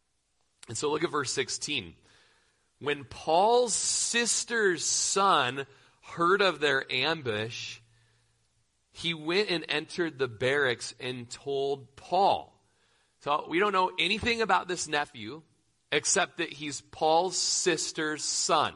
And 0.68 0.76
so 0.76 0.90
look 0.90 1.04
at 1.04 1.10
verse 1.10 1.32
16. 1.32 1.94
When 2.80 3.04
Paul's 3.04 3.74
sister's 3.74 4.84
son 4.84 5.66
heard 6.12 6.42
of 6.42 6.60
their 6.60 6.90
ambush, 6.92 7.78
he 8.92 9.14
went 9.14 9.50
and 9.50 9.64
entered 9.68 10.18
the 10.18 10.28
barracks 10.28 10.94
and 11.00 11.28
told 11.28 11.96
Paul. 11.96 12.54
So 13.20 13.46
we 13.48 13.58
don't 13.58 13.72
know 13.72 13.90
anything 13.98 14.42
about 14.42 14.68
this 14.68 14.86
nephew 14.86 15.42
except 15.90 16.38
that 16.38 16.52
he's 16.52 16.80
Paul's 16.80 17.36
sister's 17.36 18.22
son. 18.22 18.74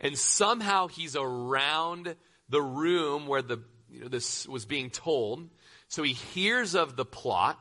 And 0.00 0.18
somehow 0.18 0.88
he's 0.88 1.14
around 1.14 2.16
the 2.48 2.60
room 2.60 3.26
where 3.26 3.42
the, 3.42 3.62
you 3.90 4.00
know, 4.00 4.08
this 4.08 4.48
was 4.48 4.66
being 4.66 4.90
told. 4.90 5.48
So 5.88 6.02
he 6.02 6.12
hears 6.12 6.74
of 6.74 6.96
the 6.96 7.04
plot. 7.04 7.58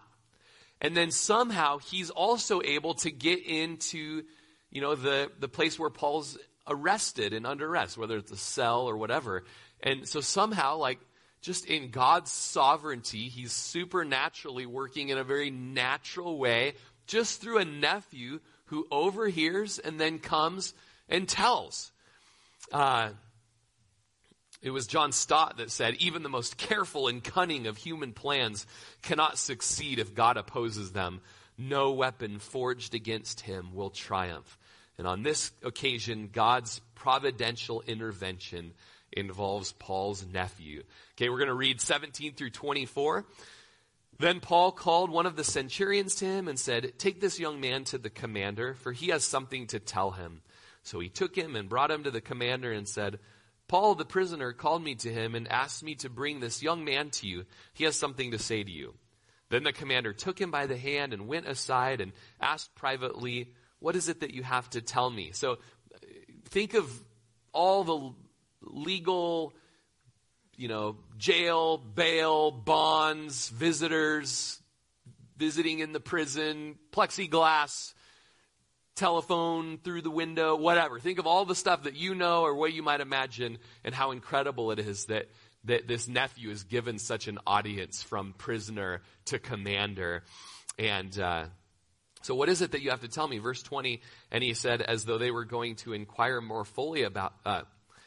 And 0.82 0.97
then 0.97 1.11
somehow 1.11 1.77
he's 1.77 2.09
also 2.09 2.61
able 2.63 2.95
to 2.95 3.11
get 3.11 3.45
into, 3.45 4.23
you 4.71 4.82
know, 4.82 4.95
the, 4.95 5.32
the 5.39 5.47
place 5.47 5.77
where 5.77 5.91
Paul's 5.91 6.38
arrested 6.68 7.34
and 7.34 7.45
under 7.45 7.68
arrest, 7.68 7.97
whether 7.97 8.18
it's 8.18 8.32
a 8.32 8.38
cell 8.38 8.82
or 8.82 8.97
whatever. 8.97 9.43
And 9.82 10.07
so 10.07 10.22
somehow, 10.22 10.78
like, 10.78 10.99
just 11.41 11.66
in 11.66 11.89
God's 11.89 12.32
sovereignty, 12.32 13.28
he's 13.30 13.51
supernaturally 13.51 14.66
working 14.66 15.09
in 15.09 15.18
a 15.18 15.24
very 15.24 15.49
natural 15.49 16.38
way, 16.38 16.76
just 17.07 17.41
through 17.41 17.57
a 17.57 17.66
nephew 17.66 18.39
who 18.66 18.88
overhears 18.91 19.80
and 19.80 19.99
then 19.99 20.20
comes 20.20 20.74
and 21.09 21.28
tells. 21.28 21.91
Uh, 22.72 23.09
it 24.62 24.70
was 24.70 24.86
John 24.86 25.12
Stott 25.12 25.57
that 25.57 25.72
said, 25.72 25.95
even 25.95 26.22
the 26.22 26.30
most 26.30 26.57
careful 26.57 27.07
and 27.07 27.24
cunning 27.24 27.66
of 27.66 27.78
human 27.78 28.14
plans 28.14 28.68
cannot 29.01 29.39
succeed 29.39 29.97
if 29.97 30.14
God 30.14 30.38
opposes 30.38 30.91
them. 30.91 31.22
No 31.57 31.91
weapon 31.91 32.38
forged 32.39 32.93
against 32.93 33.41
him 33.41 33.74
will 33.74 33.89
triumph. 33.89 34.57
And 35.01 35.07
on 35.07 35.23
this 35.23 35.51
occasion, 35.63 36.29
God's 36.31 36.79
providential 36.93 37.81
intervention 37.87 38.73
involves 39.11 39.71
Paul's 39.71 40.23
nephew. 40.31 40.83
Okay, 41.15 41.27
we're 41.27 41.39
going 41.39 41.47
to 41.47 41.55
read 41.55 41.81
17 41.81 42.35
through 42.35 42.51
24. 42.51 43.25
Then 44.19 44.39
Paul 44.39 44.71
called 44.71 45.09
one 45.09 45.25
of 45.25 45.35
the 45.35 45.43
centurions 45.43 46.13
to 46.17 46.25
him 46.25 46.47
and 46.47 46.59
said, 46.59 46.99
Take 46.99 47.19
this 47.19 47.39
young 47.39 47.59
man 47.59 47.83
to 47.85 47.97
the 47.97 48.11
commander, 48.11 48.75
for 48.75 48.91
he 48.91 49.07
has 49.07 49.23
something 49.23 49.65
to 49.69 49.79
tell 49.79 50.11
him. 50.11 50.43
So 50.83 50.99
he 50.99 51.09
took 51.09 51.35
him 51.35 51.55
and 51.55 51.67
brought 51.67 51.89
him 51.89 52.03
to 52.03 52.11
the 52.11 52.21
commander 52.21 52.71
and 52.71 52.87
said, 52.87 53.17
Paul, 53.67 53.95
the 53.95 54.05
prisoner, 54.05 54.53
called 54.53 54.83
me 54.83 54.93
to 54.93 55.11
him 55.11 55.33
and 55.33 55.51
asked 55.51 55.83
me 55.83 55.95
to 55.95 56.11
bring 56.11 56.41
this 56.41 56.61
young 56.61 56.85
man 56.85 57.09
to 57.09 57.27
you. 57.27 57.45
He 57.73 57.85
has 57.85 57.95
something 57.95 58.29
to 58.29 58.37
say 58.37 58.63
to 58.63 58.69
you. 58.69 58.93
Then 59.49 59.63
the 59.63 59.73
commander 59.73 60.13
took 60.13 60.39
him 60.39 60.51
by 60.51 60.67
the 60.67 60.77
hand 60.77 61.11
and 61.11 61.27
went 61.27 61.47
aside 61.47 62.01
and 62.01 62.11
asked 62.39 62.75
privately, 62.75 63.55
What 63.82 63.95
is 63.95 64.09
it 64.09 64.19
that 64.19 64.32
you 64.34 64.43
have 64.43 64.69
to 64.69 64.82
tell 64.82 65.09
me? 65.09 65.32
So 65.34 65.57
think 66.49 66.75
of 66.75 66.88
all 67.51 67.84
the 67.84 68.13
legal, 68.61 69.53
you 70.55 70.67
know, 70.67 70.97
jail, 71.17 71.77
bail, 71.77 72.51
bonds, 72.51 73.49
visitors, 73.49 74.61
visiting 75.36 75.79
in 75.79 75.93
the 75.93 75.99
prison, 75.99 76.77
plexiglass, 76.91 77.95
telephone 78.95 79.79
through 79.79 80.03
the 80.03 80.11
window, 80.11 80.55
whatever. 80.55 80.99
Think 80.99 81.17
of 81.17 81.25
all 81.25 81.45
the 81.45 81.55
stuff 81.55 81.84
that 81.84 81.95
you 81.95 82.13
know 82.13 82.43
or 82.43 82.53
what 82.53 82.73
you 82.73 82.84
might 82.84 83.01
imagine 83.01 83.57
and 83.84 83.95
how 83.95 84.11
incredible 84.11 84.69
it 84.69 84.77
is 84.77 85.05
that, 85.05 85.27
that 85.63 85.88
this 85.88 86.07
nephew 86.07 86.51
is 86.51 86.65
given 86.65 86.99
such 86.99 87.27
an 87.27 87.39
audience 87.47 88.03
from 88.03 88.34
prisoner 88.38 89.01
to 89.25 89.39
commander. 89.39 90.23
And, 90.77 91.17
uh, 91.17 91.45
so 92.22 92.36
what 92.36 92.49
is 92.49 92.61
it 92.61 92.72
that 92.72 92.82
you 92.82 92.89
have 92.89 93.01
to 93.01 93.07
tell 93.07 93.28
me? 93.28 93.38
Verse 93.38 93.61
20, 93.63 94.01
and 94.32 94.43
he 94.43 94.53
said, 94.53 94.82
as 94.82 95.05
though 95.05 95.17
they 95.17 95.32
were 95.32 95.45
going 95.45 95.76
to 95.78 95.93
inquire 95.93 96.41
more 96.41 96.65
fully 96.65 97.03
about, 97.03 97.34
uh, 97.45 97.61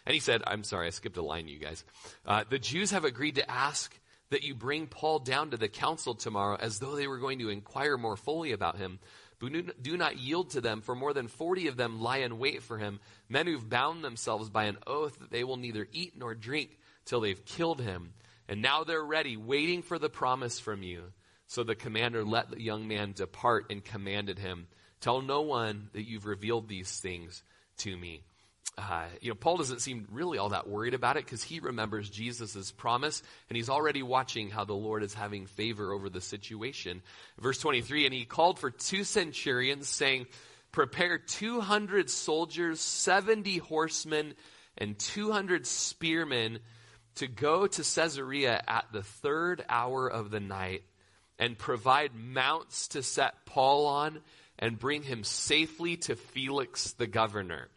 and 0.07 0.15
he 0.15 0.21
said, 0.21 0.43
I'm 0.47 0.65
sorry, 0.65 0.89
I 0.89 0.91
skipped 0.91 1.17
a 1.17 1.23
line, 1.23 1.49
you 1.49 1.59
guys. 1.59 1.85
Uh, 2.27 2.45
the 2.49 2.59
Jews 2.59 2.91
have 2.91 3.05
agreed 3.05 3.37
to 3.37 3.51
ask 3.51 3.99
that 4.31 4.43
you 4.43 4.55
bring 4.55 4.87
Paul 4.87 5.21
down 5.21 5.51
to 5.51 5.57
the 5.57 5.69
council 5.69 6.15
tomorrow 6.15 6.57
as 6.61 6.79
though 6.79 6.97
they 6.97 7.07
were 7.07 7.19
going 7.19 7.39
to 7.39 7.51
inquire 7.51 7.97
more 7.97 8.17
fully 8.17 8.53
about 8.53 8.77
him. 8.77 8.99
But 9.39 9.83
do 9.83 9.97
not 9.97 10.19
yield 10.19 10.51
to 10.51 10.61
them, 10.61 10.81
for 10.81 10.95
more 10.95 11.12
than 11.12 11.29
40 11.29 11.69
of 11.69 11.77
them 11.77 12.01
lie 12.01 12.19
in 12.19 12.39
wait 12.39 12.62
for 12.62 12.79
him, 12.79 13.01
men 13.29 13.47
who've 13.47 13.69
bound 13.69 14.03
themselves 14.03 14.49
by 14.49 14.65
an 14.65 14.79
oath 14.87 15.19
that 15.19 15.31
they 15.31 15.45
will 15.45 15.57
neither 15.57 15.87
eat 15.93 16.15
nor 16.17 16.35
drink 16.35 16.79
till 17.05 17.21
they've 17.21 17.45
killed 17.45 17.81
him. 17.81 18.15
And 18.49 18.62
now 18.62 18.85
they're 18.85 19.05
ready, 19.05 19.37
waiting 19.37 19.83
for 19.83 19.99
the 19.99 20.09
promise 20.09 20.59
from 20.59 20.83
you. 20.83 21.12
So 21.47 21.62
the 21.62 21.74
commander 21.74 22.24
let 22.24 22.51
the 22.51 22.61
young 22.61 22.88
man 22.88 23.12
depart 23.12 23.66
and 23.70 23.84
commanded 23.84 24.38
him, 24.38 24.66
Tell 25.01 25.20
no 25.20 25.42
one 25.42 25.90
that 25.92 26.09
you've 26.09 26.26
revealed 26.26 26.68
these 26.68 26.99
things 27.01 27.42
to 27.78 27.97
me 27.97 28.24
uh, 28.76 29.05
you 29.20 29.30
know, 29.30 29.34
Paul 29.34 29.57
doesn't 29.57 29.80
seem 29.80 30.09
really 30.11 30.38
all 30.38 30.49
that 30.49 30.68
worried 30.68 30.95
about 30.95 31.16
it 31.16 31.24
because 31.24 31.42
he 31.42 31.61
remembers 31.61 32.11
Jesus' 32.11 32.72
promise 32.72 33.22
and 33.49 33.57
he's 33.57 33.68
already 33.68 34.03
watching 34.03 34.51
how 34.51 34.64
the 34.64 34.74
Lord 34.74 35.03
is 35.03 35.14
having 35.14 35.47
favor 35.47 35.92
over 35.92 36.09
the 36.09 36.20
situation. 36.20 37.03
Verse 37.38 37.59
23, 37.61 38.07
and 38.07 38.14
he 38.14 38.24
called 38.24 38.59
for 38.59 38.70
two 38.70 39.05
centurions 39.05 39.88
saying, 39.88 40.26
prepare 40.72 41.18
200 41.18 42.11
soldiers, 42.11 42.80
70 42.80 43.59
horsemen, 43.59 44.34
and 44.76 44.99
200 44.99 45.66
spearmen 45.66 46.59
to 47.16 47.28
go 47.28 47.68
to 47.68 47.82
Caesarea 47.82 48.61
at 48.66 48.86
the 48.92 49.05
third 49.05 49.64
hour 49.68 50.09
of 50.09 50.32
the 50.32 50.40
night 50.40 50.82
and 51.39 51.59
provide 51.59 52.14
mounts 52.14 52.89
to 52.89 53.03
set 53.03 53.47
Paul 53.47 53.87
on 53.87 54.20
and 54.59 54.78
bring 54.78 55.03
him 55.03 55.24
safely 55.24 55.97
to 55.97 56.16
Felix 56.16 56.93
the 56.93 57.07
governor. 57.07 57.68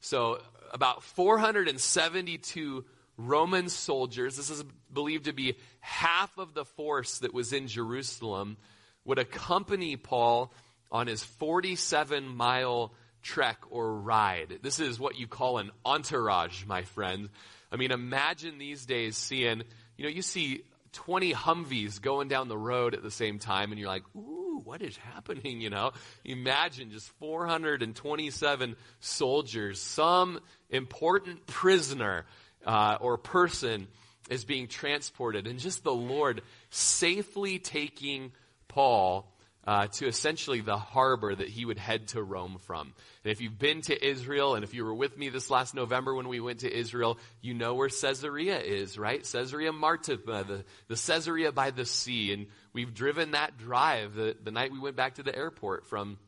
So, 0.00 0.40
about 0.72 1.02
472 1.02 2.84
Roman 3.16 3.68
soldiers, 3.68 4.36
this 4.36 4.50
is 4.50 4.64
believed 4.92 5.26
to 5.26 5.32
be 5.32 5.54
half 5.80 6.36
of 6.36 6.54
the 6.54 6.64
force 6.64 7.18
that 7.20 7.32
was 7.32 7.52
in 7.52 7.68
Jerusalem, 7.68 8.56
would 9.04 9.18
accompany 9.18 9.96
Paul 9.96 10.52
on 10.90 11.06
his 11.06 11.22
47 11.22 12.26
mile 12.26 12.92
trek 13.22 13.58
or 13.70 13.94
ride. 13.94 14.58
This 14.62 14.80
is 14.80 14.98
what 14.98 15.18
you 15.18 15.26
call 15.26 15.58
an 15.58 15.70
entourage, 15.84 16.64
my 16.66 16.82
friend. 16.82 17.30
I 17.72 17.76
mean, 17.76 17.90
imagine 17.90 18.58
these 18.58 18.86
days 18.86 19.16
seeing, 19.16 19.62
you 19.96 20.04
know, 20.04 20.10
you 20.10 20.22
see 20.22 20.62
20 20.94 21.34
Humvees 21.34 22.00
going 22.00 22.28
down 22.28 22.48
the 22.48 22.58
road 22.58 22.94
at 22.94 23.02
the 23.02 23.10
same 23.10 23.38
time, 23.38 23.70
and 23.70 23.78
you're 23.78 23.88
like, 23.88 24.04
ooh 24.16 24.44
what 24.64 24.82
is 24.82 24.96
happening? 24.96 25.60
You 25.64 25.70
know, 25.70 25.92
imagine 26.24 26.90
just 26.90 27.08
427 27.20 28.76
soldiers, 29.00 29.80
some 29.80 30.40
important 30.68 31.46
prisoner 31.46 32.26
uh, 32.66 32.98
or 33.00 33.16
person 33.16 33.86
is 34.28 34.44
being 34.44 34.68
transported, 34.68 35.46
and 35.46 35.58
just 35.58 35.84
the 35.84 35.94
Lord 35.94 36.42
safely 36.70 37.58
taking 37.58 38.32
Paul 38.68 39.32
uh, 39.66 39.86
to 39.86 40.06
essentially 40.06 40.60
the 40.60 40.76
harbor 40.76 41.34
that 41.34 41.48
he 41.48 41.64
would 41.64 41.78
head 41.78 42.08
to 42.08 42.22
Rome 42.22 42.58
from. 42.60 42.92
And 43.24 43.32
if 43.32 43.40
you've 43.40 43.58
been 43.58 43.80
to 43.82 44.06
Israel, 44.06 44.54
and 44.54 44.64
if 44.64 44.74
you 44.74 44.84
were 44.84 44.94
with 44.94 45.16
me 45.16 45.30
this 45.30 45.50
last 45.50 45.74
November 45.74 46.14
when 46.14 46.28
we 46.28 46.40
went 46.40 46.60
to 46.60 46.72
Israel, 46.72 47.18
you 47.40 47.54
know 47.54 47.74
where 47.74 47.88
Caesarea 47.88 48.58
is, 48.60 48.98
right? 48.98 49.22
Caesarea 49.22 49.72
Maritima, 49.72 50.44
the, 50.44 50.64
the 50.88 50.96
Caesarea 50.96 51.50
by 51.50 51.70
the 51.70 51.86
sea. 51.86 52.32
And 52.32 52.46
we've 52.72 52.92
driven 52.92 53.30
that 53.30 53.56
drive 53.56 54.14
the, 54.14 54.36
the 54.42 54.50
night 54.50 54.70
we 54.70 54.78
went 54.78 54.96
back 54.96 55.14
to 55.14 55.22
the 55.22 55.34
airport 55.34 55.86
from, 55.86 56.18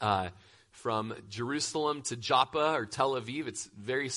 uh, 0.00 0.30
from 0.70 1.14
Jerusalem 1.28 2.02
to 2.02 2.16
Joppa 2.16 2.74
or 2.74 2.86
Tel 2.86 3.12
Aviv. 3.12 3.46
It's 3.46 3.70
very, 3.78 4.10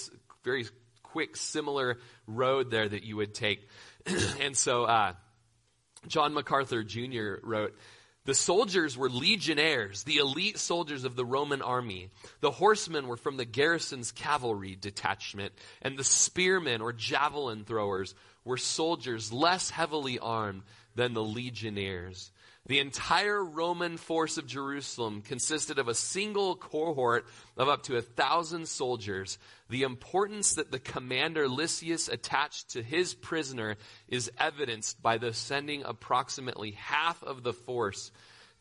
very 0.44 0.66
quick, 1.04 1.38
similar 1.38 2.00
road 2.26 2.72
there 2.72 2.90
that 2.90 3.04
you 3.04 3.16
would 3.18 3.36
take. 3.36 3.70
and 4.42 4.58
so, 4.58 4.86
uh, 4.86 5.14
John 6.08 6.34
MacArthur 6.36 6.84
Jr. 6.84 7.36
wrote, 7.42 7.74
the 8.26 8.34
soldiers 8.34 8.98
were 8.98 9.10
legionnaires, 9.10 10.04
the 10.04 10.18
elite 10.18 10.58
soldiers 10.58 11.04
of 11.04 11.16
the 11.16 11.26
Roman 11.26 11.62
army. 11.62 12.10
The 12.42 12.52
horsemen 12.52 13.08
were 13.08 13.18
from 13.18 13.38
the 13.38 13.46
garrison's 13.46 14.12
cavalry 14.12 14.76
detachment, 14.80 15.54
and 15.82 15.98
the 15.98 16.04
spearmen 16.04 16.82
or 16.82 16.92
javelin 16.92 17.66
throwers 17.66 18.16
were 18.44 18.58
soldiers 18.58 19.32
less 19.32 19.70
heavily 19.70 20.18
armed 20.18 20.64
than 20.96 21.14
the 21.14 21.24
legionnaires. 21.24 22.32
The 22.68 22.80
entire 22.80 23.44
Roman 23.44 23.98
force 23.98 24.38
of 24.38 24.48
Jerusalem 24.48 25.22
consisted 25.22 25.78
of 25.78 25.88
a 25.88 25.94
single 25.94 26.56
cohort 26.56 27.28
of 27.58 27.70
up 27.70 27.84
to 27.84 27.98
a 27.98 28.02
thousand 28.02 28.68
soldiers. 28.68 29.38
The 29.70 29.84
importance 29.84 30.56
that 30.56 30.72
the 30.72 30.80
commander 30.80 31.48
Lysias 31.48 32.10
attached 32.10 32.72
to 32.72 32.82
his 32.82 33.14
prisoner 33.14 33.78
is 34.08 34.32
evidenced 34.40 35.02
by 35.02 35.20
the 35.20 35.32
sending 35.32 35.84
approximately 35.84 36.72
half 36.72 37.22
of 37.22 37.44
the 37.44 37.54
force 37.54 38.12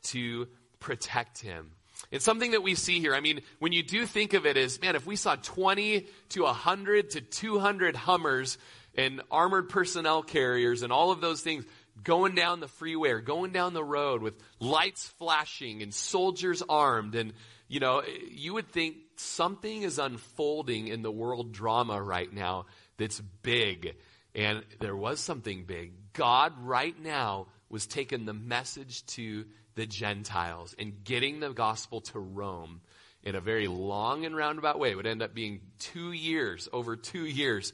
to 0.04 0.48
protect 0.80 1.40
him. 1.40 1.70
It's 2.10 2.24
something 2.24 2.50
that 2.50 2.62
we 2.62 2.74
see 2.74 3.00
here. 3.00 3.14
I 3.14 3.20
mean, 3.20 3.40
when 3.58 3.72
you 3.72 3.82
do 3.82 4.04
think 4.04 4.34
of 4.34 4.44
it 4.44 4.58
as, 4.58 4.80
man, 4.82 4.96
if 4.96 5.06
we 5.06 5.16
saw 5.16 5.36
20 5.36 6.06
to 6.30 6.42
100 6.42 7.10
to 7.10 7.20
200 7.22 7.96
Hummers 7.96 8.58
and 8.96 9.22
armored 9.30 9.68
personnel 9.68 10.22
carriers 10.22 10.82
and 10.82 10.92
all 10.92 11.10
of 11.10 11.20
those 11.20 11.40
things, 11.40 11.64
going 12.02 12.34
down 12.34 12.60
the 12.60 12.68
freeway 12.68 13.10
or 13.10 13.20
going 13.20 13.52
down 13.52 13.74
the 13.74 13.84
road 13.84 14.22
with 14.22 14.34
lights 14.60 15.06
flashing 15.18 15.82
and 15.82 15.94
soldiers 15.94 16.62
armed. 16.68 17.14
And 17.14 17.32
you 17.68 17.80
know 17.80 18.02
you 18.30 18.54
would 18.54 18.68
think 18.68 18.96
something 19.16 19.82
is 19.82 19.98
unfolding 19.98 20.88
in 20.88 21.02
the 21.02 21.12
world 21.12 21.52
drama 21.52 22.00
right 22.02 22.32
now 22.32 22.66
that's 22.96 23.20
big. 23.42 23.96
And 24.34 24.64
there 24.80 24.96
was 24.96 25.20
something 25.20 25.64
big. 25.64 25.92
God 26.12 26.52
right 26.60 26.98
now 27.00 27.46
was 27.68 27.86
taking 27.86 28.24
the 28.24 28.34
message 28.34 29.04
to 29.06 29.44
the 29.74 29.86
gentiles 29.86 30.74
and 30.78 31.04
getting 31.04 31.40
the 31.40 31.52
gospel 31.52 32.00
to 32.00 32.18
rome 32.18 32.80
in 33.22 33.34
a 33.34 33.40
very 33.40 33.68
long 33.68 34.24
and 34.24 34.36
roundabout 34.36 34.78
way. 34.78 34.90
It 34.90 34.96
would 34.96 35.06
end 35.06 35.22
up 35.22 35.34
being 35.34 35.60
two 35.78 36.12
years 36.12 36.68
over 36.72 36.96
two 36.96 37.24
years 37.24 37.72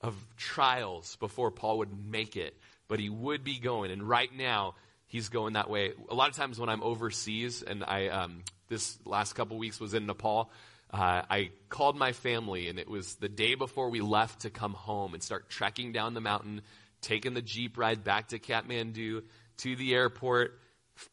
of 0.00 0.14
trials 0.36 1.16
before 1.16 1.50
paul 1.50 1.78
would 1.78 2.06
make 2.06 2.36
it 2.36 2.56
but 2.88 2.98
he 2.98 3.10
would 3.10 3.44
be 3.44 3.58
going. 3.58 3.90
And 3.90 4.02
right 4.02 4.34
now, 4.34 4.74
he's 5.06 5.28
going 5.28 5.54
that 5.54 5.70
way. 5.70 5.92
A 6.08 6.14
lot 6.14 6.28
of 6.30 6.36
times 6.36 6.58
when 6.58 6.68
I'm 6.68 6.82
overseas, 6.82 7.62
and 7.62 7.84
I 7.84 8.08
um, 8.08 8.42
this 8.68 8.98
last 9.04 9.34
couple 9.34 9.58
weeks 9.58 9.78
was 9.78 9.94
in 9.94 10.06
Nepal, 10.06 10.50
uh, 10.90 11.22
I 11.28 11.50
called 11.68 11.96
my 11.96 12.12
family, 12.12 12.68
and 12.68 12.78
it 12.78 12.88
was 12.88 13.16
the 13.16 13.28
day 13.28 13.54
before 13.54 13.90
we 13.90 14.00
left 14.00 14.40
to 14.40 14.50
come 14.50 14.72
home 14.72 15.12
and 15.14 15.22
start 15.22 15.50
trekking 15.50 15.92
down 15.92 16.14
the 16.14 16.20
mountain, 16.20 16.62
taking 17.02 17.34
the 17.34 17.42
jeep 17.42 17.76
ride 17.76 18.04
back 18.04 18.28
to 18.28 18.38
Kathmandu, 18.38 19.22
to 19.58 19.76
the 19.76 19.94
airport, 19.94 20.58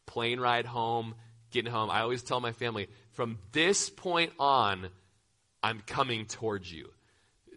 plane 0.05 0.39
ride 0.39 0.65
home, 0.65 1.15
getting 1.51 1.71
home. 1.71 1.89
I 1.89 2.01
always 2.01 2.23
tell 2.23 2.39
my 2.39 2.53
family, 2.53 2.88
from 3.11 3.38
this 3.51 3.89
point 3.89 4.32
on, 4.39 4.89
I'm 5.61 5.82
coming 5.86 6.26
towards 6.26 6.71
you. 6.71 6.89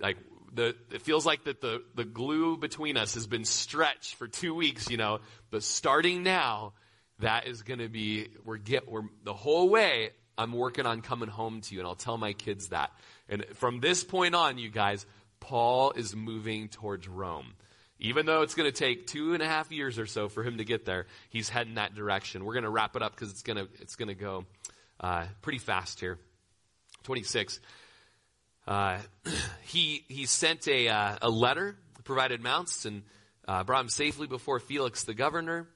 Like 0.01 0.17
the, 0.59 0.75
it 0.91 1.03
feels 1.03 1.25
like 1.25 1.45
that 1.45 1.61
the, 1.61 1.85
the 1.95 2.05
glue 2.05 2.57
between 2.57 2.97
us 2.97 3.15
has 3.15 3.29
been 3.29 3.45
stretched 3.45 4.17
for 4.17 4.27
two 4.27 4.53
weeks, 4.53 4.91
you 4.91 4.97
know, 4.97 5.21
but 5.53 5.63
starting 5.63 6.25
now, 6.25 6.73
that 7.21 7.47
is 7.47 7.63
going 7.63 7.79
to 7.79 7.89
be, 7.89 8.27
we're 8.45 8.57
get, 8.57 8.91
we're, 8.91 9.03
the 9.23 9.33
whole 9.33 9.69
way, 9.69 10.11
I'm 10.37 10.53
working 10.53 10.85
on 10.85 11.01
coming 11.01 11.29
home 11.29 11.61
to 11.61 11.75
you, 11.75 11.81
and 11.81 11.87
I'll 11.87 11.95
tell 11.95 12.19
my 12.19 12.33
kids 12.33 12.71
that. 12.71 12.91
And 13.29 13.45
from 13.55 13.79
this 13.79 14.03
point 14.03 14.35
on, 14.35 14.59
you 14.59 14.69
guys, 14.69 15.07
Paul 15.39 15.93
is 15.93 16.17
moving 16.17 16.69
towards 16.69 17.07
Rome. 17.07 17.55
Even 18.01 18.27
though 18.27 18.43
it's 18.43 18.57
going 18.57 18.69
to 18.71 18.77
take 18.77 19.07
two 19.07 19.35
and 19.35 19.43
a 19.45 19.47
half 19.47 19.71
years 19.71 19.97
or 19.97 20.07
so 20.07 20.29
for 20.29 20.43
him 20.43 20.59
to 20.59 20.65
get 20.65 20.85
there, 20.85 21.07
he's 21.31 21.49
heading 21.49 21.77
that 21.77 21.95
direction. 21.95 22.45
We're 22.45 22.55
going 22.55 22.65
to 22.65 22.71
wrap 22.71 22.97
it 22.97 23.03
up 23.03 23.15
because 23.15 23.31
it's 23.31 23.43
going 23.43 23.59
to, 23.59 23.69
it's 23.81 23.95
going 23.95 24.09
to 24.09 24.15
go 24.15 24.45
uh, 24.99 25.27
pretty 25.41 25.59
fast 25.59 26.01
here. 26.01 26.19
26. 27.05 27.61
Uh, 28.69 28.99
he, 29.63 30.05
he 30.09 30.27
sent 30.27 30.69
a, 30.69 30.89
uh, 30.89 31.17
a 31.23 31.31
letter, 31.31 31.75
provided 32.05 32.43
mounts, 32.43 32.85
and 32.85 33.03
uh, 33.49 33.65
brought 33.65 33.81
him 33.81 33.89
safely 33.89 34.27
before 34.27 34.61
Felix 34.61 35.05
the 35.05 35.15
governor. 35.15 35.67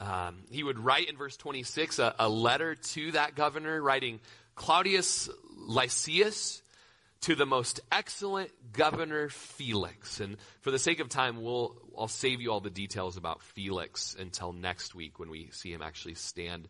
Um, 0.00 0.38
he 0.50 0.64
would 0.64 0.78
write 0.78 1.10
in 1.10 1.16
verse 1.16 1.36
26 1.36 1.98
a, 1.98 2.14
a, 2.18 2.28
letter 2.28 2.74
to 2.74 3.12
that 3.12 3.36
governor, 3.36 3.80
writing, 3.80 4.20
Claudius 4.56 5.28
Lysias 5.68 6.62
to 7.20 7.34
the 7.36 7.46
most 7.46 7.80
excellent 7.92 8.50
governor 8.72 9.28
Felix. 9.28 10.18
And 10.18 10.38
for 10.62 10.70
the 10.70 10.78
sake 10.78 10.98
of 10.98 11.08
time, 11.08 11.42
we'll, 11.42 11.76
I'll 11.96 12.08
save 12.08 12.40
you 12.40 12.50
all 12.50 12.60
the 12.60 12.70
details 12.70 13.16
about 13.16 13.42
Felix 13.42 14.16
until 14.18 14.52
next 14.52 14.94
week 14.94 15.20
when 15.20 15.28
we 15.28 15.50
see 15.52 15.72
him 15.72 15.82
actually 15.82 16.14
stand 16.14 16.68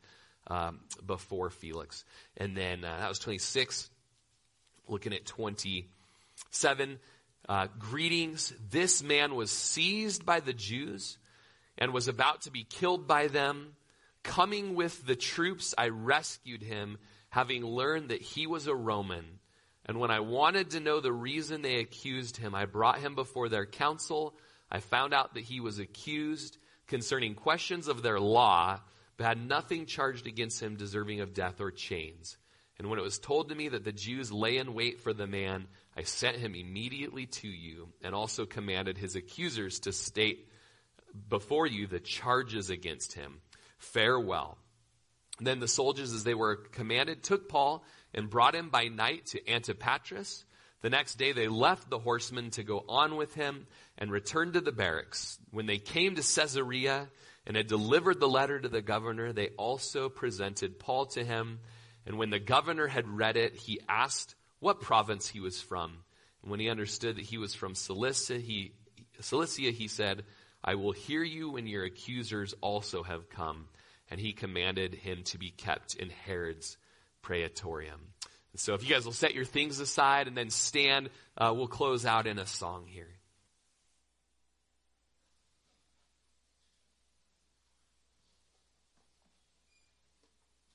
um, 0.49 0.81
before 1.07 1.49
Felix. 1.49 2.05
And 2.37 2.57
then 2.57 2.85
uh, 2.85 2.99
that 2.99 3.09
was 3.09 3.21
26 3.21 3.89
looking 4.89 5.13
at 5.13 5.25
27. 5.25 6.99
Uh, 7.49 7.67
greetings. 7.79 8.53
This 8.71 9.03
man 9.03 9.35
was 9.35 9.51
seized 9.51 10.25
by 10.25 10.41
the 10.41 10.53
Jews 10.53 11.19
and 11.79 11.93
was 11.93 12.09
about 12.09 12.43
to 12.43 12.51
be 12.51 12.65
killed 12.65 13.07
by 13.07 13.29
them. 13.29 13.75
Coming 14.23 14.75
with 14.75 15.05
the 15.05 15.17
troops, 15.17 15.75
I 15.77 15.89
rescued 15.89 16.63
him, 16.63 16.99
having 17.31 17.65
learned 17.65 18.11
that 18.11 18.23
he 18.23 18.47
was 18.47 18.67
a 18.67 18.75
Roman. 18.75 19.41
And 19.85 19.99
when 19.99 20.13
I 20.13 20.21
wanted 20.21 20.71
to 20.71 20.81
know 20.81 21.01
the 21.01 21.13
reason 21.13 21.63
they 21.63 21.81
accused 21.81 22.37
him, 22.37 22.55
I 22.55 22.67
brought 22.67 23.01
him 23.01 23.17
before 23.17 23.49
their 23.49 23.67
council. 23.67 24.35
I 24.71 24.79
found 24.79 25.13
out 25.13 25.35
that 25.35 25.43
he 25.43 25.59
was 25.61 25.81
accused 25.81 26.59
concerning 26.87 27.35
questions 27.35 27.89
of 27.89 28.03
their 28.03 28.21
law, 28.21 28.81
but 29.17 29.27
had 29.27 29.49
nothing 29.49 29.87
charged 29.87 30.27
against 30.27 30.63
him 30.63 30.77
deserving 30.77 31.21
of 31.21 31.35
death 31.35 31.61
or 31.61 31.71
chains. 31.71 32.37
And 32.83 32.91
when 32.91 32.99
it 32.99 33.03
was 33.03 33.21
told 33.21 33.49
to 33.49 33.55
me 33.55 33.69
that 33.69 33.85
the 33.85 33.93
Jews 33.93 34.33
lay 34.33 34.57
in 34.57 34.75
wait 34.75 35.03
for 35.03 35.13
the 35.13 35.29
man, 35.29 35.69
I 35.97 36.03
sent 36.03 36.39
him 36.39 36.57
immediately 36.57 37.27
to 37.27 37.47
you 37.47 37.91
and 38.03 38.13
also 38.13 38.45
commanded 38.45 38.99
his 38.99 39.15
accusers 39.15 39.79
to 39.81 39.93
state 39.93 40.49
before 41.29 41.69
you 41.69 41.87
the 41.87 42.01
charges 42.01 42.71
against 42.71 43.13
him. 43.13 43.41
Farewell. 43.79 44.59
Then 45.39 45.61
the 45.61 45.69
soldiers, 45.69 46.13
as 46.13 46.25
they 46.25 46.35
were 46.35 46.57
commanded, 46.57 47.23
took 47.23 47.49
Paul 47.49 47.85
and 48.13 48.29
brought 48.29 48.57
him 48.57 48.69
by 48.69 48.89
night 48.89 49.27
to 49.27 49.41
Antipatris. 49.49 50.43
The 50.81 50.91
next 50.91 51.19
day 51.19 51.31
they 51.31 51.47
left 51.47 51.89
the 51.89 52.01
horsemen 52.01 52.51
to 52.51 52.65
go 52.65 52.85
on 52.89 53.15
with 53.15 53.33
him 53.33 53.69
and 53.97 54.11
returned 54.11 54.55
to 54.55 54.61
the 54.61 54.73
barracks. 54.73 55.39
When 55.53 55.67
they 55.67 55.79
came 55.79 56.17
to 56.17 56.23
Caesarea 56.23 57.07
and 57.47 57.57
had 57.57 57.69
delivered 57.69 58.19
the 58.19 58.27
letter 58.27 58.59
to 58.59 58.69
the 58.69 58.83
governor, 58.83 59.33
they 59.33 59.51
also 59.51 60.09
presented 60.09 60.81
Paul 60.81 61.07
to 61.07 61.23
him 61.23 61.61
and 62.07 62.19
when 62.19 62.31
the 62.31 62.39
governor 62.39 62.87
had 62.87 63.09
read 63.09 63.37
it, 63.37 63.55
he 63.55 63.81
asked 63.89 64.35
what 64.59 64.81
province 64.81 65.29
he 65.29 65.41
was 65.41 65.61
from. 65.61 65.99
And 66.43 66.51
when 66.51 66.61
he 66.61 66.69
understood 66.69 67.17
that 67.17 67.25
he 67.25 67.39
was 67.39 67.55
from 67.55 67.75
Cilicia, 67.75 68.39
he, 68.39 68.73
Cilicia, 69.21 69.71
he 69.71 69.89
said, 69.89 70.25
I 70.65 70.75
will 70.75 70.93
hear 70.93 71.23
you 71.23 71.51
when 71.51 71.67
your 71.67 71.85
accusers 71.85 72.55
also 72.61 73.03
have 73.03 73.31
come. 73.31 73.69
And 74.11 74.21
he 74.21 74.33
commanded 74.33 74.95
him 74.95 75.23
to 75.25 75.39
be 75.39 75.51
kept 75.51 75.95
in 75.95 76.11
Herod's 76.11 76.77
praetorium. 77.23 78.01
So 78.57 78.75
if 78.75 78.87
you 78.87 78.95
guys 78.95 79.07
will 79.07 79.13
set 79.13 79.35
your 79.35 79.47
things 79.47 79.81
aside 79.81 80.29
and 80.29 80.37
then 80.37 80.51
stand, 80.51 81.09
uh, 81.39 81.53
we'll 81.57 81.69
close 81.69 82.05
out 82.05 82.27
in 82.27 82.39
a 82.39 82.47
song 82.47 82.85
here. 82.87 83.09